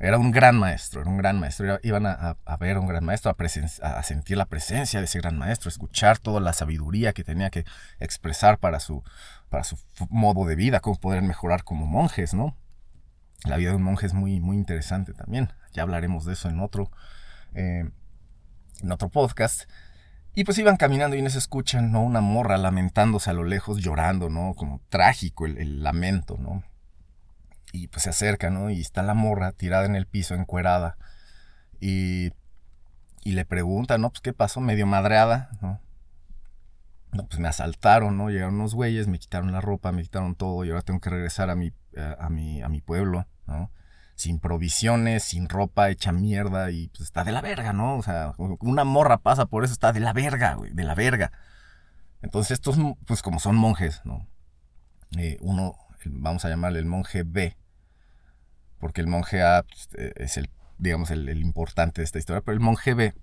era 0.03 0.17
un 0.17 0.31
gran 0.31 0.57
maestro, 0.57 1.01
era 1.01 1.09
un 1.11 1.17
gran 1.17 1.39
maestro. 1.39 1.79
Iban 1.83 2.07
a, 2.07 2.35
ver 2.59 2.77
a 2.77 2.79
un 2.79 2.87
gran 2.87 3.05
maestro, 3.05 3.35
a, 3.81 4.03
sentir 4.03 4.35
la 4.35 4.45
presencia 4.45 4.99
de 4.99 5.05
ese 5.05 5.19
gran 5.19 5.37
maestro, 5.37 5.69
escuchar 5.69 6.17
toda 6.17 6.39
la 6.39 6.53
sabiduría 6.53 7.13
que 7.13 7.23
tenía 7.23 7.51
que 7.51 7.65
expresar 7.99 8.57
para 8.57 8.79
su, 8.79 9.03
para 9.49 9.63
su 9.63 9.77
modo 10.09 10.45
de 10.45 10.55
vida, 10.55 10.79
cómo 10.79 10.99
poder 10.99 11.21
mejorar 11.21 11.63
como 11.63 11.85
monjes, 11.85 12.33
¿no? 12.33 12.57
La 13.43 13.57
vida 13.57 13.69
de 13.69 13.75
un 13.75 13.83
monje 13.83 14.07
es 14.07 14.15
muy, 14.15 14.39
muy 14.39 14.57
interesante 14.57 15.13
también. 15.13 15.53
Ya 15.71 15.83
hablaremos 15.83 16.25
de 16.25 16.33
eso 16.33 16.49
en 16.49 16.61
otro, 16.61 16.89
eh, 17.53 17.87
en 18.81 18.91
otro 18.91 19.09
podcast. 19.09 19.69
Y 20.33 20.45
pues 20.45 20.57
iban 20.57 20.77
caminando 20.77 21.15
y 21.15 21.19
en 21.19 21.27
eso 21.27 21.37
escuchan, 21.37 21.91
¿no? 21.91 22.01
Una 22.01 22.21
morra 22.21 22.57
lamentándose 22.57 23.29
a 23.29 23.33
lo 23.33 23.43
lejos, 23.43 23.77
llorando, 23.77 24.29
¿no? 24.29 24.55
Como 24.55 24.81
trágico 24.89 25.45
el 25.45 25.83
lamento, 25.83 26.37
¿no? 26.39 26.63
Y 27.71 27.87
pues 27.87 28.03
se 28.03 28.09
acerca, 28.09 28.49
¿no? 28.49 28.69
Y 28.69 28.81
está 28.81 29.01
la 29.01 29.13
morra 29.13 29.51
tirada 29.51 29.85
en 29.85 29.95
el 29.95 30.07
piso, 30.07 30.35
encuerada. 30.35 30.97
Y, 31.79 32.31
y 33.23 33.31
le 33.31 33.45
pregunta, 33.45 33.97
¿no? 33.97 34.09
Pues 34.09 34.21
qué 34.21 34.33
pasó, 34.33 34.61
medio 34.61 34.85
madreada, 34.85 35.49
¿no? 35.61 35.79
Pues 37.27 37.39
me 37.39 37.47
asaltaron, 37.47 38.17
¿no? 38.17 38.29
Llegaron 38.29 38.55
unos 38.55 38.73
güeyes, 38.73 39.07
me 39.07 39.19
quitaron 39.19 39.51
la 39.51 39.61
ropa, 39.61 39.91
me 39.91 40.03
quitaron 40.03 40.35
todo 40.35 40.63
y 40.63 40.69
ahora 40.69 40.81
tengo 40.81 40.99
que 41.01 41.09
regresar 41.09 41.49
a 41.49 41.55
mi, 41.55 41.73
a, 41.97 42.25
a 42.25 42.29
mi, 42.29 42.61
a 42.61 42.69
mi 42.69 42.81
pueblo, 42.81 43.27
¿no? 43.47 43.71
Sin 44.15 44.39
provisiones, 44.39 45.23
sin 45.23 45.49
ropa, 45.49 45.89
hecha 45.89 46.11
mierda 46.11 46.71
y 46.71 46.87
pues 46.89 47.01
está 47.01 47.23
de 47.23 47.31
la 47.31 47.41
verga, 47.41 47.73
¿no? 47.73 47.97
O 47.97 48.03
sea, 48.03 48.33
una 48.37 48.83
morra 48.83 49.17
pasa 49.17 49.45
por 49.45 49.63
eso, 49.63 49.73
está 49.73 49.91
de 49.91 49.99
la 49.99 50.13
verga, 50.13 50.53
güey, 50.53 50.73
de 50.73 50.83
la 50.83 50.95
verga. 50.95 51.31
Entonces 52.21 52.51
estos, 52.51 52.77
pues 53.05 53.21
como 53.21 53.39
son 53.39 53.55
monjes, 53.55 54.01
¿no? 54.05 54.27
Eh, 55.17 55.37
uno, 55.41 55.75
vamos 56.09 56.45
a 56.45 56.49
llamarle 56.49 56.79
el 56.79 56.85
monje 56.85 57.23
B, 57.23 57.55
porque 58.79 59.01
el 59.01 59.07
monje 59.07 59.43
A 59.43 59.63
pues, 59.63 59.89
eh, 59.97 60.13
es 60.17 60.37
el, 60.37 60.49
digamos, 60.77 61.11
el, 61.11 61.29
importante 61.41 62.01
de 62.01 62.05
esta 62.05 62.19
historia, 62.19 62.41
pero 62.41 62.53
el 62.53 62.59
monje 62.61 62.93
B 62.93 63.13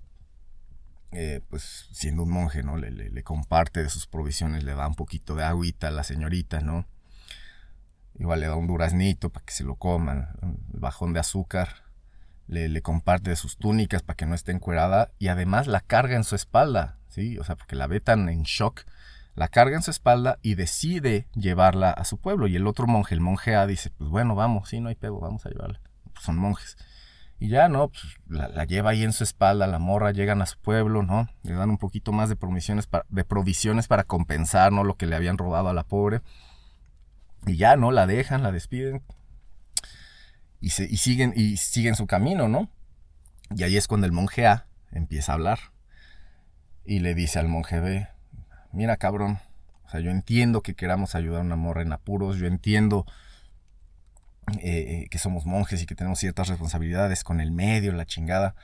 eh, 1.12 1.40
pues 1.48 1.88
siendo 1.92 2.22
un 2.24 2.30
monje, 2.30 2.62
¿no? 2.62 2.76
Le, 2.76 2.90
le- 2.90 3.22
comparte 3.22 3.82
de 3.82 3.88
sus 3.88 4.06
provisiones, 4.06 4.62
le 4.64 4.74
da 4.74 4.86
un 4.86 4.94
poquito 4.94 5.34
de 5.34 5.44
agüita 5.44 5.88
a 5.88 5.90
la 5.90 6.04
señorita, 6.04 6.60
¿no? 6.60 6.86
Igual 8.18 8.40
le 8.40 8.46
da 8.46 8.56
un 8.56 8.66
duraznito 8.66 9.30
para 9.30 9.44
que 9.44 9.52
se 9.52 9.64
lo 9.64 9.76
coman, 9.76 10.28
un 10.42 10.58
bajón 10.68 11.12
de 11.12 11.20
azúcar, 11.20 11.68
le, 12.46 12.68
le 12.68 12.82
comparte 12.82 13.30
de 13.30 13.36
sus 13.36 13.56
túnicas 13.56 14.02
para 14.02 14.16
que 14.16 14.26
no 14.26 14.34
esté 14.34 14.52
encuerada 14.52 15.12
y 15.18 15.28
además 15.28 15.66
la 15.66 15.80
carga 15.80 16.16
en 16.16 16.24
su 16.24 16.34
espalda, 16.34 16.98
¿sí? 17.08 17.38
O 17.38 17.44
sea, 17.44 17.56
porque 17.56 17.76
la 17.76 17.86
ve 17.86 18.00
tan 18.00 18.28
en 18.28 18.42
shock, 18.42 18.82
la 19.38 19.46
carga 19.46 19.76
en 19.76 19.82
su 19.82 19.92
espalda 19.92 20.40
y 20.42 20.56
decide 20.56 21.28
llevarla 21.34 21.92
a 21.92 22.04
su 22.04 22.18
pueblo. 22.18 22.48
Y 22.48 22.56
el 22.56 22.66
otro 22.66 22.88
monje, 22.88 23.14
el 23.14 23.20
monje 23.20 23.54
A, 23.54 23.68
dice, 23.68 23.90
pues 23.90 24.10
bueno, 24.10 24.34
vamos, 24.34 24.68
sí, 24.68 24.80
no 24.80 24.88
hay 24.88 24.96
pedo, 24.96 25.20
vamos 25.20 25.46
a 25.46 25.50
llevarla. 25.50 25.80
Pues 26.12 26.24
son 26.24 26.36
monjes. 26.36 26.76
Y 27.38 27.48
ya, 27.48 27.68
¿no? 27.68 27.90
Pues 27.90 28.02
la, 28.26 28.64
lleva 28.64 28.90
ahí 28.90 29.04
en 29.04 29.12
su 29.12 29.22
espalda, 29.22 29.68
la 29.68 29.78
morra, 29.78 30.10
llegan 30.10 30.42
a 30.42 30.46
su 30.46 30.58
pueblo, 30.58 31.04
¿no? 31.04 31.28
Le 31.44 31.54
dan 31.54 31.70
un 31.70 31.78
poquito 31.78 32.10
más 32.10 32.28
de 32.28 32.34
provisiones 32.34 32.88
para, 32.88 33.06
de 33.10 33.22
provisiones 33.22 33.86
para 33.86 34.02
compensar, 34.02 34.72
¿no? 34.72 34.82
Lo 34.82 34.96
que 34.96 35.06
le 35.06 35.14
habían 35.14 35.38
robado 35.38 35.68
a 35.68 35.72
la 35.72 35.84
pobre. 35.84 36.20
Y 37.46 37.56
ya, 37.56 37.76
¿no? 37.76 37.92
La 37.92 38.08
dejan, 38.08 38.42
la 38.42 38.50
despiden. 38.50 39.04
Y, 40.60 40.70
se, 40.70 40.82
y, 40.84 40.96
siguen, 40.96 41.32
y 41.36 41.58
siguen 41.58 41.94
su 41.94 42.08
camino, 42.08 42.48
¿no? 42.48 42.72
Y 43.54 43.62
ahí 43.62 43.76
es 43.76 43.86
cuando 43.86 44.08
el 44.08 44.12
monje 44.12 44.48
A 44.48 44.66
empieza 44.90 45.30
a 45.30 45.36
hablar. 45.36 45.60
Y 46.84 46.98
le 46.98 47.14
dice 47.14 47.38
al 47.38 47.46
monje 47.46 47.78
B, 47.78 48.08
mira 48.72 48.96
cabrón, 48.96 49.38
o 49.86 49.90
sea, 49.90 50.00
yo 50.00 50.10
entiendo 50.10 50.62
que 50.62 50.74
queramos 50.74 51.14
ayudar 51.14 51.40
a 51.40 51.44
una 51.44 51.56
morra 51.56 51.82
en 51.82 51.92
apuros, 51.92 52.36
yo 52.36 52.46
entiendo 52.46 53.06
eh, 54.60 55.06
que 55.10 55.18
somos 55.18 55.46
monjes 55.46 55.82
y 55.82 55.86
que 55.86 55.94
tenemos 55.94 56.18
ciertas 56.18 56.48
responsabilidades 56.48 57.24
con 57.24 57.40
el 57.40 57.50
medio, 57.50 57.92
la 57.92 58.06
chingada. 58.06 58.54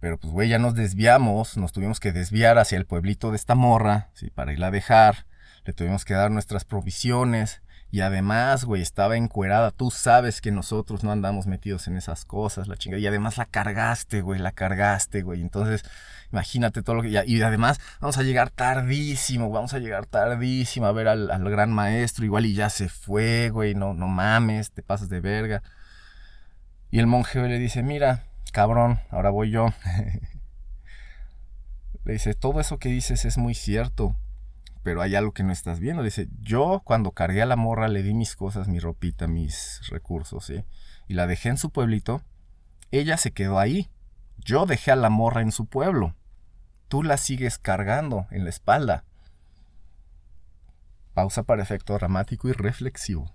Pero 0.00 0.18
pues, 0.18 0.32
güey, 0.32 0.48
ya 0.48 0.58
nos 0.58 0.74
desviamos, 0.74 1.56
nos 1.56 1.72
tuvimos 1.72 2.00
que 2.00 2.12
desviar 2.12 2.58
hacia 2.58 2.76
el 2.76 2.86
pueblito 2.86 3.30
de 3.30 3.36
esta 3.36 3.54
morra, 3.54 4.10
¿sí? 4.14 4.30
Para 4.30 4.52
irla 4.52 4.68
a 4.68 4.70
dejar. 4.72 5.26
Le 5.64 5.72
tuvimos 5.72 6.04
que 6.04 6.14
dar 6.14 6.30
nuestras 6.30 6.64
provisiones. 6.64 7.62
Y 7.92 8.00
además, 8.00 8.64
güey, 8.64 8.82
estaba 8.82 9.16
encuerada. 9.16 9.70
Tú 9.70 9.90
sabes 9.90 10.40
que 10.40 10.50
nosotros 10.50 11.04
no 11.04 11.12
andamos 11.12 11.46
metidos 11.46 11.86
en 11.86 11.96
esas 11.96 12.24
cosas, 12.24 12.66
la 12.66 12.76
chingada. 12.76 13.00
Y 13.00 13.06
además 13.06 13.36
la 13.36 13.44
cargaste, 13.44 14.22
güey, 14.22 14.40
la 14.40 14.52
cargaste, 14.52 15.22
güey. 15.22 15.40
Entonces, 15.40 15.84
imagínate 16.32 16.82
todo 16.82 16.96
lo 16.96 17.02
que... 17.02 17.08
Y 17.26 17.42
además, 17.42 17.80
vamos 18.00 18.18
a 18.18 18.22
llegar 18.22 18.50
tardísimo, 18.50 19.50
vamos 19.50 19.74
a 19.74 19.78
llegar 19.78 20.06
tardísimo 20.06 20.86
a 20.86 20.92
ver 20.92 21.08
al, 21.08 21.30
al 21.30 21.48
gran 21.50 21.72
maestro. 21.72 22.24
Igual 22.24 22.46
y 22.46 22.54
ya 22.54 22.70
se 22.70 22.88
fue, 22.88 23.50
güey, 23.50 23.74
no, 23.74 23.94
no 23.94 24.08
mames, 24.08 24.72
te 24.72 24.82
pasas 24.82 25.08
de 25.08 25.20
verga. 25.20 25.62
Y 26.90 26.98
el 26.98 27.06
monje 27.06 27.40
le 27.40 27.58
dice, 27.58 27.82
mira, 27.82 28.24
cabrón, 28.52 29.00
ahora 29.10 29.30
voy 29.30 29.50
yo. 29.50 29.68
Le 32.04 32.14
dice, 32.14 32.34
todo 32.34 32.60
eso 32.60 32.78
que 32.78 32.88
dices 32.88 33.24
es 33.24 33.38
muy 33.38 33.54
cierto, 33.54 34.16
pero 34.82 35.02
hay 35.02 35.14
algo 35.14 35.32
que 35.32 35.44
no 35.44 35.52
estás 35.52 35.78
viendo. 35.78 36.02
Dice, 36.02 36.28
yo 36.40 36.82
cuando 36.84 37.12
cargué 37.12 37.42
a 37.42 37.46
la 37.46 37.56
morra 37.56 37.88
le 37.88 38.02
di 38.02 38.12
mis 38.12 38.34
cosas, 38.34 38.66
mi 38.66 38.80
ropita, 38.80 39.28
mis 39.28 39.80
recursos, 39.88 40.44
¿sí? 40.44 40.64
Y 41.06 41.14
la 41.14 41.26
dejé 41.26 41.50
en 41.50 41.58
su 41.58 41.70
pueblito. 41.70 42.22
Ella 42.90 43.16
se 43.16 43.32
quedó 43.32 43.58
ahí. 43.58 43.88
Yo 44.38 44.66
dejé 44.66 44.90
a 44.90 44.96
la 44.96 45.10
morra 45.10 45.42
en 45.42 45.52
su 45.52 45.66
pueblo. 45.66 46.16
Tú 46.92 47.02
la 47.02 47.16
sigues 47.16 47.56
cargando 47.56 48.26
en 48.30 48.44
la 48.44 48.50
espalda. 48.50 49.04
Pausa 51.14 51.42
para 51.42 51.62
efecto 51.62 51.94
dramático 51.94 52.50
y 52.50 52.52
reflexivo. 52.52 53.32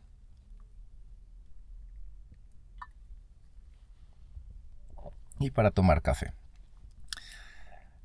Y 5.40 5.50
para 5.50 5.72
tomar 5.72 6.04
café. 6.04 6.36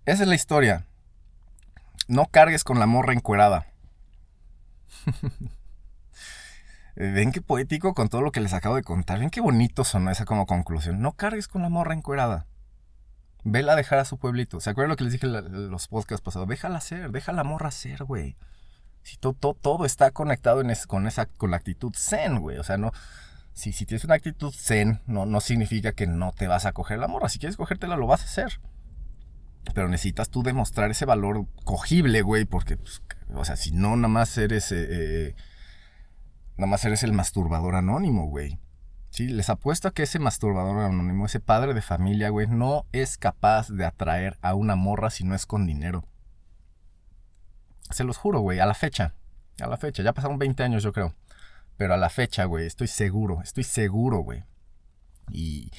Esa 0.07 0.22
es 0.22 0.28
la 0.30 0.36
historia. 0.36 0.86
No 2.09 2.24
cargues 2.24 2.64
con 2.64 2.78
la 2.78 2.86
morra 2.86 3.12
encuerada. 3.12 3.66
Ven 6.96 7.30
qué 7.30 7.42
poético 7.42 7.92
con 7.92 8.09
todo 8.09 8.22
lo 8.22 8.32
que 8.32 8.40
les 8.40 8.55
acabo 8.55 8.76
de 8.76 8.84
contar. 8.84 9.18
Ven 9.18 9.28
qué 9.28 9.42
bonito 9.42 9.84
sonó 9.84 10.11
esa 10.11 10.24
como 10.24 10.46
conclusión. 10.46 11.03
No 11.03 11.12
cargues 11.12 11.46
con 11.46 11.61
la 11.61 11.68
morra 11.68 11.92
encuerada. 11.92 12.46
Vela 13.45 13.72
a 13.72 13.76
dejar 13.76 13.99
a 13.99 14.05
su 14.05 14.18
pueblito. 14.18 14.61
¿Se 14.61 14.70
acuerdan 14.70 14.90
lo 14.90 14.97
que 14.97 15.05
les 15.05 15.12
dije 15.12 15.26
en 15.26 15.70
los 15.70 15.88
podcasts 15.88 16.22
pasados? 16.22 16.49
Déjala 16.49 16.80
ser, 16.80 17.11
deja 17.11 17.32
la 17.32 17.43
morra 17.43 17.70
ser, 17.70 18.05
güey. 18.05 18.36
Si 19.03 19.16
todo, 19.16 19.55
todo, 19.55 19.84
está 19.84 20.12
conectado 20.12 20.62
con 20.86 21.07
esa 21.09 21.26
con 21.26 21.51
la 21.51 21.57
actitud 21.57 21.93
zen, 21.97 22.40
güey. 22.40 22.59
O 22.59 22.62
sea, 22.62 22.78
no. 22.78 22.93
Si, 23.53 23.72
si 23.72 23.84
tienes 23.84 24.05
una 24.05 24.14
actitud 24.14 24.55
zen, 24.55 25.01
no, 25.07 25.26
no 25.26 25.40
significa 25.40 25.93
que 25.93 26.07
no 26.07 26.32
te 26.32 26.47
vas 26.47 26.66
a 26.66 26.72
coger 26.72 26.99
la 26.99 27.09
morra. 27.09 27.28
Si 27.28 27.38
quieres 27.38 27.57
cogértela, 27.57 27.97
lo 27.97 28.07
vas 28.07 28.22
a 28.22 28.24
hacer. 28.24 28.61
Pero 29.74 29.88
necesitas 29.88 30.28
tú 30.28 30.43
demostrar 30.43 30.90
ese 30.90 31.05
valor 31.05 31.47
cogible, 31.64 32.22
güey. 32.22 32.45
Porque, 32.45 32.76
pues, 32.76 33.03
o 33.34 33.45
sea, 33.45 33.57
si 33.57 33.72
no, 33.72 33.97
nada 33.97 34.09
más 34.09 34.38
eres. 34.38 34.70
Eh, 34.70 34.86
eh, 34.88 35.34
nada 36.57 36.70
más 36.70 36.84
eres 36.84 37.03
el 37.03 37.12
masturbador 37.12 37.74
anónimo, 37.74 38.28
güey. 38.28 38.61
Sí, 39.12 39.28
les 39.28 39.50
apuesto 39.50 39.88
a 39.88 39.90
que 39.90 40.04
ese 40.04 40.18
masturbador 40.18 40.78
anónimo, 40.78 41.26
ese 41.26 41.38
padre 41.38 41.74
de 41.74 41.82
familia, 41.82 42.30
güey, 42.30 42.46
no 42.46 42.86
es 42.92 43.18
capaz 43.18 43.68
de 43.68 43.84
atraer 43.84 44.38
a 44.40 44.54
una 44.54 44.74
morra 44.74 45.10
si 45.10 45.22
no 45.22 45.34
es 45.34 45.44
con 45.44 45.66
dinero. 45.66 46.08
Se 47.90 48.04
los 48.04 48.16
juro, 48.16 48.40
güey, 48.40 48.58
a 48.58 48.64
la 48.64 48.72
fecha. 48.72 49.14
A 49.60 49.66
la 49.66 49.76
fecha, 49.76 50.02
ya 50.02 50.14
pasaron 50.14 50.38
20 50.38 50.62
años, 50.62 50.82
yo 50.82 50.94
creo. 50.94 51.14
Pero 51.76 51.92
a 51.92 51.98
la 51.98 52.08
fecha, 52.08 52.46
güey, 52.46 52.66
estoy 52.66 52.86
seguro, 52.86 53.42
estoy 53.42 53.64
seguro, 53.64 54.20
güey. 54.20 54.44
Y, 55.30 55.70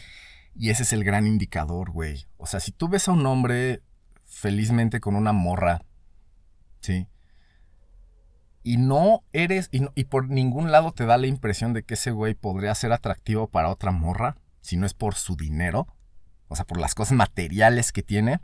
y 0.54 0.70
ese 0.70 0.84
es 0.84 0.94
el 0.94 1.04
gran 1.04 1.26
indicador, 1.26 1.90
güey. 1.90 2.28
O 2.38 2.46
sea, 2.46 2.60
si 2.60 2.72
tú 2.72 2.88
ves 2.88 3.08
a 3.08 3.14
un 3.14 3.26
hombre 3.26 3.82
felizmente 4.26 5.00
con 5.00 5.16
una 5.16 5.34
morra, 5.34 5.82
¿sí? 6.82 7.08
Y 8.64 8.78
no 8.78 9.24
eres, 9.34 9.70
y, 9.72 10.04
por 10.06 10.30
ningún 10.30 10.72
lado 10.72 10.94
te 10.94 11.06
da 11.06 11.18
la 11.18 11.28
impresión 11.28 11.74
de 11.74 11.84
que 11.84 11.96
ese 11.96 12.12
güey 12.12 12.34
podría 12.34 12.74
ser 12.76 12.94
atractivo 12.94 13.48
para 13.48 13.70
otra 13.70 13.92
morra, 13.92 14.38
si 14.62 14.78
no 14.78 14.86
es 14.86 14.94
por 14.94 15.16
su 15.16 15.36
dinero, 15.36 15.88
o 16.48 16.56
sea, 16.56 16.66
por 16.66 16.80
las 16.80 16.96
cosas 16.96 17.18
materiales 17.18 17.92
que 17.92 18.04
tiene 18.04 18.40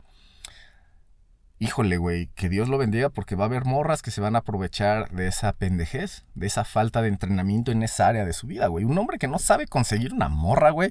híjole, 1.60 1.98
güey, 1.98 2.26
que 2.28 2.48
Dios 2.48 2.68
lo 2.68 2.78
bendiga 2.78 3.10
porque 3.10 3.36
va 3.36 3.44
a 3.44 3.46
haber 3.46 3.66
morras 3.66 4.02
que 4.02 4.10
se 4.10 4.22
van 4.22 4.34
a 4.34 4.40
aprovechar 4.40 5.10
de 5.10 5.28
esa 5.28 5.52
pendejez, 5.52 6.24
de 6.34 6.46
esa 6.46 6.64
falta 6.64 7.02
de 7.02 7.08
entrenamiento 7.08 7.70
en 7.70 7.82
esa 7.82 8.08
área 8.08 8.24
de 8.24 8.32
su 8.32 8.46
vida, 8.46 8.66
güey. 8.66 8.84
Un 8.84 8.96
hombre 8.98 9.18
que 9.18 9.28
no 9.28 9.38
sabe 9.38 9.66
conseguir 9.66 10.14
una 10.14 10.30
morra, 10.30 10.70
güey. 10.70 10.90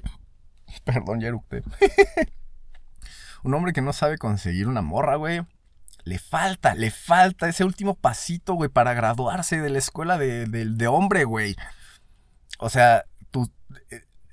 Perdón, 0.84 1.20
ya 1.20 1.32
Un 3.42 3.54
hombre 3.54 3.72
que 3.72 3.82
no 3.82 3.92
sabe 3.92 4.16
conseguir 4.16 4.68
una 4.68 4.80
morra, 4.80 5.16
güey. 5.16 5.42
Le 6.04 6.18
falta, 6.18 6.74
le 6.74 6.90
falta 6.90 7.48
ese 7.48 7.64
último 7.64 7.94
pasito, 7.94 8.54
güey, 8.54 8.68
para 8.70 8.94
graduarse 8.94 9.60
de 9.60 9.70
la 9.70 9.78
escuela 9.78 10.18
de, 10.18 10.46
de 10.46 10.86
hombre, 10.86 11.24
güey. 11.24 11.56
O 12.58 12.68
sea, 12.68 13.04
tú, 13.30 13.50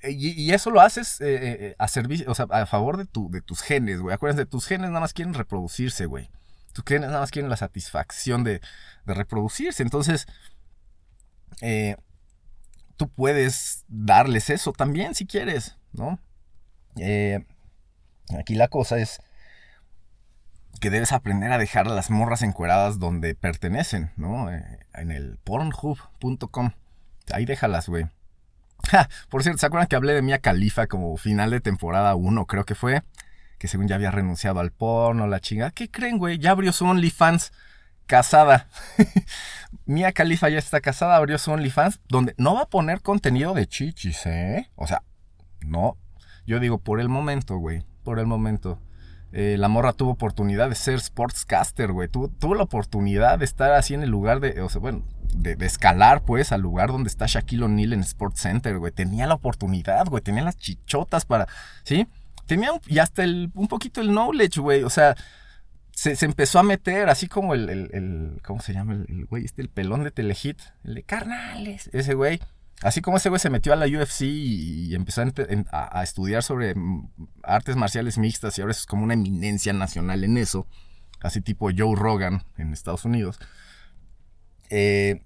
eh, 0.02 0.12
y, 0.12 0.52
eso 0.52 0.70
lo 0.70 0.80
haces 0.80 1.20
eh, 1.20 1.26
eh, 1.70 1.74
a 1.78 1.88
servicio, 1.88 2.30
o 2.30 2.34
sea, 2.34 2.46
a 2.50 2.66
favor 2.66 2.96
de, 2.96 3.04
tu, 3.04 3.30
de 3.30 3.40
tus 3.40 3.62
genes, 3.62 4.00
güey. 4.00 4.14
Acuérdense, 4.14 4.46
tus 4.46 4.66
genes 4.66 4.88
nada 4.90 5.00
más 5.00 5.12
quieren 5.12 5.34
reproducirse, 5.34 6.06
güey. 6.06 6.30
Tus 6.72 6.84
genes 6.84 7.08
nada 7.08 7.20
más 7.20 7.30
quieren 7.30 7.50
la 7.50 7.56
satisfacción 7.56 8.44
de, 8.44 8.60
reproducirse. 9.06 9.82
Entonces, 9.82 10.26
tú 12.96 13.08
puedes 13.08 13.84
darles 13.88 14.50
eso 14.50 14.72
también 14.72 15.14
si 15.14 15.26
quieres, 15.26 15.76
¿no? 15.92 16.20
aquí 18.38 18.54
la 18.54 18.66
cosa 18.66 18.98
es 18.98 19.20
que 20.78 20.90
debes 20.90 21.12
aprender 21.12 21.52
a 21.52 21.58
dejar 21.58 21.86
las 21.86 22.10
morras 22.10 22.42
encueradas 22.42 22.98
donde 22.98 23.34
pertenecen, 23.34 24.12
¿no? 24.16 24.50
en 24.50 25.10
el 25.10 25.38
pornhub.com. 25.44 26.70
Ahí 27.32 27.44
déjalas, 27.44 27.88
güey 27.88 28.08
por 29.28 29.42
cierto, 29.42 29.58
¿se 29.58 29.66
acuerdan 29.66 29.88
que 29.88 29.96
hablé 29.96 30.14
de 30.14 30.22
Mia 30.22 30.38
Califa 30.38 30.86
como 30.86 31.16
final 31.16 31.50
de 31.50 31.60
temporada 31.60 32.14
1, 32.14 32.46
creo 32.46 32.64
que 32.64 32.74
fue? 32.74 33.02
Que 33.58 33.68
según 33.68 33.88
ya 33.88 33.96
había 33.96 34.10
renunciado 34.10 34.60
al 34.60 34.70
porno, 34.70 35.26
la 35.26 35.40
chinga. 35.40 35.70
¿Qué 35.70 35.90
creen, 35.90 36.18
güey? 36.18 36.38
Ya 36.38 36.52
abrió 36.52 36.72
su 36.72 36.86
OnlyFans 36.86 37.52
casada. 38.06 38.68
Mia 39.84 40.12
Califa 40.12 40.48
ya 40.48 40.58
está 40.58 40.80
casada, 40.80 41.16
abrió 41.16 41.38
su 41.38 41.50
OnlyFans, 41.50 42.00
donde 42.08 42.34
no 42.38 42.54
va 42.54 42.62
a 42.62 42.68
poner 42.68 43.02
contenido 43.02 43.52
de 43.54 43.66
chichis, 43.66 44.26
¿eh? 44.26 44.70
O 44.76 44.86
sea, 44.86 45.02
no. 45.60 45.96
Yo 46.46 46.60
digo, 46.60 46.78
por 46.78 47.00
el 47.00 47.08
momento, 47.08 47.58
güey. 47.58 47.84
Por 48.04 48.20
el 48.20 48.26
momento. 48.26 48.80
Eh, 49.32 49.56
la 49.58 49.68
morra 49.68 49.92
tuvo 49.92 50.12
oportunidad 50.12 50.70
de 50.70 50.74
ser 50.74 51.00
sportscaster, 51.00 51.92
güey. 51.92 52.08
Tuvo, 52.08 52.28
tuvo, 52.28 52.54
la 52.54 52.62
oportunidad 52.62 53.38
de 53.38 53.44
estar 53.44 53.72
así 53.72 53.94
en 53.94 54.02
el 54.02 54.10
lugar 54.10 54.40
de, 54.40 54.60
o 54.62 54.68
sea, 54.68 54.80
bueno, 54.80 55.04
de, 55.34 55.56
escalar, 55.66 56.22
pues, 56.22 56.52
al 56.52 56.62
lugar 56.62 56.88
donde 56.88 57.08
está 57.08 57.26
Shaquille 57.26 57.64
O'Neal 57.64 57.92
en 57.92 58.00
Sports 58.00 58.40
Center, 58.40 58.78
güey. 58.78 58.92
Tenía 58.92 59.26
la 59.26 59.34
oportunidad, 59.34 60.06
güey. 60.06 60.22
Tenía 60.22 60.42
las 60.42 60.56
chichotas 60.56 61.24
para, 61.24 61.46
¿sí? 61.84 62.06
Tenía 62.46 62.70
y 62.86 62.98
hasta 62.98 63.24
el, 63.24 63.50
un 63.54 63.68
poquito 63.68 64.00
el 64.00 64.08
knowledge, 64.08 64.60
güey. 64.60 64.82
O 64.82 64.90
sea, 64.90 65.14
se, 65.92 66.16
empezó 66.24 66.58
a 66.58 66.62
meter 66.62 67.08
así 67.10 67.28
como 67.28 67.54
el, 67.54 67.68
el, 67.68 68.40
¿cómo 68.42 68.60
se 68.60 68.72
llama? 68.72 68.94
El, 68.94 69.26
güey, 69.26 69.44
este, 69.44 69.60
el 69.60 69.68
pelón 69.68 70.04
de 70.04 70.10
Telehit. 70.10 70.58
El 70.84 70.94
de 70.94 71.02
carnales. 71.02 71.90
Ese 71.92 72.14
güey. 72.14 72.40
Así 72.82 73.00
como 73.00 73.16
ese 73.16 73.28
güey 73.28 73.40
se 73.40 73.50
metió 73.50 73.72
a 73.72 73.76
la 73.76 73.86
UFC 73.86 74.22
y, 74.22 74.94
empezó 74.94 75.22
a, 75.72 76.02
estudiar 76.02 76.44
sobre 76.44 76.74
mm, 76.76 77.10
artes 77.42 77.74
marciales 77.74 78.18
mixtas 78.18 78.56
y 78.56 78.60
ahora 78.60 78.72
es 78.72 78.86
como 78.86 79.02
una 79.02 79.14
eminencia 79.14 79.72
nacional 79.72 80.22
en 80.22 80.36
eso, 80.36 80.66
así 81.20 81.40
tipo 81.40 81.70
Joe 81.76 81.96
Rogan 81.96 82.44
en 82.56 82.72
Estados 82.72 83.04
Unidos. 83.04 83.40
Eh, 84.70 85.24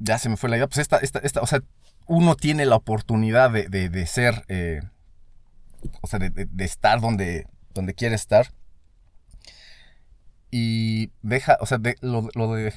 ya 0.00 0.18
se 0.18 0.28
me 0.28 0.36
fue 0.36 0.48
la 0.50 0.56
idea. 0.56 0.66
Pues 0.66 0.78
esta, 0.78 0.98
esta, 0.98 1.20
esta, 1.20 1.40
o 1.40 1.46
sea, 1.46 1.62
uno 2.06 2.34
tiene 2.34 2.66
la 2.66 2.74
oportunidad 2.76 3.50
de, 3.52 4.06
ser, 4.06 4.44
eh, 4.48 4.80
o 6.00 6.06
sea, 6.08 6.18
de, 6.18 6.48
estar 6.64 7.00
donde, 7.00 7.46
donde 7.74 7.94
quiere 7.94 8.16
estar. 8.16 8.52
Y 10.50 11.12
deja, 11.22 11.58
o 11.60 11.66
sea, 11.66 11.78
lo 12.00 12.54
de 12.54 12.74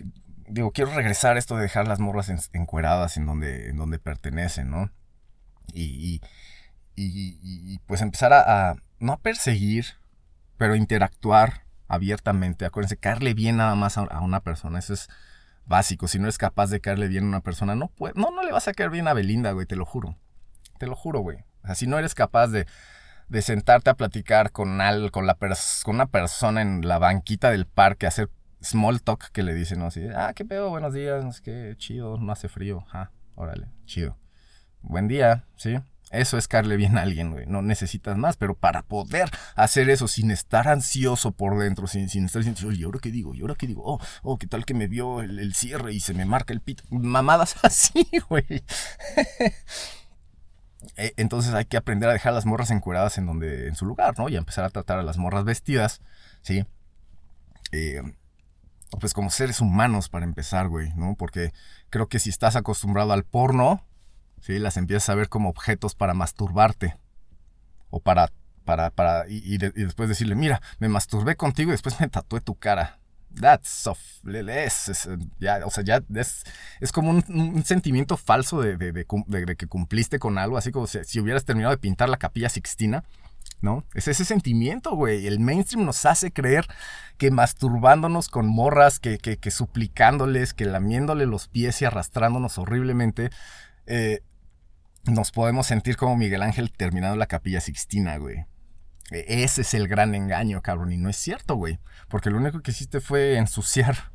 digo, 0.47 0.71
quiero 0.71 0.93
regresar 0.93 1.35
a 1.35 1.39
esto 1.39 1.55
de 1.55 1.63
dejar 1.63 1.87
las 1.87 1.99
morras 1.99 2.31
encueradas 2.53 3.17
en 3.17 3.25
donde, 3.25 3.69
en 3.69 3.77
donde 3.77 3.99
pertenecen, 3.99 4.69
¿no? 4.69 4.91
Y, 5.73 6.21
y, 6.95 7.79
pues 7.87 8.01
empezar 8.01 8.33
a, 8.33 8.75
no 8.99 9.13
a 9.13 9.19
perseguir, 9.19 9.85
pero 10.57 10.75
interactuar 10.75 11.65
abiertamente. 11.87 12.65
Acuérdense, 12.65 12.97
caerle 12.97 13.33
bien 13.33 13.57
nada 13.57 13.75
más 13.75 13.97
a, 13.97 14.21
una 14.21 14.41
persona, 14.41 14.79
eso 14.79 14.93
es 14.93 15.09
básico. 15.65 16.07
Si 16.07 16.19
no 16.19 16.25
eres 16.25 16.37
capaz 16.37 16.69
de 16.69 16.81
caerle 16.81 17.07
bien 17.07 17.25
a 17.25 17.27
una 17.27 17.41
persona, 17.41 17.75
no, 17.75 17.87
puede, 17.87 18.13
no, 18.15 18.31
no 18.31 18.43
le 18.43 18.51
vas 18.51 18.67
a 18.67 18.73
caer 18.73 18.89
bien 18.89 19.07
a 19.07 19.13
Belinda, 19.13 19.51
güey, 19.51 19.65
te 19.65 19.75
lo 19.75 19.85
juro. 19.85 20.17
Te 20.77 20.87
lo 20.87 20.95
juro, 20.95 21.19
güey. 21.19 21.37
O 21.63 21.67
sea, 21.67 21.75
si 21.75 21.87
no 21.87 21.97
eres 21.97 22.13
capaz 22.13 22.47
de, 22.47 22.67
de 23.29 23.41
sentarte 23.41 23.89
a 23.89 23.95
platicar 23.95 24.51
con, 24.51 24.81
al, 24.81 25.11
con, 25.11 25.25
la 25.25 25.37
con 25.83 25.95
una 25.95 26.07
persona 26.07 26.61
en 26.61 26.87
la 26.87 26.99
banquita 26.99 27.51
del 27.51 27.65
parque, 27.65 28.05
hacer 28.05 28.29
small 28.64 29.01
talk 29.01 29.32
que 29.32 29.43
le 29.43 29.53
dicen, 29.53 29.80
¿no? 29.80 29.88
Así, 29.88 30.01
ah, 30.16 30.34
qué 30.36 30.45
pedo, 30.45 30.70
buenos 30.70 30.93
días, 30.93 31.41
qué 31.41 31.76
chido, 31.78 32.18
no 32.18 32.32
hace 32.32 32.49
frío, 32.49 32.86
ah, 32.91 33.11
órale, 33.36 33.68
chido. 33.86 34.18
Buen 34.82 35.07
día, 35.07 35.45
¿sí? 35.55 35.78
Eso 36.11 36.38
es 36.38 36.47
caerle 36.47 36.78
bien 36.78 36.97
a 36.97 37.01
alguien, 37.01 37.32
güey. 37.32 37.47
No 37.47 37.64
necesitas 37.64 38.18
más, 38.18 38.38
pero 38.38 38.53
para 38.55 38.84
poder 38.84 39.32
hacer 39.55 39.89
eso 39.89 40.07
sin 40.07 40.30
estar 40.30 40.68
ansioso 40.68 41.32
por 41.32 41.57
dentro, 41.57 41.88
sin, 41.88 42.07
sin 42.07 42.26
estar 42.26 42.43
diciendo, 42.43 42.68
oye, 42.68 42.82
¿y 42.82 42.84
ahora 42.84 42.99
qué 43.01 43.09
digo? 43.09 43.34
¿Y 43.34 43.41
ahora 43.41 43.55
qué 43.55 43.66
digo? 43.66 43.82
Oh, 43.84 43.99
oh, 44.22 44.38
¿qué 44.38 44.45
tal 44.45 44.64
que 44.66 44.76
me 44.76 44.88
vio 44.88 45.22
el, 45.22 45.55
cierre 45.55 45.93
y 45.93 45.99
se 45.99 46.14
me 46.14 46.26
marca 46.26 46.53
el 46.53 46.61
pito? 46.61 46.84
Mamadas 46.89 47.55
así, 47.64 48.07
güey. 48.30 48.45
E, 50.97 51.14
entonces 51.16 51.53
hay 51.53 51.64
que 51.64 51.78
aprender 51.78 52.09
a 52.09 52.14
dejar 52.14 52.34
las 52.34 52.45
morras 52.45 52.70
encueradas 52.70 53.18
en 53.18 53.26
donde, 53.26 53.70
en 53.70 53.76
su 53.76 53.86
lugar, 53.86 54.20
¿no? 54.20 54.28
Y 54.28 54.36
empezar 54.36 54.66
a 54.66 54.70
tratar 54.70 54.99
a 54.99 55.03
las 55.03 55.18
morras 55.18 55.45
vestidas, 55.45 56.01
¿sí? 56.41 56.66
Eh, 57.72 58.01
pues 58.99 59.13
como 59.13 59.29
seres 59.29 59.61
humanos 59.61 60.09
para 60.09 60.25
empezar, 60.25 60.67
güey, 60.67 60.93
¿no? 60.95 61.15
Porque 61.15 61.53
creo 61.89 62.07
que 62.07 62.19
si 62.19 62.29
estás 62.29 62.55
acostumbrado 62.55 63.13
al 63.13 63.23
porno, 63.23 63.85
¿sí? 64.41 64.59
Las 64.59 64.77
empiezas 64.77 65.09
a 65.09 65.15
ver 65.15 65.29
como 65.29 65.49
objetos 65.49 65.95
para 65.95 66.13
masturbarte. 66.13 66.97
O 67.89 67.99
para, 67.99 68.31
para, 68.65 68.89
para, 68.89 69.27
y, 69.29 69.37
y 69.53 69.57
de- 69.57 69.73
y 69.75 69.83
después 69.83 70.09
decirle, 70.09 70.35
mira, 70.35 70.61
me 70.79 70.89
masturbé 70.89 71.35
contigo 71.35 71.69
y 71.69 71.73
después 71.73 71.99
me 71.99 72.07
tatué 72.07 72.41
tu 72.41 72.55
cara. 72.55 72.99
That's 73.39 73.67
so, 73.67 73.97
es, 74.27 74.89
es, 74.89 75.09
ya, 75.39 75.65
o 75.65 75.71
sea, 75.71 75.83
ya 75.83 76.03
es, 76.13 76.43
es 76.79 76.91
como 76.91 77.09
un, 77.09 77.63
sentimiento 77.65 78.15
falso 78.15 78.61
de, 78.61 79.05
que 79.57 79.67
cumpliste 79.67 80.19
con 80.19 80.37
algo, 80.37 80.55
así 80.55 80.71
como 80.71 80.85
si 80.85 81.19
hubieras 81.19 81.43
terminado 81.43 81.71
de 81.71 81.79
pintar 81.79 82.09
la 82.09 82.17
capilla 82.17 82.47
sixtina, 82.49 83.03
¿no? 83.61 83.85
Es 83.93 84.07
ese 84.07 84.25
sentimiento, 84.25 84.95
güey. 84.95 85.27
El 85.27 85.39
mainstream 85.39 85.85
nos 85.85 86.05
hace 86.05 86.31
creer 86.31 86.65
que 87.17 87.31
masturbándonos 87.31 88.29
con 88.29 88.47
morras, 88.47 88.99
que, 88.99 89.17
que, 89.17 89.51
suplicándoles, 89.51 90.53
que 90.53 90.65
lamiéndole 90.65 91.25
los 91.25 91.47
pies 91.47 91.81
y 91.81 91.85
arrastrándonos 91.85 92.57
horriblemente, 92.57 93.29
eh, 93.85 94.21
nos 95.05 95.31
podemos 95.31 95.67
sentir 95.67 95.97
como 95.97 96.17
Miguel 96.17 96.43
Ángel 96.43 96.71
terminando 96.71 97.15
la 97.17 97.27
capilla 97.27 97.61
sixtina, 97.61 98.17
güey. 98.17 98.45
E- 99.11 99.43
Ese 99.43 99.61
es 99.61 99.73
el 99.73 99.87
gran 99.87 100.15
engaño, 100.15 100.61
cabrón. 100.61 100.91
Y 100.91 100.97
no 100.97 101.09
es 101.09 101.17
cierto, 101.17 101.55
güey. 101.55 101.79
Porque 102.09 102.29
lo 102.29 102.37
único 102.37 102.61
que 102.61 102.71
hiciste 102.71 103.01
fue 103.01 103.37
ensuciar. 103.37 104.11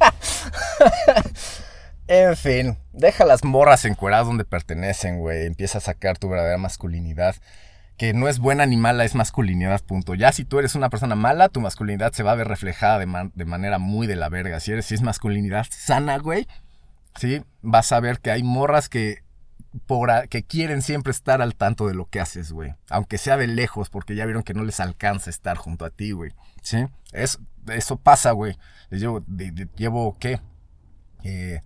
en 2.08 2.36
fin, 2.36 2.78
deja 2.92 3.24
las 3.24 3.44
morras 3.44 3.84
encueradas 3.84 4.26
donde 4.26 4.44
pertenecen, 4.44 5.20
güey. 5.20 5.46
Empieza 5.46 5.78
a 5.78 5.82
sacar 5.82 6.18
tu 6.18 6.28
verdadera 6.28 6.58
masculinidad. 6.58 7.36
Que 8.00 8.14
no 8.14 8.28
es 8.28 8.38
buena 8.38 8.64
ni 8.64 8.78
mala, 8.78 9.04
es 9.04 9.14
masculinidad, 9.14 9.84
punto. 9.84 10.14
Ya 10.14 10.32
si 10.32 10.46
tú 10.46 10.58
eres 10.58 10.74
una 10.74 10.88
persona 10.88 11.16
mala, 11.16 11.50
tu 11.50 11.60
masculinidad 11.60 12.14
se 12.14 12.22
va 12.22 12.32
a 12.32 12.34
ver 12.34 12.48
reflejada 12.48 12.98
de, 12.98 13.04
man- 13.04 13.30
de 13.34 13.44
manera 13.44 13.78
muy 13.78 14.06
de 14.06 14.16
la 14.16 14.30
verga. 14.30 14.58
Si 14.58 14.72
eres, 14.72 14.86
si 14.86 14.94
es 14.94 15.02
masculinidad 15.02 15.66
sana, 15.68 16.16
güey, 16.16 16.46
¿sí? 17.16 17.42
Vas 17.60 17.92
a 17.92 18.00
ver 18.00 18.20
que 18.20 18.30
hay 18.30 18.42
morras 18.42 18.88
que 18.88 19.22
por 19.84 20.10
que 20.30 20.42
quieren 20.44 20.80
siempre 20.80 21.10
estar 21.10 21.42
al 21.42 21.54
tanto 21.56 21.88
de 21.88 21.92
lo 21.94 22.06
que 22.06 22.20
haces, 22.20 22.52
güey. 22.52 22.74
Aunque 22.88 23.18
sea 23.18 23.36
de 23.36 23.48
lejos, 23.48 23.90
porque 23.90 24.14
ya 24.14 24.24
vieron 24.24 24.44
que 24.44 24.54
no 24.54 24.64
les 24.64 24.80
alcanza 24.80 25.28
estar 25.28 25.58
junto 25.58 25.84
a 25.84 25.90
ti, 25.90 26.12
güey. 26.12 26.30
¿Sí? 26.62 26.86
Es, 27.12 27.38
eso 27.68 27.96
pasa, 27.98 28.30
güey. 28.30 28.56
Llevo, 28.90 29.22
llevo, 29.76 30.16
¿qué? 30.18 30.40
Eh, 31.22 31.60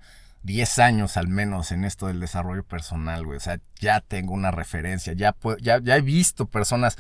10 0.45 0.79
años 0.79 1.17
al 1.17 1.27
menos 1.29 1.73
en 1.73 1.85
esto 1.85 2.07
del 2.07 2.21
desarrollo 2.21 2.63
personal, 2.65 3.25
güey. 3.25 3.39
O 3.39 3.41
sea, 3.41 3.59
ya 3.81 4.01
tengo 4.01 4.33
una 4.33 4.51
referencia, 4.51 5.13
ya, 5.15 5.35
ya, 5.61 5.81
ya 5.83 5.97
he 5.97 6.01
visto 6.03 6.47
personas 6.47 6.97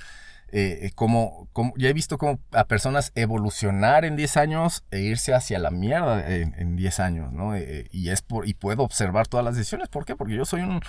eh, 0.56 0.86
eh, 0.86 0.90
como, 0.94 1.48
como- 1.52 1.74
ya 1.76 1.88
he 1.88 1.92
visto 1.92 2.16
como 2.16 2.38
a 2.52 2.64
personas 2.64 3.10
evolucionar 3.16 4.04
en 4.04 4.14
10 4.16 4.36
años 4.36 4.84
e 4.90 5.00
irse 5.00 5.34
hacia 5.34 5.58
la 5.58 5.70
mierda 5.70 6.26
en, 6.32 6.54
en 6.58 6.76
10 6.76 7.00
años, 7.00 7.32
¿no? 7.32 7.54
Eh, 7.56 7.88
y 7.90 8.10
es 8.10 8.22
por, 8.22 8.46
y 8.48 8.54
puedo 8.54 8.82
observar 8.82 9.26
todas 9.26 9.44
las 9.44 9.56
decisiones. 9.56 9.88
¿Por 9.88 10.04
qué? 10.04 10.14
Porque 10.16 10.34
yo 10.36 10.44
soy 10.44 10.60
un 10.62 10.80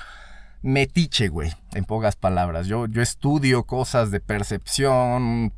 metiche, 0.62 1.28
güey, 1.30 1.52
en 1.74 1.86
pocas 1.86 2.16
palabras. 2.16 2.68
Yo, 2.68 2.86
yo 2.88 3.02
estudio 3.02 3.64
cosas 3.64 4.12
de 4.12 4.20
percepción, 4.20 5.52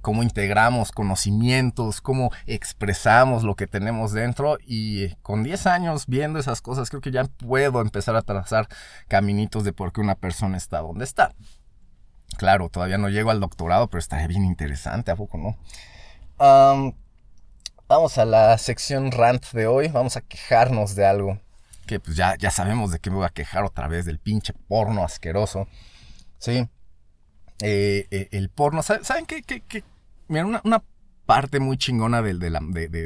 cómo 0.00 0.22
integramos 0.22 0.92
conocimientos, 0.92 2.00
cómo 2.00 2.30
expresamos 2.46 3.44
lo 3.44 3.54
que 3.54 3.66
tenemos 3.66 4.12
dentro 4.12 4.58
y 4.64 5.04
eh, 5.04 5.16
con 5.22 5.42
10 5.42 5.66
años 5.66 6.06
viendo 6.06 6.38
esas 6.38 6.60
cosas 6.60 6.88
creo 6.88 7.00
que 7.00 7.10
ya 7.10 7.24
puedo 7.24 7.80
empezar 7.80 8.16
a 8.16 8.22
trazar 8.22 8.68
caminitos 9.08 9.64
de 9.64 9.72
por 9.72 9.92
qué 9.92 10.00
una 10.00 10.14
persona 10.14 10.56
está 10.56 10.80
donde 10.80 11.04
está. 11.04 11.34
Claro, 12.38 12.68
todavía 12.68 12.98
no 12.98 13.08
llego 13.08 13.30
al 13.30 13.40
doctorado, 13.40 13.88
pero 13.88 13.98
estaría 13.98 14.26
bien 14.26 14.44
interesante, 14.44 15.10
¿a 15.10 15.16
poco 15.16 15.38
no? 15.38 15.56
Am, 16.38 16.94
vamos 17.86 18.18
a 18.18 18.24
la 18.24 18.58
sección 18.58 19.12
rant 19.12 19.46
de 19.52 19.66
hoy, 19.66 19.88
vamos 19.88 20.16
a 20.16 20.20
quejarnos 20.20 20.94
de 20.96 21.06
algo 21.06 21.38
que 21.84 22.00
pues 22.00 22.16
ya, 22.16 22.36
ya 22.36 22.50
sabemos 22.50 22.90
de 22.90 22.98
qué 22.98 23.10
me 23.10 23.16
voy 23.16 23.26
a 23.26 23.30
quejar 23.30 23.64
otra 23.64 23.88
vez, 23.88 24.04
del 24.04 24.18
pinche 24.18 24.52
porno 24.52 25.04
asqueroso. 25.04 25.68
Sí. 26.38 26.68
Eh, 27.66 28.06
eh, 28.10 28.28
el 28.32 28.50
porno, 28.50 28.82
¿saben, 28.82 29.04
¿saben 29.04 29.24
qué? 29.24 29.42
Mira, 30.28 30.44
una, 30.44 30.82
parte 31.24 31.58
muy 31.58 31.78
chingona 31.78 32.20
de, 32.20 32.34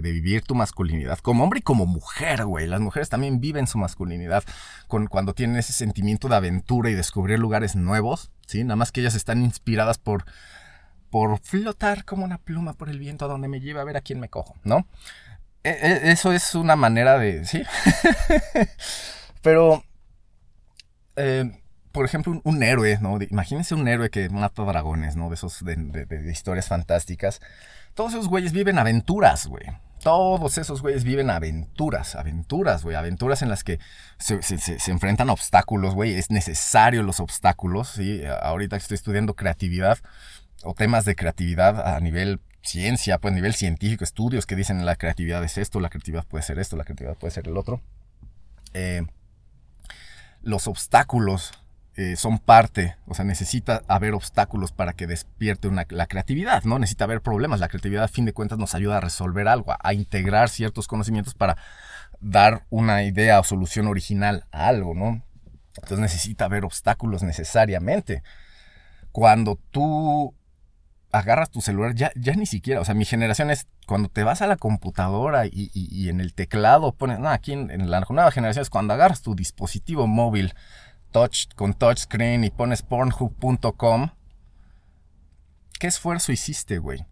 vivir 0.02 0.42
tu 0.42 0.56
masculinidad, 0.56 1.20
como 1.20 1.44
hombre 1.44 1.60
y 1.60 1.62
como 1.62 1.86
mujer, 1.86 2.44
güey. 2.44 2.66
Las 2.66 2.80
mujeres 2.80 3.08
también 3.08 3.40
viven 3.40 3.68
su 3.68 3.78
masculinidad 3.78 4.42
cuando 4.88 5.32
tienen 5.34 5.56
ese 5.56 5.72
sentimiento 5.72 6.28
de 6.28 6.34
aventura 6.34 6.90
y 6.90 6.94
descubrir 6.94 7.38
lugares 7.38 7.76
nuevos, 7.76 8.32
¿sí? 8.48 8.64
Nada 8.64 8.74
más 8.74 8.90
que 8.90 9.00
ellas 9.00 9.14
están 9.14 9.44
inspiradas 9.44 9.98
por, 9.98 10.24
por 11.10 11.38
flotar 11.38 12.04
como 12.04 12.24
una 12.24 12.38
pluma 12.38 12.72
por 12.72 12.88
el 12.88 12.98
viento 12.98 13.26
a 13.26 13.28
donde 13.28 13.46
me 13.46 13.60
lleva 13.60 13.82
a 13.82 13.84
ver 13.84 13.96
a 13.96 14.00
quién 14.00 14.18
me 14.18 14.28
cojo, 14.28 14.56
¿no? 14.64 14.88
E- 15.62 15.70
e- 15.70 16.10
Eso 16.10 16.32
es 16.32 16.56
una 16.56 16.74
manera 16.74 17.16
de, 17.16 17.44
¿sí? 17.44 17.62
Pero, 19.42 19.84
eh, 21.14 21.52
por 21.92 22.04
ejemplo, 22.04 22.40
un, 22.44 22.62
héroe, 22.62 22.98
¿no? 23.00 23.18
De- 23.18 23.28
imagínense 23.30 23.74
un 23.74 23.88
héroe 23.88 24.10
que 24.10 24.28
mata 24.28 24.62
dragones, 24.64 25.16
¿no? 25.16 25.28
De 25.28 25.34
esos, 25.34 25.64
de, 25.64 26.30
historias 26.30 26.68
fantásticas. 26.68 27.40
Todos 27.94 28.12
esos 28.12 28.28
güeyes 28.28 28.52
viven 28.52 28.78
aventuras, 28.78 29.46
güey. 29.46 29.64
Todos 30.02 30.58
esos 30.58 30.80
güeyes 30.80 31.02
viven 31.02 31.28
aventuras, 31.28 32.14
aventuras, 32.14 32.84
güey. 32.84 32.94
Aventuras 32.96 33.42
en 33.42 33.48
las 33.48 33.64
que 33.64 33.80
se, 34.18 34.40
se- 34.42 34.90
enfrentan 34.90 35.28
a 35.28 35.32
obstáculos, 35.32 35.94
güey. 35.94 36.14
Es 36.14 36.30
necesario 36.30 37.02
los 37.02 37.18
obstáculos, 37.20 37.88
¿sí? 37.88 38.22
Ahorita 38.42 38.76
estoy 38.76 38.94
estudiando 38.94 39.34
creatividad 39.34 39.98
o 40.62 40.74
temas 40.74 41.04
de 41.04 41.16
creatividad 41.16 41.94
a 41.94 41.98
nivel 42.00 42.40
ciencia, 42.62 43.18
pues 43.18 43.32
a 43.32 43.34
nivel 43.34 43.54
científico, 43.54 44.04
estudios 44.04 44.44
que 44.46 44.54
dicen 44.56 44.84
la 44.84 44.96
creatividad 44.96 45.42
es 45.42 45.58
esto, 45.58 45.80
la 45.80 45.88
creatividad 45.88 46.24
puede 46.26 46.42
ser 46.42 46.58
esto, 46.58 46.76
la 46.76 46.84
creatividad 46.84 47.16
puede 47.16 47.30
ser 47.32 47.48
el 47.48 47.56
otro. 47.56 47.80
Eh, 48.74 49.02
los 50.42 50.66
obstáculos 50.68 51.52
eh, 52.00 52.14
son 52.14 52.38
parte, 52.38 52.94
o 53.08 53.14
sea, 53.14 53.24
necesita 53.24 53.82
haber 53.88 54.14
obstáculos 54.14 54.70
para 54.70 54.92
que 54.92 55.08
despierte 55.08 55.66
una- 55.66 55.84
la 55.90 56.06
creatividad, 56.06 56.62
¿no? 56.62 56.78
Necesita 56.78 57.02
haber 57.02 57.22
problemas. 57.22 57.58
La 57.58 57.66
creatividad, 57.66 58.04
a 58.04 58.08
fin 58.08 58.24
de 58.24 58.32
cuentas, 58.32 58.56
nos 58.56 58.76
ayuda 58.76 58.98
a 58.98 59.00
resolver 59.00 59.48
algo, 59.48 59.74
a, 59.76 59.92
integrar 59.94 60.48
ciertos 60.48 60.86
conocimientos 60.86 61.34
para 61.34 61.56
dar 62.20 62.64
una 62.70 63.02
idea 63.02 63.40
o 63.40 63.42
solución 63.42 63.88
original 63.88 64.44
a 64.52 64.68
algo, 64.68 64.94
¿no? 64.94 65.22
Entonces 65.74 65.98
necesita 65.98 66.44
haber 66.44 66.64
obstáculos 66.64 67.24
necesariamente. 67.24 68.22
Cuando 69.10 69.58
tú 69.72 70.36
agarras 71.10 71.50
tu 71.50 71.60
celular, 71.60 71.96
ya, 71.96 72.12
ya 72.14 72.34
ni 72.34 72.46
siquiera, 72.46 72.80
o 72.80 72.84
sea, 72.84 72.94
mi 72.94 73.06
generación 73.06 73.50
es 73.50 73.66
cuando 73.88 74.08
te 74.08 74.22
vas 74.22 74.40
a 74.40 74.46
la 74.46 74.56
computadora 74.56 75.46
y, 75.46 75.70
y- 75.74 76.08
en 76.10 76.20
el 76.20 76.32
teclado 76.32 76.92
pones, 76.92 77.18
no, 77.18 77.28
aquí 77.28 77.54
en 77.54 77.90
la 77.90 78.00
nueva 78.08 78.30
generación 78.30 78.62
es 78.62 78.70
cuando 78.70 78.94
agarras 78.94 79.22
tu 79.22 79.34
dispositivo 79.34 80.06
móvil 80.06 80.54
touch, 81.10 81.54
con 81.54 81.74
touchscreen 81.74 82.44
y 82.44 82.50
pones 82.50 82.82
pornhub.com, 82.82 84.10
¿qué 85.78 85.86
esfuerzo 85.86 86.32
hiciste, 86.32 86.78
güey? 86.78 87.06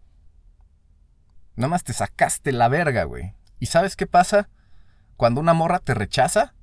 Nada 1.55 1.69
más 1.69 1.83
te 1.83 1.93
sacaste 1.93 2.51
la 2.51 2.67
verga, 2.67 3.03
güey. 3.03 3.33
¿Y 3.59 3.67
sabes 3.67 3.95
qué 3.95 4.05
pasa? 4.05 4.49
Cuando 5.15 5.41
una 5.41 5.53
morra 5.53 5.79
te 5.79 5.93
rechaza, 5.93 6.53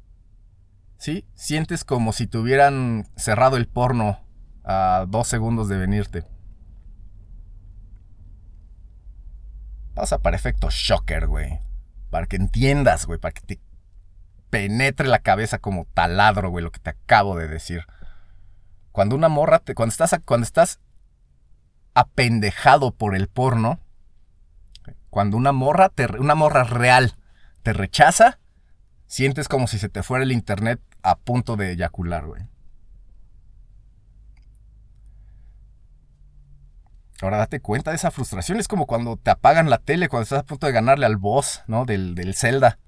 ¿sí? 0.99 1.27
Sientes 1.35 1.85
como 1.85 2.13
si 2.13 2.27
te 2.27 2.39
hubieran 2.39 3.09
cerrado 3.17 3.57
el 3.57 3.67
porno 3.67 4.21
a 4.65 5.07
dos 5.09 5.29
segundos 5.29 5.69
de 5.69 5.79
venirte. 5.79 6.25
Pasa 9.95 10.19
para 10.19 10.37
efecto 10.37 10.69
shocker, 10.71 11.27
güey. 11.27 11.61
Para 12.11 12.27
que 12.27 12.37
entiendas, 12.37 13.07
güey. 13.07 13.19
Para 13.19 13.33
que 13.33 13.41
te 13.41 13.61
penetre 14.51 15.09
la 15.09 15.19
cabeza 15.19 15.59
como 15.59 15.87
taladro, 15.95 16.51
güey, 16.51 16.65
lo 16.65 16.73
que 16.73 16.81
te 16.81 16.91
acabo 16.91 17.37
de 17.37 17.49
decir. 17.49 17.85
Cuando 18.93 19.17
una 19.17 19.29
morra 19.29 19.59
te. 19.59 19.75
Cuando 19.75 19.91
estás, 19.91 20.15
cuando 20.25 20.45
estás 20.45 20.81
apendejado 21.95 22.93
por 22.93 23.15
el 23.17 23.29
porno. 23.29 23.81
Cuando 25.11 25.37
una 25.37 25.53
morra, 25.53 25.89
te, 25.89 26.07
una 26.19 26.35
morra 26.35 26.65
real 26.65 27.15
te 27.63 27.73
rechaza, 27.73 28.39
sientes 29.07 29.49
como 29.49 29.67
si 29.67 29.79
se 29.79 29.89
te 29.89 30.03
fuera 30.03 30.25
el 30.25 30.33
internet 30.33 30.81
a 31.03 31.17
punto 31.17 31.57
de 31.57 31.73
eyacular, 31.73 32.27
güey. 32.27 32.43
Ahora 37.23 37.39
date 37.39 37.61
cuenta 37.61 37.91
de 37.91 37.97
esa 37.97 38.11
frustración. 38.11 38.59
Es 38.59 38.69
como 38.69 38.87
cuando 38.87 39.17
te 39.17 39.31
apagan 39.31 39.71
la 39.71 39.79
tele, 39.79 40.09
cuando 40.09 40.25
estás 40.25 40.41
a 40.41 40.45
punto 40.45 40.67
de 40.67 40.73
ganarle 40.73 41.07
al 41.07 41.17
boss, 41.17 41.63
¿no? 41.67 41.85
Del, 41.85 42.15
del 42.15 42.35
Zelda. 42.35 42.79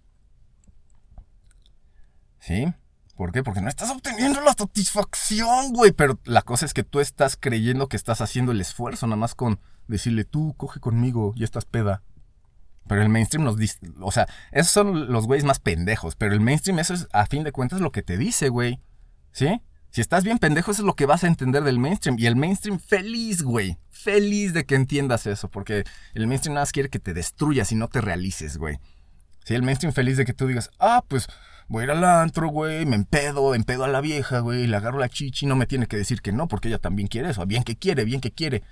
¿Sí? 2.47 2.73
¿Por 3.17 3.33
qué? 3.33 3.43
Porque 3.43 3.61
no 3.61 3.69
estás 3.69 3.91
obteniendo 3.91 4.41
la 4.41 4.53
satisfacción, 4.53 5.73
güey. 5.73 5.91
Pero 5.91 6.21
la 6.25 6.43
cosa 6.43 6.65
es 6.65 6.75
que 6.75 6.85
tú 6.85 7.01
estás 7.01 7.37
creyendo 7.37 7.89
que 7.89 7.97
estás 7.97 8.21
haciendo 8.21 8.53
el 8.53 8.61
esfuerzo, 8.61 9.07
nada 9.07 9.17
más 9.17 9.35
con 9.35 9.59
decirle, 9.89 10.25
tú 10.25 10.55
coge 10.57 10.79
conmigo 10.79 11.33
y 11.35 11.43
estás 11.43 11.65
peda. 11.65 12.03
Pero 12.87 13.03
el 13.03 13.09
mainstream 13.09 13.43
nos 13.43 13.57
dice, 13.57 13.79
o 14.01 14.13
sea, 14.13 14.29
esos 14.53 14.71
son 14.71 15.11
los 15.11 15.27
güeyes 15.27 15.45
más 15.45 15.59
pendejos. 15.59 16.15
Pero 16.15 16.35
el 16.35 16.41
mainstream, 16.41 16.79
eso 16.79 16.95
es 16.95 17.09
a 17.13 17.27
fin 17.27 17.43
de 17.43 17.51
cuentas 17.51 17.81
lo 17.81 17.91
que 17.91 18.03
te 18.03 18.17
dice, 18.17 18.49
güey. 18.49 18.81
¿Sí? 19.33 19.61
Si 19.91 20.01
estás 20.01 20.23
bien 20.23 20.39
pendejo, 20.39 20.71
eso 20.71 20.83
es 20.83 20.87
lo 20.87 20.95
que 20.95 21.07
vas 21.07 21.25
a 21.25 21.27
entender 21.27 21.65
del 21.65 21.81
mainstream. 21.81 22.17
Y 22.19 22.27
el 22.27 22.37
mainstream 22.37 22.79
feliz, 22.79 23.43
güey. 23.43 23.79
Feliz 23.91 24.53
de 24.53 24.67
que 24.67 24.77
entiendas 24.77 25.27
eso. 25.27 25.51
Porque 25.51 25.83
el 26.15 26.29
mainstream 26.29 26.55
nada 26.55 26.63
más 26.63 26.73
quiere 26.73 26.91
que 26.91 27.01
te 27.01 27.13
destruyas 27.13 27.73
y 27.73 27.75
no 27.75 27.89
te 27.89 28.01
realices, 28.01 28.57
güey. 28.57 28.79
Sí, 29.45 29.55
el 29.55 29.63
mainstream 29.63 29.93
feliz 29.93 30.17
de 30.17 30.25
que 30.25 30.35
tú 30.35 30.47
digas, 30.47 30.71
ah, 30.79 31.05
pues 31.09 31.27
voy 31.69 31.83
a 31.83 31.85
ir 31.85 31.91
al 31.91 32.05
antro, 32.05 32.49
güey, 32.49 32.87
me 32.87 32.97
empedo, 32.97 33.55
empedo 33.55 33.85
a 33.85 33.89
la 33.89 34.01
vieja, 34.01 34.41
güey, 34.41 34.67
le 34.67 34.77
agarro 34.77 34.99
la 34.99 35.09
chichi, 35.09 35.47
no 35.47 35.57
me 35.57 35.67
tiene 35.67 35.87
que 35.87 35.97
decir 35.97 36.23
que 36.23 36.33
no, 36.33 36.49
porque 36.49 36.69
ella 36.69 36.79
también 36.79 37.09
quiere 37.09 37.31
eso, 37.31 37.45
bien 37.47 37.65
que 37.65 37.77
quiere, 37.77 38.05
bien 38.05 38.21
que 38.21 38.31
quiere. 38.31 38.63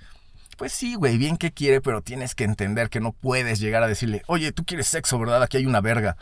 Pues 0.57 0.71
sí, 0.71 0.95
güey, 0.95 1.17
bien 1.17 1.37
que 1.37 1.51
quiere, 1.51 1.81
pero 1.81 2.01
tienes 2.01 2.33
que 2.33 2.45
entender 2.45 2.89
que 2.89 3.01
no 3.01 3.11
puedes 3.11 3.59
llegar 3.59 3.83
a 3.83 3.87
decirle, 3.87 4.21
oye, 4.27 4.51
tú 4.53 4.63
quieres 4.63 4.87
sexo, 4.87 5.19
¿verdad? 5.19 5.43
Aquí 5.43 5.57
hay 5.57 5.65
una 5.65 5.81
verga. 5.81 6.15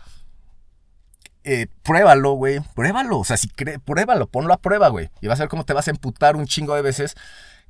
Eh, 1.44 1.68
pruébalo, 1.84 2.32
güey, 2.32 2.62
pruébalo, 2.74 3.20
o 3.20 3.24
sea, 3.26 3.38
si 3.38 3.50
cree, 3.50 3.78
pruébalo, 3.78 4.28
ponlo 4.28 4.54
a 4.54 4.58
prueba, 4.58 4.88
güey, 4.88 5.10
y 5.22 5.28
vas 5.28 5.40
a 5.40 5.44
ver 5.44 5.50
cómo 5.50 5.66
te 5.66 5.74
vas 5.74 5.88
a 5.88 5.92
emputar 5.92 6.36
un 6.36 6.48
chingo 6.48 6.74
de 6.74 6.82
veces 6.82 7.16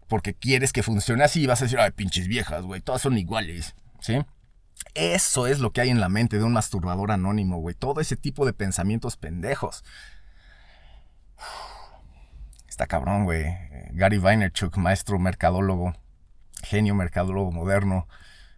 porque 0.07 0.35
quieres 0.35 0.71
que 0.71 0.83
funcione 0.83 1.23
así 1.23 1.41
y 1.41 1.47
vas 1.47 1.61
a 1.61 1.65
decir, 1.65 1.79
ay, 1.79 1.91
pinches 1.91 2.27
viejas, 2.27 2.63
güey, 2.63 2.81
todas 2.81 3.01
son 3.01 3.17
iguales, 3.17 3.73
¿sí? 3.99 4.19
Eso 4.93 5.47
es 5.47 5.59
lo 5.59 5.71
que 5.71 5.81
hay 5.81 5.89
en 5.89 5.99
la 5.99 6.09
mente 6.09 6.37
de 6.37 6.43
un 6.43 6.53
masturbador 6.53 7.11
anónimo, 7.11 7.57
güey. 7.57 7.75
Todo 7.75 8.01
ese 8.01 8.15
tipo 8.15 8.45
de 8.45 8.53
pensamientos 8.53 9.17
pendejos. 9.17 9.83
Está 12.67 12.87
cabrón, 12.87 13.23
güey. 13.25 13.45
Gary 13.91 14.17
Vaynerchuk, 14.17 14.77
maestro 14.77 15.19
mercadólogo, 15.19 15.93
genio 16.63 16.95
mercadólogo 16.95 17.51
moderno, 17.51 18.07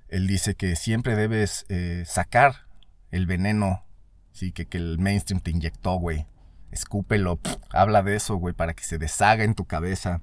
él 0.08 0.28
dice 0.28 0.56
que 0.56 0.76
siempre 0.76 1.16
debes 1.16 1.66
eh, 1.70 2.04
sacar 2.06 2.68
el 3.12 3.26
veneno, 3.26 3.84
sí, 4.32 4.52
que, 4.52 4.66
que 4.66 4.78
el 4.78 5.00
mainstream 5.00 5.42
te 5.42 5.52
inyectó, 5.52 5.96
güey. 5.96 6.26
Escúpelo, 6.72 7.40
habla 7.70 8.04
de 8.04 8.16
eso, 8.16 8.36
güey, 8.36 8.54
para 8.54 8.74
que 8.74 8.84
se 8.84 8.98
deshaga 8.98 9.44
en 9.44 9.56
tu 9.56 9.66
cabeza. 9.66 10.22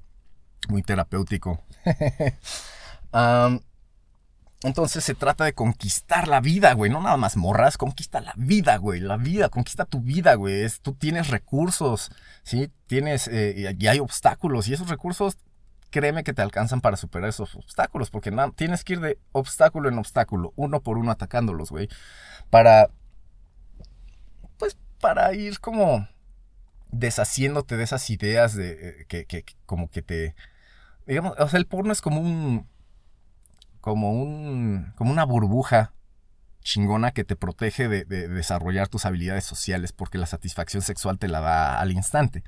Muy 0.69 0.81
terapéutico. 0.81 1.63
entonces 4.63 5.03
se 5.03 5.13
trata 5.13 5.43
de 5.43 5.53
conquistar 5.53 6.29
la 6.29 6.39
vida, 6.39 6.73
güey. 6.73 6.89
No 6.89 7.01
nada 7.01 7.17
más 7.17 7.35
morras, 7.35 7.77
conquista 7.77 8.21
la 8.21 8.33
vida, 8.37 8.77
güey. 8.77 9.01
La 9.01 9.17
vida, 9.17 9.49
conquista 9.49 9.83
tu 9.83 9.99
vida, 9.99 10.35
güey. 10.35 10.65
Tú 10.81 10.93
tienes 10.93 11.27
recursos, 11.27 12.11
¿sí? 12.43 12.71
Tienes, 12.87 13.27
eh, 13.27 13.75
y 13.77 13.87
hay 13.87 13.99
obstáculos. 13.99 14.69
Y 14.69 14.73
esos 14.73 14.89
recursos, 14.89 15.37
créeme 15.89 16.23
que 16.23 16.33
te 16.33 16.41
alcanzan 16.41 16.79
para 16.79 16.95
superar 16.95 17.29
esos 17.29 17.55
obstáculos. 17.55 18.09
Porque 18.09 18.31
na, 18.31 18.51
tienes 18.51 18.85
que 18.85 18.93
ir 18.93 19.01
de 19.01 19.19
obstáculo 19.33 19.89
en 19.89 19.97
obstáculo, 19.97 20.53
uno 20.55 20.81
por 20.81 20.97
uno 20.97 21.11
atacándolos, 21.11 21.69
güey. 21.69 21.89
Para, 22.49 22.89
pues, 24.57 24.77
para 25.01 25.33
ir 25.33 25.59
como 25.59 26.07
deshaciéndote 26.89 27.75
de 27.75 27.83
esas 27.83 28.09
ideas 28.09 28.55
de 28.55 29.01
eh, 29.01 29.05
que, 29.09 29.25
que, 29.25 29.43
como 29.65 29.89
que 29.89 30.01
te... 30.01 30.35
Digamos, 31.05 31.33
o 31.37 31.49
sea, 31.49 31.59
el 31.59 31.67
porno 31.67 31.91
es 31.91 31.99
como 31.99 32.21
un 32.21 32.65
como, 33.83 34.13
un, 34.13 34.93
como 34.95 35.11
una 35.11 35.25
burbuja 35.25 35.91
chingona 36.61 37.11
que 37.11 37.25
te 37.25 37.35
protege 37.35 37.89
de, 37.89 38.05
de, 38.05 38.29
desarrollar 38.29 38.87
tus 38.87 39.05
habilidades 39.05 39.43
sociales 39.43 39.91
porque 39.91 40.17
la 40.17 40.25
satisfacción 40.25 40.81
sexual 40.81 41.19
te 41.19 41.27
la 41.27 41.41
da 41.41 41.81
al 41.81 41.91
instante. 41.91 42.45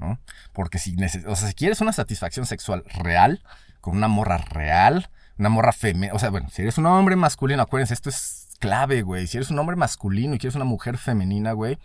¿no? 0.00 0.18
Porque 0.52 0.80
si, 0.80 0.96
o 1.28 1.36
sea, 1.36 1.46
si 1.46 1.54
quieres 1.54 1.80
una 1.80 1.92
satisfacción 1.92 2.46
sexual 2.46 2.82
real, 2.94 3.44
con 3.80 3.96
una 3.96 4.08
morra 4.08 4.38
real, 4.38 5.08
una 5.38 5.50
morra 5.50 5.70
femenina, 5.70 6.14
o 6.14 6.18
sea, 6.18 6.30
bueno, 6.30 6.48
si 6.50 6.62
eres 6.62 6.76
un 6.78 6.86
hombre 6.86 7.14
masculino, 7.14 7.62
acuérdense, 7.62 7.94
esto 7.94 8.08
es 8.08 8.48
clave, 8.58 9.02
güey. 9.02 9.28
Si 9.28 9.36
eres 9.36 9.52
un 9.52 9.60
hombre 9.60 9.76
masculino 9.76 10.34
y 10.34 10.40
quieres 10.40 10.56
una 10.56 10.64
mujer 10.64 10.98
femenina, 10.98 11.52
güey, 11.52 11.78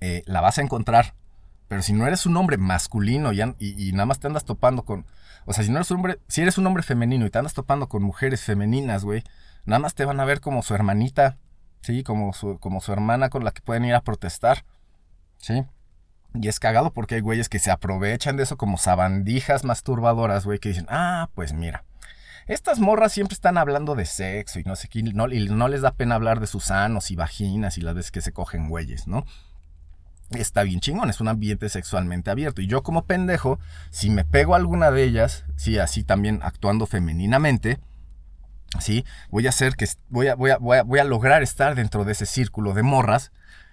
eh, 0.00 0.24
la 0.26 0.40
vas 0.40 0.58
a 0.58 0.62
encontrar. 0.62 1.14
Pero 1.68 1.80
si 1.80 1.92
no 1.92 2.08
eres 2.08 2.26
un 2.26 2.36
hombre 2.36 2.56
masculino 2.56 3.32
y, 3.32 3.40
y, 3.40 3.88
y 3.88 3.92
nada 3.92 4.06
más 4.06 4.18
te 4.18 4.26
andas 4.26 4.44
topando 4.44 4.82
con 4.82 5.06
o 5.46 5.52
sea, 5.52 5.64
si 5.64 5.70
no 5.70 5.76
eres 5.76 5.90
un 5.90 5.98
hombre, 5.98 6.18
si 6.28 6.42
eres 6.42 6.58
un 6.58 6.66
hombre 6.66 6.82
femenino 6.82 7.26
y 7.26 7.30
te 7.30 7.38
andas 7.38 7.54
topando 7.54 7.88
con 7.88 8.02
mujeres 8.02 8.42
femeninas, 8.42 9.04
güey, 9.04 9.22
nada 9.64 9.78
más 9.78 9.94
te 9.94 10.04
van 10.04 10.20
a 10.20 10.24
ver 10.24 10.40
como 10.40 10.62
su 10.62 10.74
hermanita, 10.74 11.38
¿sí? 11.82 12.02
Como 12.02 12.32
su, 12.32 12.58
como 12.58 12.80
su 12.80 12.92
hermana 12.92 13.28
con 13.28 13.44
la 13.44 13.50
que 13.52 13.60
pueden 13.60 13.84
ir 13.84 13.94
a 13.94 14.02
protestar, 14.02 14.64
¿sí? 15.38 15.64
Y 16.34 16.48
es 16.48 16.58
cagado 16.58 16.92
porque 16.92 17.16
hay 17.16 17.20
güeyes 17.20 17.48
que 17.48 17.58
se 17.58 17.70
aprovechan 17.70 18.36
de 18.36 18.42
eso 18.42 18.56
como 18.56 18.76
sabandijas 18.76 19.64
masturbadoras, 19.64 20.44
güey, 20.44 20.58
que 20.58 20.70
dicen, 20.70 20.86
ah, 20.88 21.28
pues 21.34 21.52
mira, 21.52 21.84
estas 22.46 22.80
morras 22.80 23.12
siempre 23.12 23.34
están 23.34 23.56
hablando 23.56 23.94
de 23.94 24.04
sexo 24.04 24.58
y 24.58 24.64
no 24.64 24.76
sé 24.76 24.88
qué, 24.88 25.02
no, 25.02 25.32
y 25.32 25.48
no 25.48 25.68
les 25.68 25.82
da 25.82 25.92
pena 25.92 26.16
hablar 26.16 26.40
de 26.40 26.46
sus 26.46 26.70
anos 26.70 27.10
y 27.10 27.16
vaginas 27.16 27.78
y 27.78 27.82
las 27.82 27.94
veces 27.94 28.10
que 28.10 28.20
se 28.20 28.32
cogen 28.32 28.68
güeyes, 28.68 29.06
¿no? 29.06 29.24
Está 30.30 30.62
bien 30.62 30.80
chingón, 30.80 31.10
es 31.10 31.20
un 31.20 31.28
ambiente 31.28 31.68
sexualmente 31.68 32.30
abierto. 32.30 32.62
Y 32.62 32.66
yo 32.66 32.82
como 32.82 33.04
pendejo, 33.04 33.58
si 33.90 34.10
me 34.10 34.24
pego 34.24 34.54
a 34.54 34.58
alguna 34.58 34.90
de 34.90 35.04
ellas, 35.04 35.44
sí, 35.56 35.78
así 35.78 36.04
también 36.04 36.40
actuando 36.42 36.86
femeninamente, 36.86 37.78
sí, 38.80 39.04
voy 39.30 39.46
a 39.46 39.50
hacer 39.50 39.76
que 39.76 39.86
voy 40.08 40.28
a, 40.28 40.34
voy 40.34 40.50
a, 40.50 40.58
voy 40.58 40.98
a, 40.98 41.04
lograr 41.04 41.42
estar 41.42 41.74
dentro 41.74 42.04
de 42.04 42.12
ese 42.12 42.26
círculo 42.26 42.72
de 42.74 42.82
morras. 42.82 43.32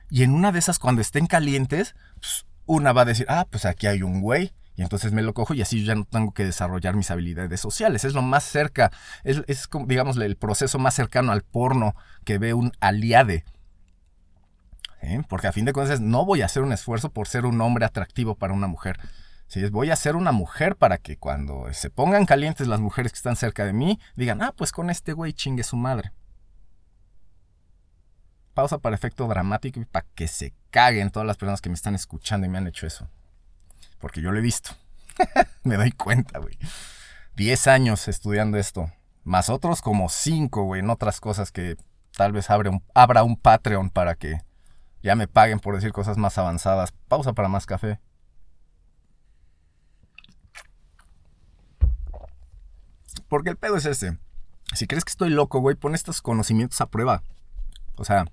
Y 0.10 0.24
en 0.24 0.34
una 0.34 0.52
de 0.52 0.60
esas, 0.60 0.78
cuando 0.78 1.02
estén 1.02 1.26
calientes, 1.26 1.96
pues, 2.16 2.46
una 2.66 2.94
va 2.94 3.04
a 3.04 3.06
decir, 3.06 3.26
ah, 3.30 3.48
pues 3.50 3.66
aquí 3.66 3.88
hay 3.88 4.04
un 4.04 4.22
güey. 4.22 4.54
Y 4.76 4.84
entonces 4.84 5.12
me 5.12 5.22
lo 5.22 5.34
cojo 5.34 5.54
y 5.54 5.62
así 5.62 5.82
yo 5.82 5.88
ya 5.88 5.96
no 5.96 6.06
tengo 6.06 6.34
que 6.34 6.46
desarrollar 6.46 6.96
mis 6.96 7.12
habilidades 7.12 7.60
sociales. 7.60 8.06
Es 8.06 8.14
lo 8.14 8.22
más 8.22 8.44
cerca, 8.44 8.92
es, 9.24 9.42
es 9.48 9.70
digamos, 9.86 10.18
el 10.18 10.38
proceso 10.38 10.80
más 10.80 10.96
cercano 10.96 11.32
al 11.32 11.44
porno 11.44 11.94
que 12.24 12.38
ve 12.38 12.54
un 12.54 12.72
aliade 12.80 13.44
¿eh? 15.02 15.22
Porque 15.28 15.48
a 15.48 15.52
fin 15.52 15.66
de 15.66 15.74
cuentas 15.74 16.00
no 16.00 16.26
voy 16.26 16.42
a 16.42 16.46
hacer 16.46 16.64
un 16.64 16.72
esfuerzo 16.72 17.10
por 17.10 17.28
ser 17.28 17.46
un 17.46 17.60
hombre 17.62 17.86
atractivo 17.86 18.36
para 18.36 18.54
una 18.54 18.68
mujer. 18.68 19.00
¿sí? 19.48 19.64
Voy 19.70 19.92
a 19.92 19.96
ser 19.96 20.16
una 20.16 20.32
mujer 20.32 20.76
para 20.76 20.98
que 20.98 21.18
cuando 21.18 21.72
se 21.74 21.90
pongan 21.90 22.26
calientes 22.26 22.68
las 22.68 22.80
mujeres 22.80 23.12
que 23.12 23.18
están 23.18 23.36
cerca 23.36 23.66
de 23.66 23.74
mí, 23.74 24.00
digan, 24.16 24.42
ah, 24.42 24.54
pues 24.56 24.72
con 24.72 24.90
este 24.90 25.14
güey 25.14 25.34
chingue 25.34 25.64
su 25.64 25.76
madre. 25.76 26.12
Pausa 28.54 28.80
para 28.80 28.96
efecto 28.96 29.28
dramático 29.28 29.80
y 29.80 29.86
para 29.86 30.06
que 30.14 30.28
se 30.28 30.54
caguen 30.70 31.10
todas 31.10 31.26
las 31.26 31.38
personas 31.38 31.62
que 31.62 31.70
me 31.70 31.76
están 31.76 31.96
escuchando 31.96 32.46
y 32.46 32.50
me 32.50 32.58
han 32.58 32.68
hecho 32.68 32.86
eso. 32.86 33.10
Porque 33.98 34.22
yo 34.22 34.32
lo 34.32 34.40
he 34.40 34.42
visto. 34.42 34.72
me 35.64 35.78
doy 35.78 35.92
cuenta, 35.92 36.40
güey. 36.40 36.58
Diez 37.36 37.68
años 37.68 38.08
estudiando 38.08 38.58
esto. 38.58 38.92
Más 39.24 39.50
otros 39.50 39.82
como 39.82 40.10
cinco, 40.10 40.64
güey, 40.64 40.82
en 40.82 40.90
otras 40.90 41.22
cosas 41.22 41.52
que 41.52 41.78
tal 42.18 42.34
vez 42.34 42.50
un, 42.50 42.84
abra 42.94 43.24
un 43.24 43.38
Patreon 43.38 43.90
para 43.90 44.16
que 44.16 44.42
ya 45.04 45.16
me 45.16 45.28
paguen 45.28 45.60
por 45.60 45.76
decir 45.76 45.92
cosas 45.92 46.18
más 46.18 46.38
avanzadas. 46.38 46.94
Pausa 47.08 47.34
para 47.34 47.48
más 47.48 47.66
café. 47.66 48.00
Porque 53.28 53.50
el 53.50 53.58
pedo 53.58 53.78
es 53.78 53.86
este. 53.86 54.18
Si 54.74 54.88
crees 54.88 55.06
que 55.06 55.12
estoy 55.12 55.30
loco, 55.30 55.60
güey, 55.60 55.76
pon 55.76 55.96
estos 55.96 56.22
conocimientos 56.22 56.82
a 56.82 56.88
prueba. 56.88 57.24
O 57.96 58.06
sea, 58.06 58.26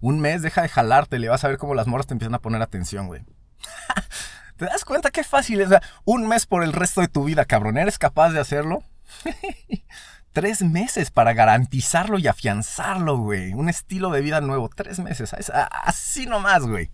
un 0.00 0.20
mes 0.20 0.42
deja 0.42 0.62
de 0.62 0.68
jalarte, 0.68 1.18
le 1.18 1.28
vas 1.28 1.44
a 1.44 1.48
ver 1.48 1.58
cómo 1.58 1.74
las 1.74 1.86
morras 1.86 2.06
te 2.06 2.14
empiezan 2.14 2.34
a 2.34 2.40
poner 2.40 2.62
atención, 2.62 3.06
güey. 3.06 3.24
¿Te 4.56 4.64
das 4.64 4.84
cuenta 4.84 5.10
qué 5.10 5.22
fácil 5.22 5.60
es? 5.60 5.70
Un 6.04 6.26
mes 6.26 6.46
por 6.46 6.64
el 6.64 6.72
resto 6.72 7.00
de 7.00 7.08
tu 7.08 7.24
vida, 7.24 7.44
cabrón. 7.44 7.78
¿Eres 7.78 7.98
capaz 7.98 8.30
de 8.30 8.40
hacerlo? 8.40 8.82
Tres 10.38 10.62
meses 10.62 11.10
para 11.10 11.32
garantizarlo 11.32 12.16
y 12.16 12.28
afianzarlo, 12.28 13.18
güey. 13.18 13.54
Un 13.54 13.68
estilo 13.68 14.10
de 14.10 14.20
vida 14.20 14.40
nuevo. 14.40 14.68
Tres 14.68 15.00
meses. 15.00 15.34
Así 15.82 16.26
nomás, 16.26 16.64
güey. 16.64 16.92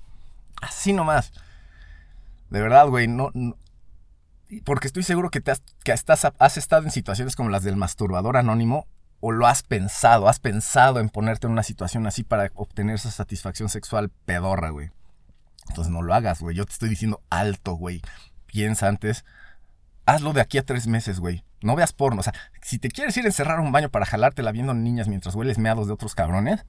Así 0.63 0.95
nomás. 0.95 1.31
De 2.49 2.63
verdad, 2.63 2.89
güey. 2.89 3.07
No, 3.07 3.31
porque 4.65 4.87
estoy 4.87 5.03
seguro 5.03 5.29
que, 5.29 5.43
te 5.43 5.51
has, 5.51 5.63
que 5.85 5.93
estás, 5.93 6.27
has 6.39 6.57
estado 6.57 6.85
en 6.85 6.91
situaciones 6.91 7.37
como 7.37 7.51
las 7.51 7.63
del 7.65 7.77
masturbador 7.77 8.39
anónimo 8.39 8.87
o 9.21 9.31
lo 9.31 9.47
has 9.47 9.63
pensado, 9.63 10.27
has 10.27 10.39
pensado 10.39 10.99
en 10.99 11.11
ponerte 11.11 11.47
en 11.47 11.53
una 11.53 11.65
situación 11.65 12.07
así 12.07 12.23
para 12.25 12.51
obtener 12.55 12.95
esa 12.95 13.11
satisfacción 13.11 13.69
sexual 13.69 14.11
pedorra, 14.25 14.71
güey. 14.71 14.91
Entonces 15.69 15.93
no 15.93 16.01
lo 16.01 16.15
hagas, 16.15 16.41
güey. 16.41 16.57
Yo 16.57 16.65
te 16.65 16.73
estoy 16.73 16.89
diciendo 16.89 17.21
alto, 17.29 17.75
güey. 17.75 18.01
Piensa 18.47 18.89
antes. 18.89 19.27
Hazlo 20.07 20.33
de 20.33 20.41
aquí 20.41 20.59
a 20.59 20.65
tres 20.65 20.87
meses, 20.87 21.21
güey. 21.21 21.45
No 21.63 21.77
veas 21.77 21.93
porno. 21.93 22.21
O 22.21 22.23
sea, 22.23 22.35
si 22.63 22.79
te 22.79 22.91
quieres 22.91 23.17
ir 23.17 23.25
a 23.25 23.29
encerrar 23.29 23.61
un 23.61 23.73
baño 23.73 23.89
para 23.89 24.07
jalártela 24.07 24.53
viendo 24.53 24.75
niñas 24.75 25.09
mientras 25.09 25.35
hueles 25.35 25.59
meados 25.59 25.87
de 25.87 25.95
otros 25.95 26.15
cabrones, 26.15 26.67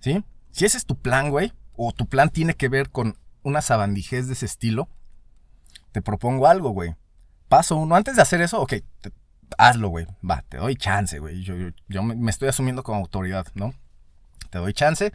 ¿sí? 0.00 0.24
Si 0.50 0.64
ese 0.64 0.78
es 0.78 0.86
tu 0.86 0.98
plan, 0.98 1.30
güey, 1.30 1.52
o 1.74 1.92
tu 1.92 2.06
plan 2.06 2.30
tiene 2.30 2.54
que 2.54 2.68
ver 2.68 2.90
con 2.90 3.18
una 3.42 3.60
sabandijez 3.60 4.26
de 4.26 4.34
ese 4.34 4.46
estilo, 4.46 4.88
te 5.92 6.00
propongo 6.00 6.46
algo, 6.46 6.70
güey. 6.70 6.96
Paso 7.48 7.76
uno. 7.76 7.94
Antes 7.94 8.16
de 8.16 8.22
hacer 8.22 8.40
eso, 8.40 8.60
ok, 8.60 8.74
hazlo, 9.58 9.88
güey. 9.88 10.06
Va, 10.28 10.42
te 10.48 10.56
doy 10.56 10.76
chance, 10.76 11.18
güey. 11.18 11.42
Yo, 11.42 11.54
yo, 11.56 11.68
yo 11.88 12.02
me, 12.02 12.14
me 12.14 12.30
estoy 12.30 12.48
asumiendo 12.48 12.82
como 12.82 12.98
autoridad, 12.98 13.46
¿no? 13.54 13.74
Te 14.50 14.58
doy 14.58 14.72
chance, 14.72 15.12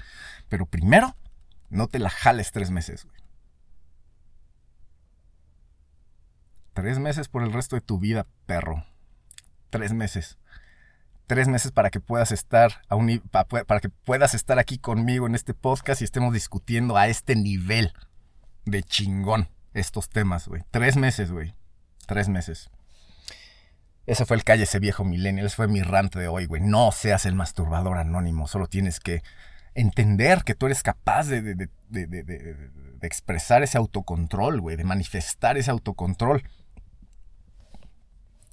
pero 0.48 0.66
primero, 0.66 1.16
no 1.70 1.88
te 1.88 2.00
la 2.00 2.10
jales 2.10 2.52
tres 2.52 2.70
meses, 2.70 3.06
güey. 3.06 3.17
Tres 6.78 7.00
meses 7.00 7.28
por 7.28 7.42
el 7.42 7.52
resto 7.54 7.76
de 7.76 7.82
tu 7.82 7.98
vida, 7.98 8.28
perro 8.46 8.86
tres 9.72 9.94
meses. 9.94 10.38
Tres 11.26 11.48
meses 11.48 11.72
para 11.72 11.90
que 11.90 12.00
puedas 12.00 12.32
estar 12.32 12.84
a 12.88 12.96
un, 12.96 13.20
para 13.32 13.80
que 13.82 13.90
puedas 13.90 14.36
estar 14.36 14.60
aquí 14.60 14.78
conmigo 14.78 15.26
en 15.26 15.34
este 15.34 15.56
podcast 15.56 16.02
y 16.02 16.06
estemos 16.06 16.36
discutiendo 16.36 16.96
a 16.96 17.08
este 17.08 17.36
nivel 17.36 17.94
de 18.66 18.84
chingón 18.84 19.50
estos 19.74 20.08
temas, 20.10 20.48
güey. 20.48 20.62
Tres 20.70 20.98
meses, 20.98 21.32
güey. 21.32 21.56
Tres 22.06 22.30
meses. 22.30 22.70
Ese 24.06 24.26
fue 24.28 24.38
el 24.38 24.44
calle, 24.44 24.64
ese 24.64 24.78
viejo 24.78 25.04
milenio. 25.04 25.48
Ese 25.48 25.56
fue 25.56 25.68
mi 25.68 25.82
rant 25.82 26.16
de 26.16 26.28
hoy, 26.28 26.46
güey. 26.46 26.62
No 26.62 26.92
seas 26.92 27.26
el 27.26 27.34
masturbador 27.34 27.98
anónimo. 27.98 28.48
Solo 28.48 28.68
tienes 28.68 29.00
que 29.00 29.24
entender 29.74 30.44
que 30.44 30.54
tú 30.54 30.68
eres 30.68 30.84
capaz 30.84 31.24
de, 31.26 31.42
de- 31.42 31.56
de- 31.90 32.08
de 32.08 33.08
expresar 33.08 33.64
ese 33.64 33.80
autocontrol, 33.80 34.62
güey, 34.62 34.76
de 34.76 34.84
manifestar 34.84 35.58
ese 35.58 35.72
autocontrol. 35.72 36.44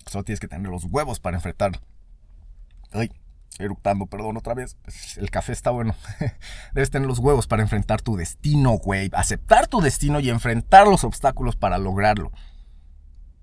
Solo 0.06 0.24
tienes 0.24 0.40
que 0.40 0.48
tener 0.48 0.70
los 0.70 0.84
huevos 0.84 1.20
para 1.20 1.36
enfrentarlo. 1.36 1.78
Ay, 2.92 3.10
eructando, 3.58 4.06
perdón, 4.06 4.36
otra 4.36 4.54
vez. 4.54 4.76
El 5.16 5.30
café 5.30 5.52
está 5.52 5.70
bueno. 5.70 5.94
Debes 6.74 6.90
tener 6.90 7.08
los 7.08 7.18
huevos 7.18 7.46
para 7.46 7.62
enfrentar 7.62 8.02
tu 8.02 8.16
destino, 8.16 8.72
güey. 8.72 9.10
Aceptar 9.12 9.66
tu 9.66 9.80
destino 9.80 10.20
y 10.20 10.30
enfrentar 10.30 10.86
los 10.86 11.04
obstáculos 11.04 11.56
para 11.56 11.78
lograrlo. 11.78 12.32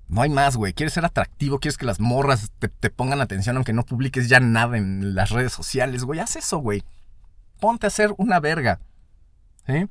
No 0.08 0.22
hay 0.22 0.30
más, 0.30 0.58
güey. 0.58 0.74
Quieres 0.74 0.94
ser 0.94 1.06
atractivo, 1.06 1.60
quieres 1.60 1.78
que 1.78 1.86
las 1.86 2.00
morras 2.00 2.52
te, 2.60 2.68
te 2.68 2.90
pongan 2.90 3.22
atención 3.22 3.56
aunque 3.56 3.74
no 3.74 3.84
publiques 3.84 4.28
ya 4.28 4.40
nada 4.40 4.78
en 4.78 5.16
las 5.16 5.30
redes 5.30 5.54
sociales, 5.54 6.04
güey. 6.04 6.20
Haz 6.20 6.36
eso, 6.36 6.58
güey. 6.58 6.84
Ponte 7.60 7.88
a 7.88 7.92
ser 7.92 8.14
una 8.18 8.40
verga. 8.40 8.80
¿Sí? 9.66 9.88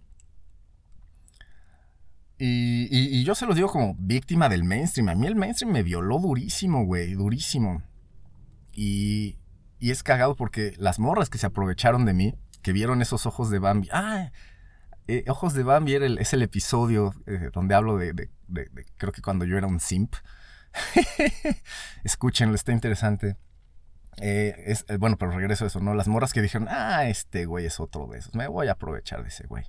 Y, 2.42 3.22
yo 3.22 3.34
se 3.34 3.44
lo 3.44 3.54
digo 3.54 3.68
como 3.68 3.94
víctima 3.98 4.48
del 4.48 4.64
mainstream. 4.64 5.10
A 5.10 5.14
mí 5.14 5.26
el 5.26 5.36
mainstream 5.36 5.72
me 5.72 5.82
violó 5.82 6.18
durísimo, 6.18 6.84
güey. 6.84 7.12
Durísimo. 7.14 7.82
Y, 8.72 9.36
y 9.78 9.90
es 9.90 10.02
cagado 10.02 10.36
porque 10.36 10.72
las 10.78 10.98
morras 10.98 11.28
que 11.28 11.36
se 11.38 11.46
aprovecharon 11.46 12.06
de 12.06 12.14
mí, 12.14 12.34
que 12.62 12.72
vieron 12.72 13.02
esos 13.02 13.26
ojos 13.26 13.50
de 13.50 13.58
Bambi. 13.58 13.88
Ah, 13.92 14.32
eh, 15.06 15.24
Ojos 15.28 15.54
de 15.54 15.64
Bambi 15.64 15.94
era 15.94 16.06
el- 16.06 16.18
es 16.18 16.32
el 16.32 16.42
episodio 16.42 17.14
eh, 17.26 17.50
donde 17.52 17.74
hablo 17.74 17.96
de, 17.98 18.30
creo 18.96 19.12
que 19.12 19.22
cuando 19.22 19.44
yo 19.44 19.58
era 19.58 19.66
un 19.66 19.80
simp. 19.80 20.14
Escúchenlo, 22.04 22.54
está 22.54 22.72
interesante. 22.72 23.36
Eh, 24.18 24.54
es, 24.66 24.84
bueno, 24.98 25.16
pero 25.18 25.30
regreso 25.32 25.64
a 25.64 25.66
eso, 25.68 25.80
¿no? 25.80 25.94
Las 25.94 26.08
morras 26.08 26.32
que 26.32 26.42
dijeron, 26.42 26.68
ah, 26.70 27.06
este 27.06 27.46
güey 27.46 27.66
es 27.66 27.80
otro 27.80 28.06
de 28.06 28.18
esos, 28.18 28.34
me 28.34 28.48
voy 28.48 28.68
a 28.68 28.72
aprovechar 28.72 29.22
de 29.22 29.28
ese 29.28 29.46
güey. 29.46 29.64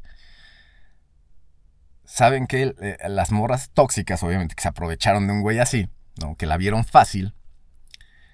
Saben 2.12 2.46
que 2.46 2.76
eh, 2.78 2.98
las 3.08 3.32
morras 3.32 3.70
tóxicas, 3.74 4.22
obviamente, 4.22 4.54
que 4.54 4.62
se 4.62 4.68
aprovecharon 4.68 5.28
de 5.28 5.34
un 5.34 5.42
güey 5.42 5.60
así, 5.60 5.88
¿no? 6.20 6.36
Que 6.36 6.46
la 6.46 6.58
vieron 6.58 6.84
fácil, 6.84 7.34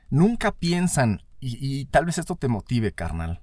nunca 0.10 0.52
piensan, 0.52 1.22
y, 1.40 1.86
tal 1.86 2.06
vez 2.06 2.18
esto 2.18 2.36
te 2.36 2.48
motive, 2.48 2.92
carnal. 2.92 3.40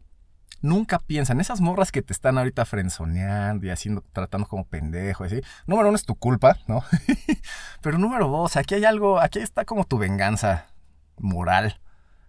Nunca 0.61 0.99
piensan, 0.99 1.41
esas 1.41 1.61
morras 1.61 1.93
que 1.93 2.03
te 2.03 2.13
están 2.13 2.37
ahorita 2.37 2.65
frenzoneando 2.65 3.65
y 3.65 3.71
haciendo, 3.71 4.03
tratando 4.13 4.49
como 4.49 4.67
pendejo, 4.67 5.23
así. 5.23 5.41
Número 5.69 5.91
uno 5.91 5.97
es 5.97 6.05
tu 6.05 6.17
culpa, 6.17 6.59
¿no? 6.67 6.83
Pero 7.81 7.99
número 7.99 8.27
dos, 8.27 8.57
aquí 8.57 8.75
hay 8.75 8.85
algo, 8.85 9.21
aquí 9.21 9.39
está 9.39 9.65
como 9.65 9.85
tu 9.85 9.99
venganza 9.99 10.67
moral, 11.17 11.81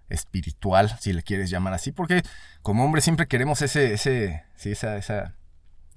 espiritual, 0.10 0.95
si 0.99 1.12
le 1.12 1.24
quieres 1.24 1.49
llamar 1.49 1.74
así, 1.74 1.91
porque 1.91 2.22
como 2.62 2.86
hombre 2.86 3.01
siempre 3.01 3.26
queremos 3.28 3.64
ese, 3.64 3.95
ese, 3.95 4.43
sí, 4.58 4.74
esa, 4.74 4.95
esa, 4.97 5.34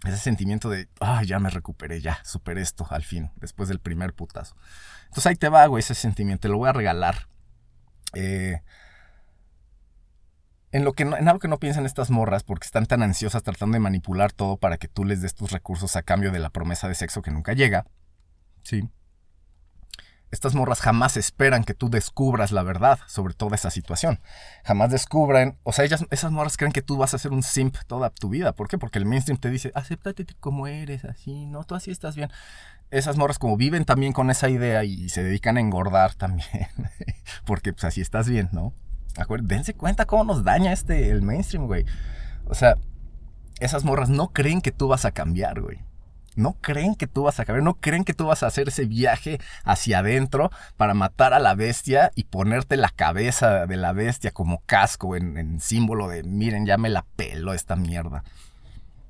ese 0.05 0.19
sentimiento 0.19 0.71
de, 0.71 0.89
ah, 1.01 1.23
ya 1.25 1.39
me 1.41 1.51
recuperé, 1.51 2.01
ya, 2.01 2.19
superé 2.25 2.63
esto 2.63 2.87
al 2.91 3.03
fin, 3.03 3.31
después 3.37 3.69
del 3.69 3.81
primer 3.81 4.15
putazo. 4.15 4.57
Entonces 5.05 5.27
ahí 5.27 5.37
te 5.37 5.49
va, 5.49 5.67
güey, 5.67 5.81
ese 5.81 5.95
sentimiento, 5.95 6.43
te 6.43 6.49
lo 6.49 6.59
voy 6.59 6.69
a 6.69 6.73
regalar. 6.73 7.29
Eh, 8.15 8.61
en, 10.71 10.85
lo 10.85 10.93
que 10.93 11.05
no, 11.05 11.17
en 11.17 11.27
algo 11.29 11.41
que 11.41 11.49
no 11.49 11.59
piensan 11.59 11.87
estas 11.87 12.11
morras, 12.11 12.45
porque 12.45 12.67
están 12.67 12.87
tan 12.87 13.03
ansiosas 13.03 13.43
tratando 13.43 13.75
de 13.75 13.81
manipular 13.81 14.33
todo 14.33 14.57
para 14.57 14.77
que 14.77 14.89
tú 14.89 15.05
les 15.05 15.21
des 15.21 15.35
tus 15.35 15.51
recursos 15.51 15.97
a 15.97 16.03
cambio 16.03 16.31
de 16.31 16.39
la 16.39 16.51
promesa 16.51 16.89
de 16.89 16.95
sexo 16.95 17.23
que 17.23 17.31
nunca 17.31 17.53
llega. 17.55 17.87
Sí. 18.63 18.89
Estas 20.31 20.55
morras 20.55 20.81
jamás 20.81 21.17
esperan 21.17 21.65
que 21.65 21.75
tú 21.75 21.89
descubras 21.89 22.53
la 22.53 22.63
verdad 22.63 22.99
sobre 23.07 23.35
toda 23.35 23.55
esa 23.55 23.71
situación. 23.71 24.21
Jamás 24.65 24.91
descubran, 24.91 25.59
o 25.63 25.73
sea, 25.73 25.85
ellas, 25.85 26.05
esas 26.11 26.33
morras 26.33 26.57
creen 26.57 26.73
que 26.73 26.83
tú 26.83 26.99
vas 26.99 27.15
a 27.15 27.19
ser 27.19 27.33
un 27.33 27.43
simp 27.43 27.77
toda 27.87 28.11
tu 28.11 28.29
vida. 28.29 28.53
¿Por 28.53 28.69
qué? 28.69 28.77
Porque 28.77 28.99
el 28.99 29.07
mainstream 29.07 29.39
te 29.39 29.49
dice, 29.51 29.73
acéptate 29.75 30.27
como 30.41 30.67
eres, 30.67 31.05
así, 31.05 31.47
no, 31.47 31.65
tú 31.65 31.75
así 31.75 31.91
estás 31.91 32.15
bien. 32.15 32.31
Esas 32.91 33.17
morras 33.17 33.39
como 33.39 33.57
viven 33.57 33.85
también 33.85 34.13
con 34.13 34.31
esa 34.31 34.49
idea 34.49 34.85
y 34.85 35.09
se 35.09 35.23
dedican 35.23 35.57
a 35.57 35.61
engordar 35.61 36.15
también, 36.15 36.69
porque 37.45 37.73
pues 37.73 37.85
así 37.85 38.01
estás 38.01 38.29
bien, 38.29 38.51
¿no? 38.53 38.73
Dense 39.43 39.75
cuenta 39.75 40.07
cómo 40.07 40.25
nos 40.25 40.45
daña 40.45 40.73
este, 40.73 41.11
el 41.11 41.23
mainstream, 41.23 41.67
güey. 41.67 41.85
O 42.47 42.55
sea, 42.55 42.77
esas 43.61 43.85
morras 43.85 44.09
no 44.09 44.29
creen 44.29 44.61
que 44.61 44.73
tú 44.73 44.89
vas 44.89 45.05
a 45.05 45.11
cambiar, 45.11 45.61
güey. 45.61 45.79
No 46.39 46.53
creen 46.61 46.95
que 46.95 47.09
tú 47.09 47.25
vas 47.25 47.41
a 47.41 47.45
cambiar, 47.45 47.65
no 47.65 47.75
creen 47.75 48.05
que 48.05 48.15
tú 48.15 48.27
vas 48.27 48.45
a 48.45 48.47
hacer 48.47 48.69
ese 48.69 48.85
viaje 48.85 49.41
hacia 49.65 49.99
adentro 49.99 50.53
para 50.77 50.95
matar 50.95 51.35
a 51.35 51.41
la 51.41 51.57
bestia 51.57 52.13
y 52.15 52.23
ponerte 52.23 52.77
la 52.77 52.91
cabeza 52.91 53.67
de 53.67 53.77
la 53.77 53.93
bestia 53.93 54.31
como 54.31 54.63
casco 54.65 55.17
en, 55.17 55.59
símbolo 55.59 56.07
de, 56.07 56.23
miren, 56.23 56.65
ya 56.65 56.79
me 56.79 56.91
la 56.91 57.05
pelo 57.17 57.55
esta 57.55 57.75
mierda. 57.75 58.23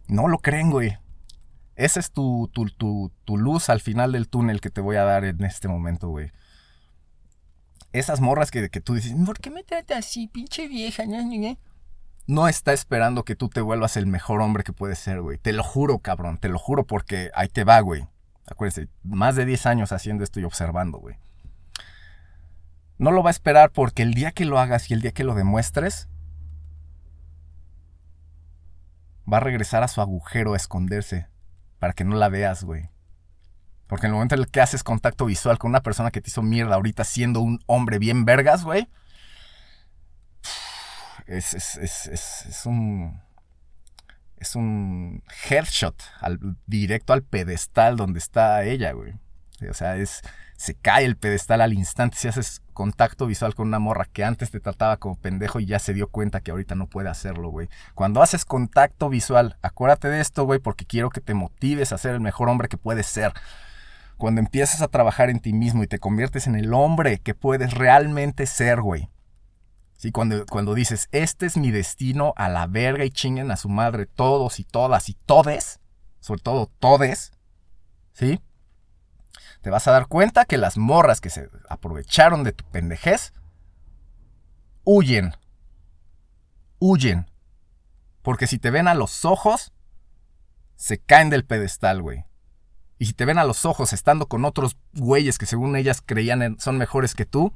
No 0.07 0.27
lo 0.27 0.39
creen, 0.39 0.71
güey. 0.71 0.97
Esa 1.77 2.01
es 2.01 2.13
tu, 2.13 2.49
tu, 2.55 2.71
tu, 2.71 3.13
tu 3.27 3.37
luz 3.37 3.69
al 3.69 3.83
final 3.83 4.11
del 4.13 4.31
túnel 4.31 4.63
que 4.63 4.71
te 4.71 4.81
voy 4.81 4.97
a 4.97 5.05
dar 5.05 5.27
en 5.27 5.45
este 5.45 5.69
momento, 5.69 6.09
güey. 6.09 6.33
Esas 7.93 8.23
morras 8.23 8.51
que, 8.51 8.71
que 8.71 8.81
tú 8.81 8.95
dices, 8.95 9.15
¿por 9.27 9.39
qué 9.39 9.51
me 9.51 9.65
trata 9.65 9.99
así, 9.99 10.29
pinche 10.29 10.67
vieja? 10.67 11.05
ña, 11.05 11.21
ña, 11.21 11.37
ña?" 11.37 11.59
No 12.29 12.47
está 12.47 12.75
esperando 12.75 13.25
que 13.25 13.35
tú 13.35 13.49
te 13.49 13.63
vuelvas 13.63 13.97
el 13.97 14.07
mejor 14.07 14.43
hombre 14.43 14.63
que 14.63 14.75
puedes 14.75 14.99
ser, 14.99 15.23
güey. 15.23 15.39
Te 15.39 15.55
lo 15.55 15.65
juro, 15.65 15.99
cabrón, 16.01 16.37
te 16.37 16.51
lo 16.51 16.59
juro 16.59 16.87
porque 16.87 17.31
ahí 17.35 17.49
te 17.49 17.65
va, 17.65 17.81
güey. 17.81 18.07
Acuérdense, 18.47 18.89
más 19.03 19.35
de 19.35 19.47
10 19.47 19.65
años 19.65 19.93
haciendo 19.93 20.25
esto 20.25 20.39
y 20.39 20.45
observando, 20.45 20.99
güey. 20.99 21.17
No 22.99 23.13
lo 23.13 23.23
va 23.23 23.31
a 23.31 23.33
esperar 23.33 23.71
porque 23.73 24.03
el 24.03 24.13
día 24.13 24.33
que 24.33 24.45
lo 24.45 24.59
hagas 24.59 24.91
y 24.91 24.95
el 24.95 25.01
día 25.01 25.13
que 25.13 25.25
lo 25.25 25.35
demuestres, 25.35 26.11
va 29.31 29.39
a 29.39 29.41
regresar 29.41 29.83
a 29.83 29.89
su 29.89 30.03
agujero 30.03 30.53
a 30.53 30.59
esconderse 30.59 31.29
para 31.79 31.95
que 31.95 32.05
no 32.05 32.15
la 32.15 32.29
veas, 32.29 32.63
güey. 32.63 32.91
Porque 33.87 34.05
en 34.05 34.11
el 34.11 34.17
momento 34.17 34.35
en 34.35 34.43
el 34.43 34.49
que 34.49 34.61
haces 34.61 34.85
contacto 34.85 35.25
visual 35.25 35.57
con 35.57 35.71
una 35.71 35.83
persona 35.83 36.11
que 36.11 36.21
te 36.21 36.29
hizo 36.29 36.43
mierda 36.43 36.75
ahorita 36.75 37.05
siendo 37.05 37.41
un 37.41 37.61
hombre 37.65 37.99
bien 37.99 38.27
vergas, 38.27 38.65
güey, 38.65 38.87
es, 41.29 41.55
es, 41.55 41.77
es, 41.77 42.47
es, 42.47 42.67
un. 42.67 43.21
Es 44.39 44.57
un 44.57 45.23
headshot 45.49 46.03
al, 46.21 46.57
directo 46.67 47.13
al 47.13 47.23
pedestal 47.23 47.97
donde 47.97 48.19
está 48.19 48.65
ella, 48.65 48.93
güey. 48.93 49.15
O 49.69 49.75
sea, 49.75 49.97
es. 49.97 50.23
Se 50.57 50.75
cae 50.75 51.05
el 51.05 51.17
pedestal 51.17 51.61
al 51.61 51.73
instante 51.73 52.17
si 52.17 52.27
haces 52.27 52.63
contacto 52.73 53.27
visual 53.27 53.55
con 53.55 53.69
una 53.69 53.79
morra 53.79 54.07
que 54.13 54.25
antes 54.25 54.51
te 54.51 54.59
trataba 54.59 54.97
como 54.97 55.15
pendejo 55.15 55.61
y 55.61 55.67
ya 55.67 55.79
se 55.79 55.95
dio 55.95 56.09
cuenta 56.09 56.41
que 56.41 56.51
ahorita 56.51 56.75
no 56.75 56.89
puede 56.89 57.09
hacerlo, 57.09 57.51
güey. 57.51 57.69
Cuando 57.95 58.23
haces 58.23 58.45
contacto 58.45 59.09
visual, 59.09 59.57
acuérdate 59.63 60.09
de 60.09 60.21
esto, 60.21 60.45
güey, 60.47 60.59
porque 60.59 60.85
quiero 60.85 61.11
que 61.11 61.21
te 61.21 61.35
motives 61.35 61.93
a 61.93 61.99
ser 61.99 62.15
el 62.15 62.21
mejor 62.21 62.49
hombre 62.49 62.69
que 62.69 62.77
puedes 62.77 63.07
ser. 63.07 63.35
Cuando 64.17 64.41
empiezas 64.41 64.83
a 64.83 64.89
trabajar 64.89 65.31
en 65.31 65.39
ti 65.39 65.53
mismo 65.53 65.85
y 65.85 65.87
te 65.87 66.01
conviertes 66.01 66.49
en 66.49 66.57
el 66.57 66.75
hombre 66.75 67.19
que 67.21 67.35
puedes 67.35 67.75
realmente 67.75 68.47
ser, 68.47 68.81
güey. 68.81 69.09
Sí, 69.99 70.13
cuando, 70.13 70.47
cuando 70.47 70.75
dices, 70.75 71.09
este 71.11 71.45
es 71.45 71.57
mi 71.57 71.73
destino 71.73 72.33
a 72.37 72.49
la 72.49 72.69
verga 72.69 73.05
y 73.05 73.11
chinguen 73.11 73.51
a 73.51 73.57
su 73.57 73.69
madre 73.69 74.07
todos 74.07 74.61
y 74.61 74.65
todas 74.65 75.09
y 75.09 75.15
todes, 75.15 75.81
sobre 76.21 76.41
todo 76.41 76.71
todes, 76.79 77.33
¿sí? 78.13 78.41
Te 79.61 79.71
vas 79.71 79.89
a 79.89 79.91
dar 79.91 80.07
cuenta 80.07 80.45
que 80.45 80.57
las 80.57 80.79
morras 80.79 81.21
que 81.21 81.31
se 81.31 81.51
aprovecharon 81.69 82.45
de 82.45 82.53
tu 82.53 82.65
pendejez 82.67 83.33
huyen. 84.85 85.35
Huyen. 86.79 87.29
Porque 88.23 88.47
si 88.47 88.61
te 88.61 88.71
ven 88.71 88.87
a 88.87 88.95
los 88.95 89.25
ojos, 89.25 89.73
se 90.77 90.99
caen 90.99 91.29
del 91.29 91.45
pedestal, 91.45 92.03
güey. 92.03 92.25
Y 93.01 93.07
si 93.07 93.15
te 93.15 93.25
ven 93.25 93.39
a 93.39 93.45
los 93.45 93.65
ojos 93.65 93.93
estando 93.93 94.29
con 94.29 94.45
otros 94.45 94.77
güeyes 94.93 95.39
que 95.39 95.47
según 95.47 95.75
ellas 95.75 96.05
creían 96.07 96.57
son 96.61 96.79
mejores 96.79 97.17
que 97.17 97.27
tú, 97.27 97.53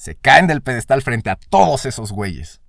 se 0.00 0.14
caen 0.14 0.46
del 0.46 0.62
pedestal 0.62 1.02
frente 1.02 1.28
a 1.28 1.36
todos 1.36 1.84
esos 1.84 2.10
güeyes. 2.10 2.62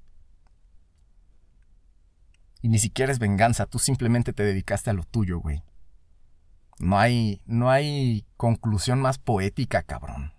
Y 2.62 2.68
ni 2.68 2.78
siquiera 2.78 3.10
es 3.10 3.20
venganza, 3.20 3.68
tú 3.68 3.80
simplemente 3.80 4.34
te 4.34 4.44
dedicaste 4.44 4.90
a 4.90 4.94
lo 4.94 5.06
tuyo, 5.06 5.40
güey. 5.40 5.64
No 6.78 7.00
hay, 7.00 7.42
no 7.46 7.70
hay 7.70 8.26
conclusión 8.36 9.00
más 9.00 9.18
poética, 9.18 9.82
cabrón. 9.82 10.34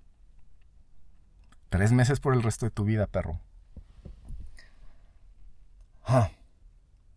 Tres 1.70 1.92
meses 1.92 2.20
por 2.20 2.34
el 2.34 2.42
resto 2.42 2.66
de 2.66 2.70
tu 2.70 2.84
vida, 2.84 3.06
perro. 3.06 3.40
Ah, 6.04 6.30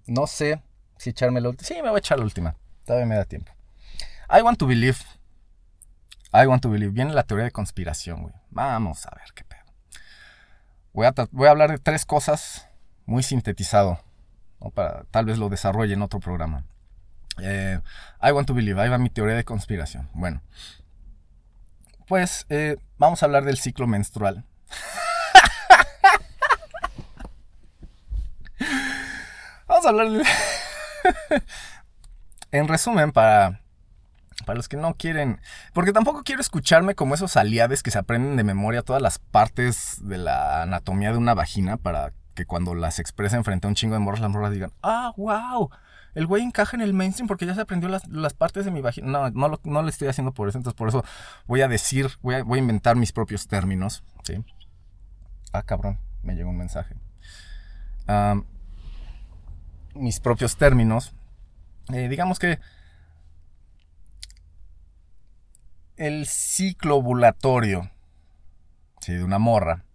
No 0.07 0.25
sé 0.25 0.63
si 0.97 1.09
echarme 1.09 1.41
la 1.41 1.49
última. 1.49 1.67
Sí, 1.67 1.73
me 1.83 1.89
voy 1.89 1.97
a 1.97 1.99
echar 1.99 2.17
la 2.17 2.23
última. 2.23 2.55
Todavía 2.85 3.07
me 3.07 3.15
da 3.15 3.25
tiempo. 3.25 3.51
I 4.29 4.41
want 4.41 4.57
to 4.57 4.67
believe. 4.67 4.99
I 6.31 6.47
want 6.47 6.61
to 6.61 6.69
believe. 6.69 6.93
Viene 6.93 7.13
la 7.13 7.23
teoría 7.23 7.43
de 7.43 7.51
conspiración, 7.51 8.21
güey. 8.21 8.35
Vamos 8.51 9.05
a 9.05 9.09
ver 9.17 9.33
qué 9.35 9.43
pedo. 9.43 9.54
Voy 10.95 11.05
a, 11.05 11.51
hablar 11.51 11.71
de 11.71 11.77
tres 11.77 12.05
cosas 12.05 12.69
muy 13.05 13.21
sintetizado. 13.21 13.99
¿no? 14.61 14.69
Para, 14.69 15.03
tal 15.11 15.25
vez 15.25 15.37
lo 15.37 15.49
desarrolle 15.49 15.93
en 15.93 16.01
otro 16.01 16.21
programa. 16.21 16.63
Eh, 17.41 17.81
I 18.21 18.31
want 18.31 18.47
to 18.47 18.53
believe. 18.53 18.81
Ahí 18.81 18.87
va 18.87 18.97
mi 18.97 19.09
teoría 19.09 19.35
de 19.35 19.43
conspiración. 19.43 20.09
Bueno. 20.13 20.41
Pues 22.07 22.45
eh, 22.47 22.77
vamos 22.97 23.21
a 23.21 23.25
hablar 23.25 23.43
del 23.43 23.57
ciclo 23.57 23.87
menstrual. 23.87 24.45
Vamos 29.67 29.85
a 29.85 29.89
hablar 29.89 30.09
de... 30.09 30.21
en 32.51 32.67
resumen, 32.67 33.11
para, 33.11 33.61
para 34.45 34.57
los 34.57 34.67
que 34.67 34.77
no 34.77 34.95
quieren... 34.95 35.39
Porque 35.73 35.93
tampoco 35.93 36.23
quiero 36.23 36.41
escucharme 36.41 36.95
como 36.95 37.15
esos 37.15 37.37
aliados 37.37 37.83
que 37.83 37.91
se 37.91 37.99
aprenden 37.99 38.35
de 38.35 38.43
memoria 38.43 38.81
todas 38.81 39.01
las 39.01 39.19
partes 39.19 39.97
de 40.01 40.17
la 40.17 40.63
anatomía 40.63 41.11
de 41.11 41.17
una 41.17 41.33
vagina 41.33 41.77
para 41.77 42.11
que 42.33 42.45
cuando 42.45 42.75
las 42.75 42.99
expresen 42.99 43.43
frente 43.43 43.65
a 43.65 43.69
un 43.69 43.75
chingo 43.75 43.93
de 43.93 43.99
morras, 43.99 44.19
las 44.19 44.29
morras 44.29 44.51
digan, 44.51 44.73
ah, 44.83 45.13
wow, 45.15 45.69
el 46.15 46.27
güey 46.27 46.43
encaja 46.43 46.75
en 46.75 46.81
el 46.81 46.93
mainstream 46.93 47.27
porque 47.27 47.45
ya 47.45 47.55
se 47.55 47.61
aprendió 47.61 47.89
las, 47.89 48.07
las 48.09 48.33
partes 48.33 48.65
de 48.65 48.71
mi 48.71 48.81
vagina. 48.81 49.07
No, 49.07 49.29
no 49.29 49.47
lo, 49.47 49.61
no 49.63 49.81
lo 49.81 49.87
estoy 49.89 50.09
haciendo 50.09 50.33
por 50.33 50.49
eso, 50.49 50.57
entonces 50.57 50.77
por 50.77 50.89
eso 50.89 51.03
voy 51.45 51.61
a 51.61 51.67
decir, 51.67 52.09
voy 52.21 52.35
a, 52.35 52.43
voy 52.43 52.59
a 52.59 52.61
inventar 52.61 52.95
mis 52.95 53.11
propios 53.11 53.47
términos, 53.47 54.03
¿sí? 54.23 54.43
Ah, 55.53 55.63
cabrón, 55.63 55.99
me 56.23 56.35
llegó 56.35 56.49
un 56.49 56.57
mensaje. 56.57 56.95
Am, 58.07 58.45
mis 59.93 60.19
propios 60.19 60.57
términos. 60.57 61.13
Eh, 61.93 62.07
digamos 62.09 62.39
que 62.39 62.59
el 65.97 66.25
ciclo 66.25 66.97
ovulatorio 66.97 67.89
¿sí? 68.99 69.13
de 69.13 69.23
una 69.23 69.39
morra 69.39 69.85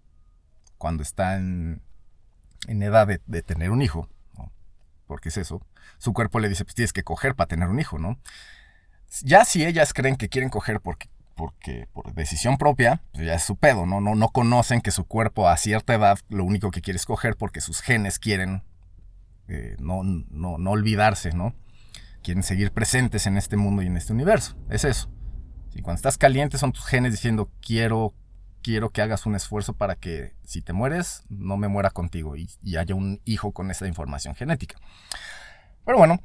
cuando 0.78 1.02
está 1.02 1.36
en, 1.36 1.82
en 2.66 2.82
edad 2.82 3.06
de, 3.06 3.42
tener 3.42 3.70
un 3.70 3.82
hijo, 3.82 4.08
porque 5.06 5.28
es 5.28 5.36
eso, 5.36 5.60
su 5.98 6.12
cuerpo 6.12 6.40
le 6.40 6.48
dice, 6.48 6.64
pues 6.64 6.74
tienes 6.74 6.92
que 6.92 7.02
coger 7.02 7.34
para 7.34 7.48
tener 7.48 7.68
un 7.68 7.80
hijo, 7.80 7.98
¿no? 7.98 8.18
Ya 9.22 9.44
si 9.44 9.64
ellas 9.66 9.92
creen 9.92 10.16
que 10.16 10.28
quieren 10.28 10.48
coger 10.48 10.80
porque, 10.80 11.08
porque 11.34 11.88
por 11.92 12.14
decisión 12.14 12.56
propia, 12.56 13.02
pues 13.12 13.26
ya 13.26 13.34
es 13.34 13.42
su 13.42 13.56
pedo, 13.56 13.84
¿no? 13.84 14.00
¿no? 14.00 14.14
No 14.14 14.28
conocen 14.28 14.80
que 14.80 14.90
su 14.90 15.04
cuerpo 15.04 15.48
a 15.48 15.56
cierta 15.56 15.94
edad 15.94 16.18
lo 16.28 16.44
único 16.44 16.70
que 16.70 16.80
quiere 16.80 16.96
es 16.96 17.06
coger 17.06 17.36
porque 17.36 17.60
sus 17.60 17.82
genes 17.82 18.18
quieren 18.18 18.62
eh, 19.48 19.76
no, 19.80 20.02
no, 20.04 20.58
no 20.58 20.70
olvidarse, 20.70 21.32
¿no? 21.32 21.54
Quieren 22.22 22.44
seguir 22.44 22.70
presentes 22.70 23.26
en 23.26 23.36
este 23.36 23.56
mundo 23.56 23.82
y 23.82 23.86
en 23.86 23.96
este 23.96 24.12
universo. 24.12 24.56
Es 24.70 24.84
eso. 24.84 25.10
Y 25.74 25.82
cuando 25.82 25.96
estás 25.96 26.18
caliente 26.18 26.58
son 26.58 26.72
tus 26.72 26.84
genes 26.84 27.12
diciendo 27.12 27.50
quiero, 27.60 28.14
quiero 28.62 28.90
que 28.90 29.02
hagas 29.02 29.26
un 29.26 29.34
esfuerzo 29.34 29.74
para 29.74 29.96
que 29.96 30.34
si 30.44 30.62
te 30.62 30.72
mueres, 30.72 31.24
no 31.28 31.56
me 31.56 31.68
muera 31.68 31.90
contigo 31.90 32.36
y, 32.36 32.48
haya 32.76 32.94
un 32.94 33.20
hijo 33.24 33.52
con 33.52 33.70
esa 33.70 33.86
información 33.86 34.34
genética. 34.34 34.76
Pero 35.84 35.98
bueno, 35.98 36.20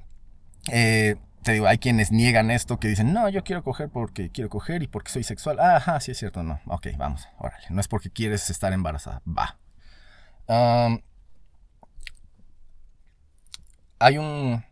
eh, 0.71 1.15
te 1.43 1.53
digo, 1.53 1.67
hay 1.67 1.77
quienes 1.77 2.11
niegan 2.11 2.49
esto, 2.49 2.79
que 2.79 2.87
dicen, 2.87 3.13
no, 3.13 3.29
yo 3.29 3.43
quiero 3.43 3.63
coger 3.63 3.89
porque 3.89 4.31
quiero 4.31 4.49
coger 4.49 4.83
y 4.83 4.87
porque 4.87 5.11
soy 5.11 5.23
sexual. 5.23 5.59
Ah, 5.59 5.77
ajá, 5.77 5.99
sí 5.99 6.11
es 6.11 6.17
cierto, 6.17 6.43
no. 6.43 6.59
Ok, 6.65 6.87
vamos, 6.97 7.27
órale. 7.37 7.65
No 7.69 7.79
es 7.79 7.87
porque 7.87 8.09
quieres 8.09 8.49
estar 8.49 8.73
embarazada, 8.73 9.21
va. 9.25 9.57
Hay 13.99 14.17
un... 14.17 14.63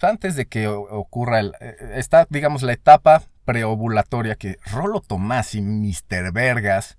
Antes 0.00 0.36
de 0.36 0.46
que 0.46 0.68
ocurra 0.68 1.40
el... 1.40 1.54
eh, 1.60 1.76
Está, 1.94 2.26
digamos, 2.28 2.62
la 2.62 2.72
etapa 2.72 3.22
preovulatoria 3.44 4.34
que 4.34 4.58
Rolo 4.66 5.00
Tomás 5.00 5.54
y 5.54 5.62
Mr. 5.62 6.32
Vergas 6.32 6.98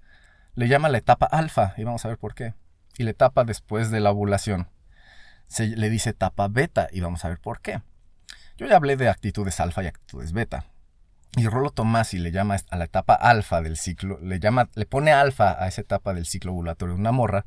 le 0.56 0.68
llama 0.68 0.90
la 0.90 0.98
etapa 0.98 1.28
alfa, 1.28 1.74
y 1.78 1.84
vamos 1.84 2.04
a 2.06 2.08
ver 2.08 2.18
por 2.18 2.34
qué. 2.34 2.56
Y 2.98 3.04
la 3.04 3.12
etapa 3.12 3.44
después 3.44 3.92
de 3.92 4.00
la 4.00 4.12
ovulación 4.12 4.70
se 5.48 5.68
le 5.68 5.90
dice 5.90 6.10
etapa 6.10 6.48
beta, 6.48 6.88
y 6.92 7.02
vamos 7.02 7.24
a 7.24 7.30
ver 7.30 7.40
por 7.40 7.62
qué. 7.62 7.82
Yo 8.58 8.66
ya 8.66 8.78
hablé 8.78 8.98
de 8.98 9.10
actitudes 9.10 9.60
alfa 9.60 9.84
y 9.84 9.88
actitudes 9.88 10.32
beta. 10.32 10.66
Y 11.36 11.48
Rolo 11.48 11.70
Tomasi 11.70 12.18
le 12.18 12.32
llama 12.32 12.58
a 12.72 12.78
la 12.78 12.86
etapa 12.86 13.14
alfa 13.14 13.62
del 13.62 13.78
ciclo, 13.78 14.18
le 14.20 14.40
llama, 14.40 14.70
le 14.74 14.88
pone 14.88 15.12
alfa 15.12 15.64
a 15.64 15.68
esa 15.68 15.82
etapa 15.82 16.16
del 16.16 16.26
ciclo 16.26 16.54
ovulatorio 16.54 16.96
una 16.96 17.12
morra, 17.12 17.46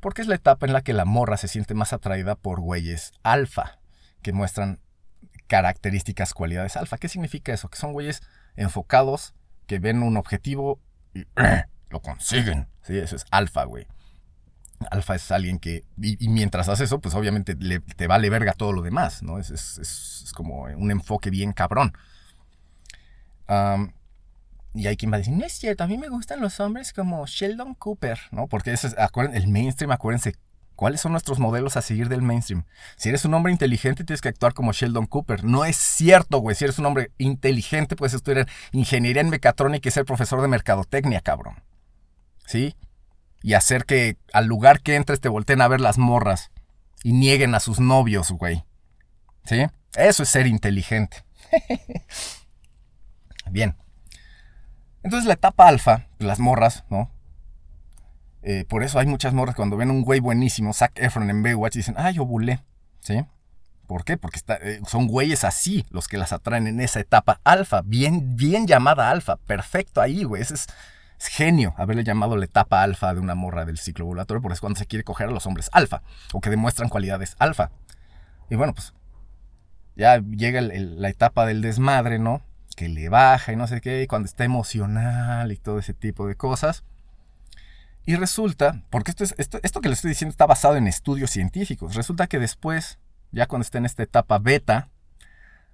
porque 0.00 0.22
es 0.22 0.28
la 0.28 0.34
etapa 0.34 0.66
en 0.66 0.72
la 0.72 0.80
que 0.80 0.92
la 0.92 1.04
morra 1.04 1.36
se 1.36 1.46
siente 1.46 1.74
más 1.74 1.92
atraída 1.92 2.34
por 2.34 2.60
güeyes 2.60 3.12
alfa, 3.22 3.78
que 4.22 4.32
muestran 4.32 4.80
características, 5.48 6.32
cualidades 6.34 6.76
alfa. 6.76 6.98
¿Qué 6.98 7.08
significa 7.08 7.52
eso? 7.52 7.68
Que 7.68 7.78
son 7.78 7.92
güeyes 7.92 8.22
enfocados, 8.56 9.34
que 9.66 9.78
ven 9.80 10.02
un 10.02 10.16
objetivo 10.16 10.78
y 11.14 11.24
lo 11.90 12.00
consiguen. 12.00 12.68
Sí, 12.82 12.96
eso 12.96 13.16
es 13.16 13.24
alfa, 13.30 13.64
güey. 13.64 13.86
Alfa 14.92 15.16
es 15.16 15.32
alguien 15.32 15.58
que, 15.58 15.84
y, 16.00 16.28
mientras 16.28 16.68
haces 16.68 16.84
eso, 16.86 17.00
pues 17.00 17.14
obviamente 17.16 17.56
le- 17.58 17.80
te 17.80 18.06
vale 18.06 18.30
verga 18.30 18.52
todo 18.52 18.72
lo 18.72 18.82
demás, 18.82 19.24
¿no? 19.24 19.40
Es, 19.40 19.50
es- 19.50 19.78
es- 19.78 20.32
como 20.34 20.62
un 20.64 20.90
enfoque 20.92 21.30
bien 21.30 21.52
cabrón. 21.52 21.92
Y 24.74 24.86
hay 24.86 24.96
quien 24.96 25.10
va 25.10 25.16
a 25.16 25.18
decir, 25.18 25.34
no 25.34 25.44
es 25.44 25.52
cierto, 25.54 25.82
a 25.82 25.86
mí 25.88 25.98
me 25.98 26.08
gustan 26.08 26.40
los 26.40 26.60
hombres 26.60 26.92
como 26.92 27.26
Sheldon 27.26 27.74
Cooper, 27.74 28.20
¿no? 28.30 28.46
Porque 28.46 28.72
eso 28.72 28.86
es, 28.86 28.94
acuérden- 28.98 29.34
el 29.34 29.48
mainstream, 29.48 29.90
acuérdense, 29.90 30.34
¿cuáles 30.78 31.00
son 31.00 31.10
nuestros 31.10 31.40
modelos 31.40 31.76
a 31.76 31.82
seguir 31.82 32.08
del 32.08 32.22
mainstream? 32.22 32.64
Si 32.96 33.08
eres 33.08 33.24
un 33.24 33.34
hombre 33.34 33.50
inteligente, 33.50 34.04
tienes 34.04 34.20
que 34.20 34.28
actuar 34.28 34.54
como 34.54 34.72
Sheldon 34.72 35.06
Cooper. 35.06 35.42
No 35.42 35.64
es 35.64 35.74
cierto, 35.74 36.38
güey. 36.38 36.54
Si 36.54 36.64
eres 36.64 36.78
un 36.78 36.86
hombre 36.86 37.10
inteligente, 37.18 37.96
puedes 37.96 38.14
estudiar 38.14 38.46
ingeniería 38.70 39.20
en 39.20 39.28
mecatrónica 39.28 39.88
y 39.88 39.90
ser 39.90 40.04
profesor 40.04 40.40
de 40.40 40.46
mercadotecnia, 40.46 41.20
cabrón. 41.20 41.64
¿Sí? 42.46 42.76
Y 43.42 43.54
hacer 43.54 43.86
que 43.86 44.18
al 44.32 44.46
lugar 44.46 44.80
que 44.80 44.94
entres 44.94 45.20
te 45.20 45.28
volteen 45.28 45.62
a 45.62 45.68
ver 45.68 45.80
las 45.80 45.98
morras 45.98 46.52
y 47.02 47.12
nieguen 47.12 47.56
a 47.56 47.60
sus 47.60 47.80
novios, 47.80 48.30
güey. 48.30 48.64
¿Sí? 49.46 49.66
Eso 49.96 50.22
es 50.22 50.28
ser 50.28 50.46
inteligente. 50.46 51.24
Bien. 53.50 53.76
Entonces 55.02 55.26
la 55.26 55.34
etapa 55.34 55.66
alfa, 55.66 56.06
las 56.20 56.38
morras, 56.38 56.84
¿no? 56.88 57.10
Eh, 58.42 58.64
por 58.68 58.82
eso 58.82 58.98
hay 58.98 59.06
muchas 59.06 59.34
morras 59.34 59.56
cuando 59.56 59.76
ven 59.76 59.90
un 59.90 60.02
güey 60.02 60.20
buenísimo, 60.20 60.72
Zac 60.72 60.98
Efron 60.98 61.28
en 61.30 61.42
Baywatch, 61.42 61.74
dicen, 61.74 61.94
ay, 61.98 62.18
ovulé. 62.18 62.60
¿Sí? 63.00 63.24
¿Por 63.88 64.04
qué? 64.04 64.18
Porque 64.18 64.40
eh, 64.60 64.80
son 64.86 65.06
güeyes 65.06 65.44
así 65.44 65.86
los 65.90 66.08
que 66.08 66.18
las 66.18 66.34
atraen 66.34 66.66
en 66.66 66.78
esa 66.80 67.00
etapa 67.00 67.40
alfa, 67.42 67.80
bien, 67.82 68.36
bien 68.36 68.66
llamada 68.66 69.10
alfa. 69.10 69.36
Perfecto 69.36 70.02
ahí, 70.02 70.24
güey. 70.24 70.42
Ese 70.42 70.54
es, 70.54 70.66
genio 71.20 71.74
haberle 71.78 72.04
llamado 72.04 72.36
la 72.36 72.44
etapa 72.44 72.82
alfa 72.82 73.12
de 73.14 73.18
una 73.18 73.34
morra 73.34 73.64
del 73.64 73.78
ciclo 73.78 74.04
ovulatorio, 74.04 74.42
porque 74.42 74.54
es 74.54 74.60
cuando 74.60 74.78
se 74.78 74.86
quiere 74.86 75.04
coger 75.04 75.28
a 75.28 75.32
los 75.32 75.46
hombres 75.46 75.70
alfa, 75.72 76.02
o 76.34 76.40
que 76.40 76.50
demuestran 76.50 76.90
cualidades 76.90 77.34
alfa. 77.38 77.70
Y 78.50 78.56
bueno, 78.56 78.74
pues 78.74 78.92
ya 79.96 80.18
llega 80.18 80.60
la 80.60 81.08
etapa 81.08 81.46
del 81.46 81.62
desmadre, 81.62 82.18
¿no? 82.18 82.42
Que 82.76 82.90
le 82.90 83.08
baja 83.08 83.52
y 83.52 83.56
no 83.56 83.66
sé 83.66 83.80
qué, 83.80 84.02
y 84.02 84.06
cuando 84.06 84.26
está 84.26 84.44
emocional 84.44 85.50
y 85.50 85.56
todo 85.56 85.78
ese 85.78 85.94
tipo 85.94 86.28
de 86.28 86.36
cosas. 86.36 86.84
Y 88.08 88.16
resulta, 88.16 88.80
porque 88.88 89.10
esto, 89.10 89.22
es, 89.22 89.34
esto, 89.36 89.60
esto 89.62 89.82
que 89.82 89.90
le 89.90 89.94
estoy 89.94 90.08
diciendo 90.08 90.30
está 90.30 90.46
basado 90.46 90.76
en 90.76 90.86
estudios 90.86 91.30
científicos, 91.30 91.94
resulta 91.94 92.26
que 92.26 92.38
después, 92.38 92.98
ya 93.32 93.44
cuando 93.44 93.64
está 93.64 93.76
en 93.76 93.84
esta 93.84 94.02
etapa 94.02 94.38
beta, 94.38 94.88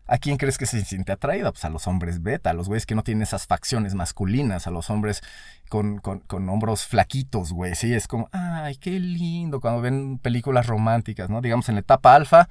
¿a 0.09 0.19
quién 0.19 0.37
crees 0.37 0.59
que 0.59 0.67
se 0.67 0.85
siente 0.85 1.13
atraída? 1.13 1.53
Pues 1.53 1.65
a 1.65 1.69
los 1.69 1.87
hombres 1.87 2.25
beta, 2.25 2.51
a 2.51 2.53
los 2.53 2.67
güeyes 2.67 2.87
que 2.87 2.97
no 2.97 3.05
tienen 3.05 3.23
esas 3.23 3.47
facciones 3.47 3.95
masculinas, 3.95 4.67
a 4.67 4.73
los 4.73 4.91
hombres 4.91 5.23
con, 5.69 5.99
con, 5.99 6.19
con 6.27 6.49
hombros 6.49 6.85
flaquitos, 6.87 7.53
güey. 7.53 7.77
Sí, 7.77 7.95
es 7.95 8.09
como, 8.09 8.29
ay, 8.33 8.75
qué 8.79 8.99
lindo 8.99 9.61
cuando 9.61 9.81
ven 9.81 10.19
películas 10.19 10.67
románticas, 10.67 11.31
¿no? 11.31 11.41
Digamos 11.41 11.69
en 11.69 11.77
la 11.77 11.83
etapa 11.83 12.17
alfa, 12.17 12.49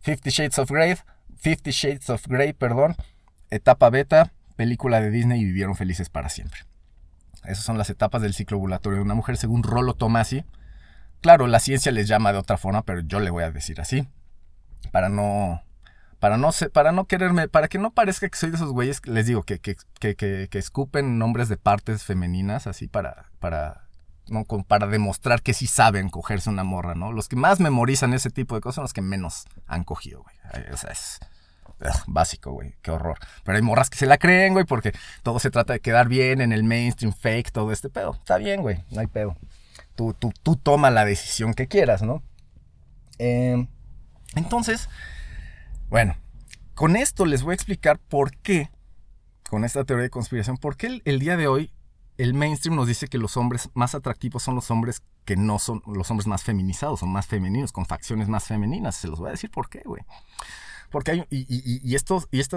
Fifty 0.00 0.28
Shades 0.28 0.58
of 0.58 0.70
Grey, 0.70 0.96
Fifty 1.38 1.70
Shades 1.70 2.10
of 2.10 2.26
Grey, 2.26 2.52
perdón, 2.52 2.94
etapa 3.48 3.88
beta, 3.88 4.34
película 4.56 5.00
de 5.00 5.08
Disney 5.08 5.40
y 5.40 5.44
vivieron 5.46 5.76
felices 5.76 6.10
para 6.10 6.28
siempre. 6.28 6.60
Esas 7.44 7.64
son 7.64 7.78
las 7.78 7.90
etapas 7.90 8.22
del 8.22 8.34
ciclo 8.34 8.56
ovulatorio 8.58 8.98
de 8.98 9.04
una 9.04 9.14
mujer 9.14 9.36
según 9.36 9.62
Rollo 9.62 9.94
Tomasi. 9.94 10.44
Claro, 11.20 11.46
la 11.46 11.60
ciencia 11.60 11.92
les 11.92 12.06
llama 12.08 12.32
de 12.32 12.38
otra 12.38 12.56
forma, 12.58 12.82
pero 12.82 13.00
yo 13.00 13.20
le 13.20 13.30
voy 13.30 13.44
a 13.44 13.50
decir 13.50 13.80
así. 13.80 14.08
Para 14.92 15.08
no. 15.08 15.62
Para 16.20 16.36
no, 16.36 16.50
para 16.72 16.92
no 16.92 17.06
quererme. 17.06 17.48
Para 17.48 17.68
que 17.68 17.78
no 17.78 17.92
parezca 17.92 18.28
que 18.28 18.36
soy 18.38 18.50
de 18.50 18.56
esos 18.56 18.72
güeyes, 18.72 19.06
les 19.06 19.26
digo, 19.26 19.42
que, 19.42 19.58
que, 19.58 19.76
que, 19.98 20.14
que- 20.16 20.58
escupen 20.58 21.18
nombres 21.18 21.48
de 21.48 21.56
partes 21.56 22.04
femeninas, 22.04 22.66
así 22.66 22.88
para. 22.88 23.26
para 23.40 23.82
¿no? 24.28 24.44
Para 24.44 24.86
demostrar 24.86 25.42
que 25.42 25.52
sí 25.52 25.66
saben 25.66 26.08
cogerse 26.08 26.48
una 26.48 26.64
morra, 26.64 26.94
¿no? 26.94 27.12
Los 27.12 27.28
que 27.28 27.36
más 27.36 27.60
memorizan 27.60 28.14
ese 28.14 28.30
tipo 28.30 28.54
de 28.54 28.62
cosas 28.62 28.76
son 28.76 28.84
los 28.84 28.92
que 28.94 29.02
menos 29.02 29.44
han 29.66 29.84
cogido, 29.84 30.22
güey. 30.22 30.36
O 30.72 30.76
sea, 30.78 30.90
es 30.92 31.18
ugh, 31.80 32.02
básico, 32.06 32.52
güey. 32.52 32.74
Qué 32.82 32.90
horror. 32.90 33.18
Pero 33.44 33.56
hay 33.56 33.62
morras 33.62 33.90
que 33.90 33.98
se 33.98 34.06
la 34.06 34.18
creen, 34.18 34.52
güey, 34.52 34.64
porque 34.64 34.92
todo 35.22 35.38
se 35.38 35.50
trata 35.50 35.72
de 35.72 35.80
quedar 35.80 36.08
bien 36.08 36.40
en 36.40 36.52
el 36.52 36.64
mainstream 36.64 37.12
fake, 37.12 37.52
todo 37.52 37.72
este 37.72 37.88
pedo. 37.88 38.14
Está 38.14 38.38
bien, 38.38 38.62
güey, 38.62 38.84
no 38.90 39.00
hay 39.00 39.06
pedo. 39.06 39.36
Tú, 39.94 40.14
tú, 40.14 40.32
tú 40.42 40.56
toma 40.56 40.90
la 40.90 41.04
decisión 41.04 41.54
que 41.54 41.68
quieras, 41.68 42.02
¿no? 42.02 42.22
Eh, 43.18 43.66
entonces, 44.34 44.88
bueno, 45.88 46.16
con 46.74 46.96
esto 46.96 47.26
les 47.26 47.42
voy 47.42 47.52
a 47.52 47.54
explicar 47.54 47.98
por 47.98 48.36
qué, 48.38 48.70
con 49.48 49.64
esta 49.64 49.84
teoría 49.84 50.04
de 50.04 50.10
conspiración, 50.10 50.56
por 50.56 50.76
qué 50.76 50.88
el, 50.88 51.02
el 51.04 51.20
día 51.20 51.36
de 51.36 51.46
hoy 51.46 51.70
el 52.16 52.34
mainstream 52.34 52.76
nos 52.76 52.86
dice 52.86 53.08
que 53.08 53.18
los 53.18 53.36
hombres 53.36 53.70
más 53.74 53.94
atractivos 53.94 54.42
son 54.42 54.54
los 54.54 54.70
hombres 54.70 55.02
que 55.24 55.36
no 55.36 55.58
son 55.58 55.82
los 55.86 56.10
hombres 56.10 56.26
más 56.26 56.44
feminizados, 56.44 57.00
son 57.00 57.10
más 57.10 57.26
femeninos, 57.26 57.72
con 57.72 57.86
facciones 57.86 58.28
más 58.28 58.44
femeninas. 58.44 58.94
Se 58.96 59.08
los 59.08 59.18
voy 59.18 59.28
a 59.28 59.32
decir 59.32 59.50
por 59.50 59.68
qué, 59.68 59.82
güey. 59.84 60.02
Porque 60.94 61.10
hay, 61.10 61.24
y, 61.28 61.38
y- 61.52 61.80
y 61.82 61.94
esta, 61.96 62.14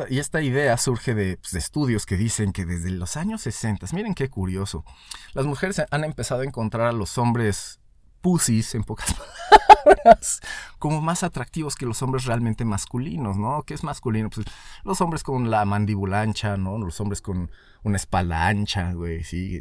y 0.09 0.19
esta 0.19 0.41
idea 0.43 0.77
surge 0.77 1.15
de, 1.15 1.38
pues, 1.38 1.53
de 1.53 1.57
estudios 1.59 2.05
que 2.05 2.17
dicen 2.17 2.51
que 2.53 2.65
desde 2.67 2.91
los 2.91 3.17
años 3.17 3.41
60, 3.41 3.88
miren 3.93 4.13
qué 4.13 4.29
curioso, 4.29 4.85
las 5.33 5.47
mujeres 5.47 5.81
han 5.89 6.03
empezado 6.03 6.41
a 6.41 6.45
encontrar 6.45 6.85
a 6.85 6.91
los 6.91 7.17
hombres 7.17 7.79
pussies, 8.21 8.75
en 8.75 8.83
pocas 8.83 9.07
palabras, 9.83 10.39
como 10.77 11.01
más 11.01 11.23
atractivos 11.23 11.75
que 11.75 11.88
los 11.88 12.03
hombres 12.03 12.25
realmente 12.25 12.63
masculinos, 12.63 13.38
¿no? 13.38 13.63
¿Qué 13.63 13.73
es 13.73 13.83
masculino? 13.83 14.29
Pues 14.29 14.45
los 14.83 15.01
hombres 15.01 15.23
con 15.23 15.49
la 15.49 15.65
mandíbula 15.65 16.21
ancha, 16.21 16.57
¿no? 16.57 16.77
Los 16.77 17.01
hombres 17.01 17.21
con 17.21 17.49
una 17.83 17.97
espalda 17.97 18.45
ancha, 18.47 18.93
güey, 18.93 19.23
sí. 19.23 19.59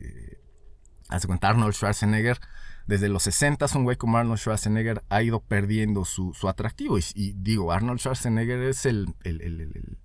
Haz 1.08 1.26
cuenta, 1.26 1.48
Arnold 1.48 1.72
Schwarzenegger, 1.74 2.38
desde 2.86 3.08
los 3.08 3.24
60 3.24 3.66
un 3.74 3.84
güey 3.84 3.96
como 3.96 4.18
Arnold 4.18 4.38
Schwarzenegger 4.38 5.02
ha 5.08 5.22
ido 5.22 5.40
perdiendo 5.40 6.04
su, 6.04 6.34
su 6.34 6.48
atractivo. 6.48 6.98
Y, 6.98 7.32
digo, 7.32 7.72
Arnold 7.72 8.00
Schwarzenegger 8.00 8.62
es 8.62 8.86
el, 8.86 9.14
el, 9.24 9.40
el, 9.40 9.60
el 9.60 9.98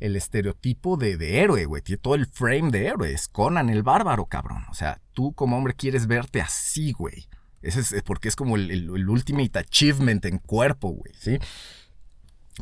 el 0.00 0.16
estereotipo 0.16 0.96
de, 0.96 1.16
de 1.16 1.40
héroe, 1.40 1.64
güey. 1.64 1.82
Tiene 1.82 2.00
todo 2.00 2.14
el 2.14 2.26
frame 2.26 2.70
de 2.70 2.86
héroe. 2.86 3.12
Es 3.12 3.28
Conan 3.28 3.68
el 3.68 3.82
bárbaro, 3.82 4.26
cabrón. 4.26 4.64
O 4.70 4.74
sea, 4.74 5.00
tú 5.12 5.32
como 5.32 5.56
hombre 5.56 5.74
quieres 5.74 6.06
verte 6.06 6.40
así, 6.40 6.92
güey. 6.92 7.28
Ese 7.62 7.80
es 7.80 8.02
porque 8.04 8.28
es 8.28 8.36
como 8.36 8.56
el, 8.56 8.70
el, 8.70 8.84
el 8.94 9.08
ultimate 9.08 9.58
achievement 9.58 10.24
en 10.24 10.38
cuerpo, 10.38 10.90
güey, 10.90 11.12
¿sí? 11.18 11.38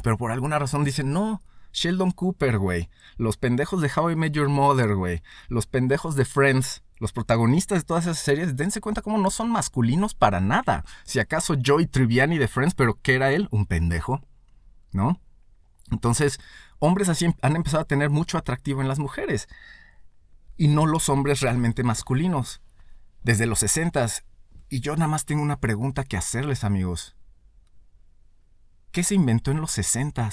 Pero 0.03 0.17
por 0.17 0.33
alguna 0.33 0.59
razón 0.59 0.85
dicen, 0.85 1.13
no, 1.13 1.43
Sheldon 1.73 2.13
Cooper, 2.13 2.59
güey. 2.59 2.89
Los 3.19 3.37
pendejos 3.37 3.83
de 3.83 3.91
How 3.95 4.11
I 4.11 4.17
Met 4.17 4.33
Your 4.33 4.49
Mother, 4.49 4.95
güey. 4.95 5.23
Los 5.49 5.67
pendejos 5.67 6.17
de 6.17 6.25
Friends. 6.25 6.83
Los 6.99 7.13
protagonistas 7.13 7.81
de 7.81 7.85
todas 7.85 8.05
esas 8.05 8.19
series, 8.19 8.57
dense 8.57 8.81
cuenta 8.81 9.03
cómo 9.03 9.19
no 9.19 9.31
son 9.31 9.51
masculinos 9.51 10.15
para 10.15 10.41
nada. 10.41 10.85
Si 11.05 11.19
acaso 11.19 11.55
Joey 11.63 11.87
Triviani 11.87 12.39
de 12.39 12.49
Friends, 12.49 12.75
pero 12.75 12.99
¿qué 13.03 13.15
era 13.15 13.33
él? 13.33 13.49
Un 13.51 13.67
pendejo, 13.67 14.23
¿no? 14.93 15.21
Entonces, 15.91 16.41
hombres 16.79 17.09
así 17.09 17.27
han 17.43 17.57
empezado 17.57 17.83
a 17.83 17.87
tener 17.87 18.09
mucho 18.09 18.39
atractivo 18.39 18.81
en 18.81 18.89
las 18.89 18.99
mujeres. 18.99 19.47
Y 20.57 20.69
no 20.69 20.87
los 20.87 21.11
hombres 21.11 21.41
realmente 21.41 21.83
masculinos. 21.83 22.63
Desde 23.23 23.47
los 23.47 23.59
60 23.59 24.07
Y 24.71 24.81
yo 24.81 24.97
nada 24.97 25.09
más 25.09 25.27
tengo 25.27 25.43
una 25.43 25.61
pregunta 25.61 26.03
que 26.03 26.17
hacerles, 26.17 26.65
amigos. 26.65 27.15
¿Qué 28.91 29.03
se 29.03 29.15
inventó 29.15 29.51
en 29.51 29.61
los 29.61 29.73
60 29.73 30.31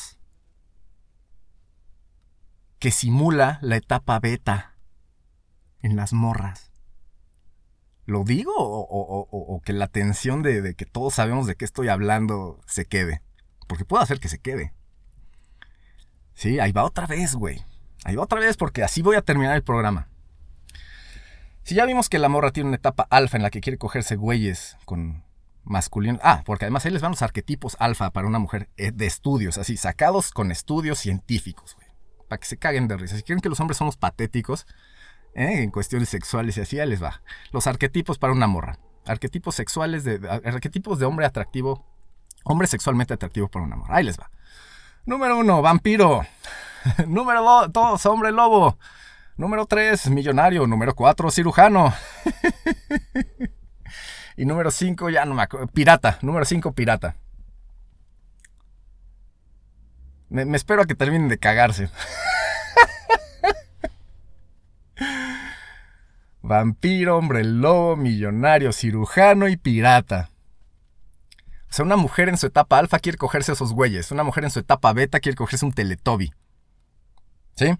Que 2.80 2.92
simula 2.92 3.60
la 3.62 3.76
etapa 3.76 4.18
beta 4.20 4.73
en 5.84 5.96
las 5.96 6.14
morras. 6.14 6.72
¿Lo 8.06 8.24
digo 8.24 8.52
o, 8.58 8.82
o, 8.82 9.28
o, 9.32 9.56
o 9.56 9.62
que 9.62 9.72
la 9.72 9.88
tensión 9.88 10.42
de, 10.42 10.62
de 10.62 10.74
que 10.74 10.86
todos 10.86 11.14
sabemos 11.14 11.46
de 11.46 11.56
qué 11.56 11.66
estoy 11.66 11.90
hablando 11.90 12.60
se 12.66 12.86
quede? 12.86 13.22
Porque 13.68 13.86
puedo 13.86 14.02
hacer 14.02 14.20
que 14.20 14.28
se 14.28 14.40
quede. 14.40 14.74
Sí, 16.34 16.60
ahí 16.60 16.72
va 16.72 16.84
otra 16.84 17.06
vez, 17.06 17.36
güey. 17.36 17.64
Ahí 18.04 18.16
va 18.16 18.24
otra 18.24 18.40
vez 18.40 18.58
porque 18.58 18.84
así 18.84 19.02
voy 19.02 19.16
a 19.16 19.22
terminar 19.22 19.56
el 19.56 19.64
programa. 19.64 20.10
Si 21.64 21.76
ya 21.76 21.86
vimos 21.86 22.10
que 22.10 22.20
la 22.20 22.28
morra 22.28 22.52
tiene 22.52 22.68
una 22.68 22.78
etapa 22.78 23.08
alfa 23.10 23.38
en 23.38 23.44
la 23.44 23.50
que 23.50 23.62
quiere 23.62 23.78
cogerse 23.78 24.18
güeyes 24.18 24.76
con 24.84 25.24
masculino. 25.64 26.20
Ah, 26.22 26.44
porque 26.46 26.66
además 26.66 26.86
ahí 26.86 26.92
les 26.92 27.02
van 27.02 27.12
los 27.12 27.22
arquetipos 27.22 27.78
alfa 27.80 28.12
para 28.12 28.28
una 28.28 28.40
mujer 28.40 28.70
eh, 28.76 28.92
de 28.92 29.06
estudios, 29.06 29.58
así, 29.58 29.78
sacados 29.78 30.32
con 30.32 30.52
estudios 30.52 31.00
científicos, 31.00 31.76
güey. 31.76 31.88
Para 32.28 32.40
que 32.40 32.48
se 32.48 32.58
caguen 32.58 32.90
de 32.90 32.98
risa. 32.98 33.16
Si 33.16 33.24
quieren 33.24 33.42
que 33.42 33.50
los 33.50 33.62
hombres 33.62 33.78
somos 33.78 33.96
patéticos 33.96 34.66
¿eh? 35.36 35.64
en 35.64 35.72
cuestiones 35.72 36.10
sexuales 36.10 36.58
y 36.58 36.62
así, 36.62 36.78
ya 36.78 36.86
les 36.86 37.02
va. 37.02 37.22
Los 37.52 37.68
arquetipos 37.68 38.18
para 38.18 38.34
una 38.34 38.48
morra. 38.48 38.78
Arquetipos 39.06 39.56
sexuales 39.56 40.04
de. 40.04 40.20
Arquetipos 40.46 41.00
de 41.00 41.06
hombre 41.06 41.26
atractivo. 41.26 41.86
Hombre 42.44 42.68
sexualmente 42.68 43.14
atractivo 43.14 43.48
para 43.48 43.66
una 43.66 43.76
morra. 43.76 43.98
Ahí 43.98 44.04
les 44.04 44.20
va. 44.20 44.30
Número 45.06 45.38
uno, 45.38 45.62
vampiro. 45.62 46.26
Número 47.08 47.68
dos, 47.70 48.06
hombre 48.06 48.32
lobo. 48.32 48.78
Número 49.36 49.66
tres, 49.66 50.10
millonario. 50.10 50.66
Número 50.68 50.96
cuatro, 50.96 51.32
cirujano. 51.32 51.94
y 54.38 54.46
número 54.46 54.72
cinco, 54.72 55.10
ya 55.10 55.26
no 55.26 55.34
me 55.34 55.44
acuerdo. 55.44 55.68
Pirata. 55.68 56.20
Número 56.22 56.46
cinco, 56.46 56.72
pirata. 56.74 57.16
Me, 60.30 60.46
me 60.46 60.58
espero 60.58 60.82
a 60.82 60.86
que 60.86 60.96
terminen 60.96 61.28
de 61.28 61.38
cagarse. 61.38 61.90
Vampiro, 66.44 67.18
hombre 67.18 67.46
lobo, 67.46 67.96
millonario, 67.96 68.74
cirujano 68.74 69.48
y 69.48 69.56
pirata. 69.56 70.30
O 71.70 71.74
sea, 71.74 71.86
una 71.86 71.96
mujer 71.96 72.28
en 72.28 72.38
su 72.38 72.48
etapa 72.48 72.78
alfa 72.78 73.00
quiere 73.00 73.18
cogerse 73.18 73.52
a 73.52 73.56
esos 73.56 73.74
güeyes. 73.74 74.12
Una 74.12 74.24
mujer 74.24 74.44
en 74.44 74.52
su 74.52 74.60
etapa 74.60 74.92
beta 74.92 75.22
quiere 75.22 75.38
cogerse 75.38 75.66
un 75.66 75.72
Teletubby. 75.72 76.32
¿Sí? 77.56 77.74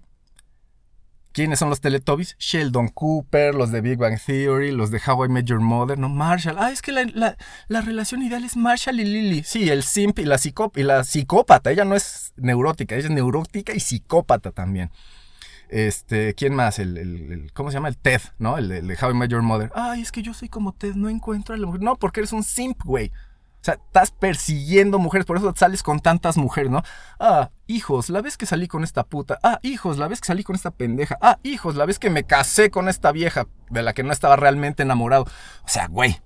¿Quiénes 1.32 1.58
son 1.58 1.68
los 1.68 1.80
Teletubbies? 1.80 2.36
Sheldon 2.38 2.88
Cooper, 2.88 3.54
los 3.54 3.70
de 3.70 3.82
Big 3.82 3.98
Bang 3.98 4.18
Theory, 4.24 4.70
los 4.70 4.90
de 4.90 5.00
How 5.06 5.26
I 5.26 5.28
Met 5.28 5.44
Your 5.44 5.60
Mother, 5.60 5.98
¿no? 5.98 6.08
Marshall. 6.08 6.56
Ah, 6.58 6.70
es 6.70 6.80
que 6.80 6.92
la, 6.92 7.04
la, 7.12 7.36
la 7.68 7.82
relación 7.82 8.22
ideal 8.22 8.44
es 8.44 8.56
Marshall 8.56 8.98
y 8.98 9.04
Lily. 9.04 9.42
Sí, 9.42 9.68
el 9.68 9.82
simp 9.82 10.20
y 10.20 10.24
la, 10.24 10.40
y 10.74 10.82
la 10.84 11.04
psicópata. 11.04 11.70
Ella 11.70 11.84
no 11.84 11.96
es 11.96 12.32
neurótica, 12.36 12.94
ella 12.94 13.08
es 13.08 13.10
neurótica 13.10 13.74
y 13.74 13.80
psicópata 13.80 14.52
también. 14.52 14.90
Este, 15.74 16.34
¿quién 16.34 16.54
más? 16.54 16.78
El, 16.78 16.96
el, 16.96 17.32
el, 17.32 17.52
¿cómo 17.52 17.68
se 17.68 17.74
llama? 17.74 17.88
El 17.88 17.96
Ted, 17.96 18.20
¿no? 18.38 18.58
El, 18.58 18.70
el, 18.70 18.86
de 18.86 18.96
How 19.02 19.10
I 19.10 19.14
Met 19.14 19.28
Your 19.28 19.42
Mother. 19.42 19.72
Ay, 19.74 20.02
es 20.02 20.12
que 20.12 20.22
yo 20.22 20.32
soy 20.32 20.48
como 20.48 20.72
Ted, 20.72 20.94
no 20.94 21.08
encuentro 21.08 21.52
a 21.52 21.58
la 21.58 21.66
mujer. 21.66 21.82
No, 21.82 21.96
porque 21.96 22.20
eres 22.20 22.32
un 22.32 22.44
simp, 22.44 22.84
güey. 22.84 23.08
O 23.08 23.64
sea, 23.64 23.74
estás 23.74 24.12
persiguiendo 24.12 25.00
mujeres, 25.00 25.26
por 25.26 25.36
eso 25.36 25.52
sales 25.56 25.82
con 25.82 25.98
tantas 25.98 26.36
mujeres, 26.36 26.70
¿no? 26.70 26.84
Ah, 27.18 27.50
hijos, 27.66 28.08
la 28.08 28.22
vez 28.22 28.36
que 28.36 28.46
salí 28.46 28.68
con 28.68 28.84
esta 28.84 29.02
puta. 29.02 29.40
Ah, 29.42 29.58
hijos, 29.62 29.98
la 29.98 30.06
vez 30.06 30.20
que 30.20 30.28
salí 30.28 30.44
con 30.44 30.54
esta 30.54 30.70
pendeja. 30.70 31.18
Ah, 31.20 31.40
hijos, 31.42 31.74
la 31.74 31.86
vez 31.86 31.98
que 31.98 32.08
me 32.08 32.22
casé 32.22 32.70
con 32.70 32.88
esta 32.88 33.10
vieja 33.10 33.48
de 33.68 33.82
la 33.82 33.94
que 33.94 34.04
no 34.04 34.12
estaba 34.12 34.36
realmente 34.36 34.84
enamorado. 34.84 35.24
O 35.24 35.68
sea, 35.68 35.88
güey. 35.88 36.20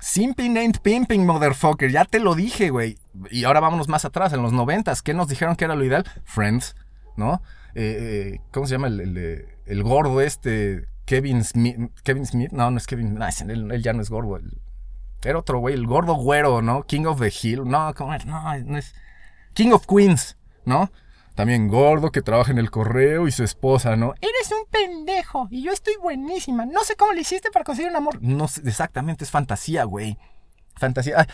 Simping 0.00 0.58
ain't 0.58 0.78
pimping, 0.78 1.24
motherfucker. 1.24 1.92
Ya 1.92 2.06
te 2.06 2.18
lo 2.18 2.34
dije, 2.34 2.70
güey. 2.70 2.98
Y 3.30 3.44
ahora 3.44 3.60
vámonos 3.60 3.86
más 3.86 4.04
atrás, 4.04 4.32
en 4.32 4.42
los 4.42 4.52
noventas. 4.52 5.00
¿Qué 5.00 5.14
nos 5.14 5.28
dijeron 5.28 5.54
que 5.54 5.64
era 5.64 5.76
lo 5.76 5.84
ideal? 5.84 6.04
Friends, 6.24 6.74
¿no? 7.16 7.40
Eh, 7.74 8.40
¿Cómo 8.52 8.66
se 8.66 8.72
llama 8.72 8.88
el, 8.88 9.46
el, 9.66 9.82
gordo 9.82 10.20
este? 10.20 10.86
Kevin 11.04 11.44
Smith. 11.44 11.76
¿Kevin 12.02 12.26
Smith? 12.26 12.52
No, 12.52 12.70
no 12.70 12.78
es 12.78 12.86
Kevin. 12.86 13.14
No, 13.14 13.26
él, 13.26 13.72
él 13.72 13.82
ya 13.82 13.92
no 13.92 14.02
es 14.02 14.10
gordo. 14.10 14.36
El, 14.36 14.60
era 15.24 15.38
otro 15.38 15.58
güey, 15.58 15.74
el 15.74 15.86
gordo 15.86 16.14
güero, 16.14 16.62
¿no? 16.62 16.84
King 16.84 17.06
of 17.06 17.20
the 17.20 17.32
Hill. 17.42 17.64
No, 17.64 17.92
¿cómo 17.94 18.14
es? 18.14 18.26
No, 18.26 18.42
no 18.58 18.78
es. 18.78 18.94
King 19.54 19.70
of 19.72 19.86
Queens, 19.86 20.36
¿no? 20.64 20.90
También 21.34 21.68
gordo 21.68 22.12
que 22.12 22.22
trabaja 22.22 22.52
en 22.52 22.58
el 22.58 22.70
correo 22.70 23.26
y 23.26 23.32
su 23.32 23.42
esposa, 23.42 23.96
¿no? 23.96 24.14
Eres 24.20 24.52
un 24.52 24.66
pendejo 24.70 25.48
y 25.50 25.62
yo 25.62 25.72
estoy 25.72 25.94
buenísima. 26.00 26.64
No 26.64 26.84
sé 26.84 26.94
cómo 26.94 27.12
le 27.12 27.22
hiciste 27.22 27.50
para 27.50 27.64
conseguir 27.64 27.90
un 27.90 27.96
amor. 27.96 28.18
No 28.22 28.46
sé, 28.46 28.62
exactamente, 28.66 29.24
es 29.24 29.30
fantasía, 29.30 29.84
güey. 29.84 30.18
Fantasía. 30.76 31.20
Ay, 31.20 31.26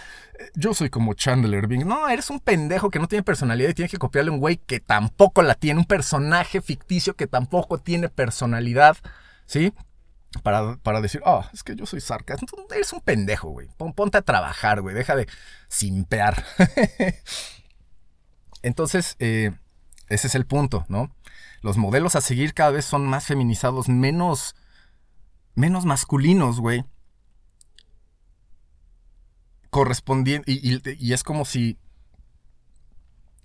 yo 0.54 0.74
soy 0.74 0.90
como 0.90 1.14
Chandler 1.14 1.66
Bing. 1.66 1.86
No, 1.86 2.08
eres 2.08 2.30
un 2.30 2.40
pendejo 2.40 2.90
que 2.90 2.98
no 2.98 3.08
tiene 3.08 3.22
personalidad 3.22 3.70
y 3.70 3.74
tiene 3.74 3.88
que 3.88 3.98
copiarle 3.98 4.30
a 4.30 4.34
un 4.34 4.40
güey 4.40 4.58
que 4.58 4.80
tampoco 4.80 5.42
la 5.42 5.54
tiene. 5.54 5.80
Un 5.80 5.86
personaje 5.86 6.60
ficticio 6.60 7.14
que 7.14 7.26
tampoco 7.26 7.78
tiene 7.78 8.08
personalidad. 8.08 8.96
¿Sí? 9.46 9.72
para, 10.42 10.76
para 10.76 11.00
decir, 11.00 11.20
oh, 11.24 11.44
es 11.52 11.62
que 11.62 11.74
yo 11.74 11.86
soy 11.86 12.00
sarcástico. 12.00 12.56
Eres 12.72 12.92
un 12.92 13.00
pendejo, 13.00 13.50
güey. 13.50 13.68
Ponte 13.94 14.18
a 14.18 14.22
trabajar, 14.22 14.80
güey. 14.80 14.94
Deja 14.94 15.16
de 15.16 15.26
simpear. 15.68 16.44
Entonces, 18.62 19.16
eh, 19.18 19.52
ese 20.08 20.28
es 20.28 20.34
el 20.34 20.46
punto, 20.46 20.84
¿no? 20.88 21.14
Los 21.62 21.76
modelos 21.76 22.16
a 22.16 22.20
seguir 22.20 22.54
cada 22.54 22.70
vez 22.70 22.84
son 22.84 23.06
más 23.06 23.26
feminizados, 23.26 23.88
menos, 23.88 24.54
menos 25.54 25.84
masculinos, 25.84 26.60
güey. 26.60 26.84
Correspondiendo, 29.80 30.44
y, 30.46 30.74
y, 30.74 30.82
y, 30.98 31.14
es 31.14 31.22
como 31.22 31.46
si, 31.46 31.78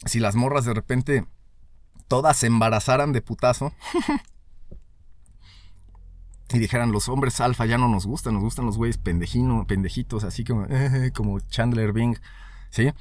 si 0.05 0.19
las 0.19 0.35
morras 0.35 0.65
de 0.65 0.73
repente 0.73 1.25
todas 2.09 2.35
se 2.35 2.47
embarazaran 2.47 3.13
de 3.13 3.21
putazo. 3.21 3.71
y 6.49 6.59
dijeran 6.59 6.91
los 6.91 7.07
hombres 7.07 7.39
alfa 7.39 7.65
ya 7.65 7.77
no 7.77 7.87
nos 7.87 8.05
gustan, 8.05 8.33
nos 8.33 8.43
gustan 8.43 8.65
los 8.65 8.75
güeyes 8.75 8.97
pendejino, 8.97 9.65
pendejitos, 9.65 10.25
así 10.25 10.43
como, 10.43 10.65
eh, 10.65 11.11
como 11.15 11.39
Chandler 11.39 11.93
Bing, 11.93 12.17
¿sí? 12.69 12.91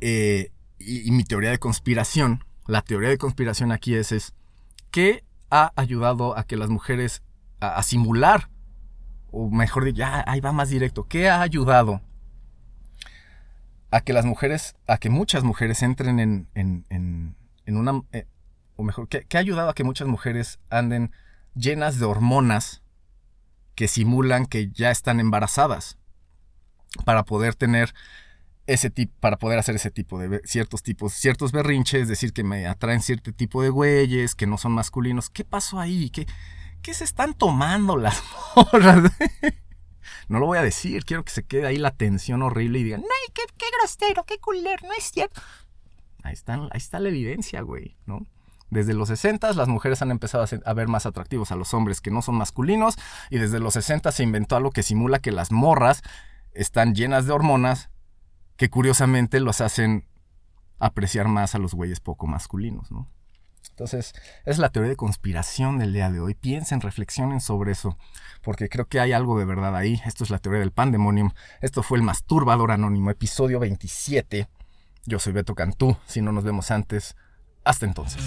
Eh, 0.00 0.50
y, 0.78 1.06
y, 1.06 1.10
mi 1.10 1.24
teoría 1.24 1.50
de 1.50 1.58
conspiración, 1.58 2.42
la 2.66 2.80
teoría 2.80 3.10
de 3.10 3.18
conspiración 3.18 3.70
aquí 3.70 3.96
es, 3.96 4.12
es 4.12 4.32
¿qué 4.90 5.24
ha 5.50 5.72
ayudado 5.76 6.38
a 6.38 6.44
que 6.44 6.56
las 6.56 6.70
mujeres 6.70 7.22
a, 7.60 7.76
a 7.76 7.82
simular, 7.82 8.48
o 9.30 9.50
mejor 9.50 9.84
dicho, 9.84 9.98
ya 9.98 10.24
ahí 10.26 10.40
va 10.40 10.52
más 10.52 10.70
directo, 10.70 11.06
¿qué 11.06 11.28
ha 11.28 11.42
ayudado 11.42 12.00
a 13.94 14.00
que 14.00 14.12
las 14.12 14.24
mujeres, 14.24 14.74
a 14.88 14.98
que 14.98 15.08
muchas 15.08 15.44
mujeres 15.44 15.80
entren 15.80 16.18
en, 16.18 16.48
en, 16.56 16.84
en, 16.90 17.36
en 17.64 17.76
una, 17.76 18.02
eh, 18.10 18.26
o 18.74 18.82
mejor, 18.82 19.06
¿qué, 19.06 19.24
¿qué 19.24 19.36
ha 19.36 19.40
ayudado 19.40 19.70
a 19.70 19.74
que 19.74 19.84
muchas 19.84 20.08
mujeres 20.08 20.58
anden 20.68 21.12
llenas 21.54 22.00
de 22.00 22.04
hormonas 22.04 22.82
que 23.76 23.86
simulan 23.86 24.46
que 24.46 24.68
ya 24.72 24.90
están 24.90 25.20
embarazadas 25.20 25.96
para 27.04 27.22
poder 27.22 27.54
tener 27.54 27.94
ese 28.66 28.90
tipo, 28.90 29.12
para 29.20 29.36
poder 29.36 29.60
hacer 29.60 29.76
ese 29.76 29.92
tipo 29.92 30.18
de 30.18 30.40
ciertos 30.44 30.82
tipos, 30.82 31.12
ciertos 31.12 31.52
berrinches, 31.52 32.08
decir 32.08 32.32
que 32.32 32.42
me 32.42 32.66
atraen 32.66 33.00
cierto 33.00 33.32
tipo 33.32 33.62
de 33.62 33.68
güeyes, 33.70 34.34
que 34.34 34.48
no 34.48 34.58
son 34.58 34.72
masculinos. 34.72 35.30
¿Qué 35.30 35.44
pasó 35.44 35.78
ahí? 35.78 36.10
¿Qué, 36.10 36.26
qué 36.82 36.94
se 36.94 37.04
están 37.04 37.32
tomando 37.32 37.96
las 37.96 38.20
morras? 38.56 39.12
No 40.28 40.38
lo 40.38 40.46
voy 40.46 40.58
a 40.58 40.62
decir, 40.62 41.04
quiero 41.04 41.24
que 41.24 41.32
se 41.32 41.44
quede 41.44 41.66
ahí 41.66 41.76
la 41.76 41.90
tensión 41.90 42.42
horrible 42.42 42.78
y 42.78 42.84
digan, 42.84 43.02
Ay, 43.02 43.32
qué, 43.32 43.42
qué 43.56 43.66
grosero, 43.78 44.24
qué 44.24 44.38
culero, 44.38 44.86
no 44.86 44.94
es 44.96 45.10
cierto. 45.10 45.40
ahí, 46.22 46.32
están, 46.32 46.62
ahí 46.72 46.78
está 46.78 47.00
la 47.00 47.08
evidencia, 47.08 47.62
güey, 47.62 47.96
¿no? 48.06 48.26
Desde 48.70 48.94
los 48.94 49.08
60 49.08 49.52
las 49.52 49.68
mujeres 49.68 50.02
han 50.02 50.10
empezado 50.10 50.44
a, 50.64 50.72
ver 50.74 50.88
más 50.88 51.06
atractivos 51.06 51.52
a 51.52 51.56
los 51.56 51.74
hombres 51.74 52.00
que 52.00 52.10
no 52.10 52.22
son 52.22 52.34
masculinos 52.34 52.96
y 53.30 53.38
desde 53.38 53.60
los 53.60 53.74
60 53.74 54.10
se 54.10 54.22
inventó 54.24 54.56
algo 54.56 54.72
que 54.72 54.82
simula 54.82 55.20
que 55.20 55.30
las 55.30 55.52
morras 55.52 56.02
están 56.52 56.94
llenas 56.94 57.26
de 57.26 57.32
hormonas 57.32 57.90
que 58.56 58.70
curiosamente 58.70 59.38
los 59.38 59.60
hacen 59.60 60.08
apreciar 60.78 61.28
más 61.28 61.54
a 61.54 61.58
los 61.58 61.74
güeyes 61.74 62.00
poco 62.00 62.26
masculinos, 62.26 62.90
¿no? 62.90 63.08
Entonces, 63.74 64.14
es 64.44 64.58
la 64.58 64.68
teoría 64.68 64.90
de 64.90 64.96
conspiración 64.96 65.78
del 65.78 65.92
día 65.92 66.08
de 66.08 66.20
hoy. 66.20 66.34
Piensen, 66.34 66.80
reflexionen 66.80 67.40
sobre 67.40 67.72
eso, 67.72 67.98
porque 68.40 68.68
creo 68.68 68.86
que 68.86 69.00
hay 69.00 69.10
algo 69.10 69.36
de 69.36 69.44
verdad 69.44 69.74
ahí. 69.74 70.00
Esto 70.06 70.22
es 70.22 70.30
la 70.30 70.38
teoría 70.38 70.60
del 70.60 70.70
pandemonium. 70.70 71.32
Esto 71.60 71.82
fue 71.82 71.98
el 71.98 72.04
Masturbador 72.04 72.70
Anónimo, 72.70 73.10
episodio 73.10 73.58
27. 73.58 74.46
Yo 75.06 75.18
soy 75.18 75.32
Beto 75.32 75.56
Cantú. 75.56 75.96
Si 76.06 76.22
no 76.22 76.30
nos 76.30 76.44
vemos 76.44 76.70
antes, 76.70 77.16
hasta 77.64 77.84
entonces. 77.84 78.22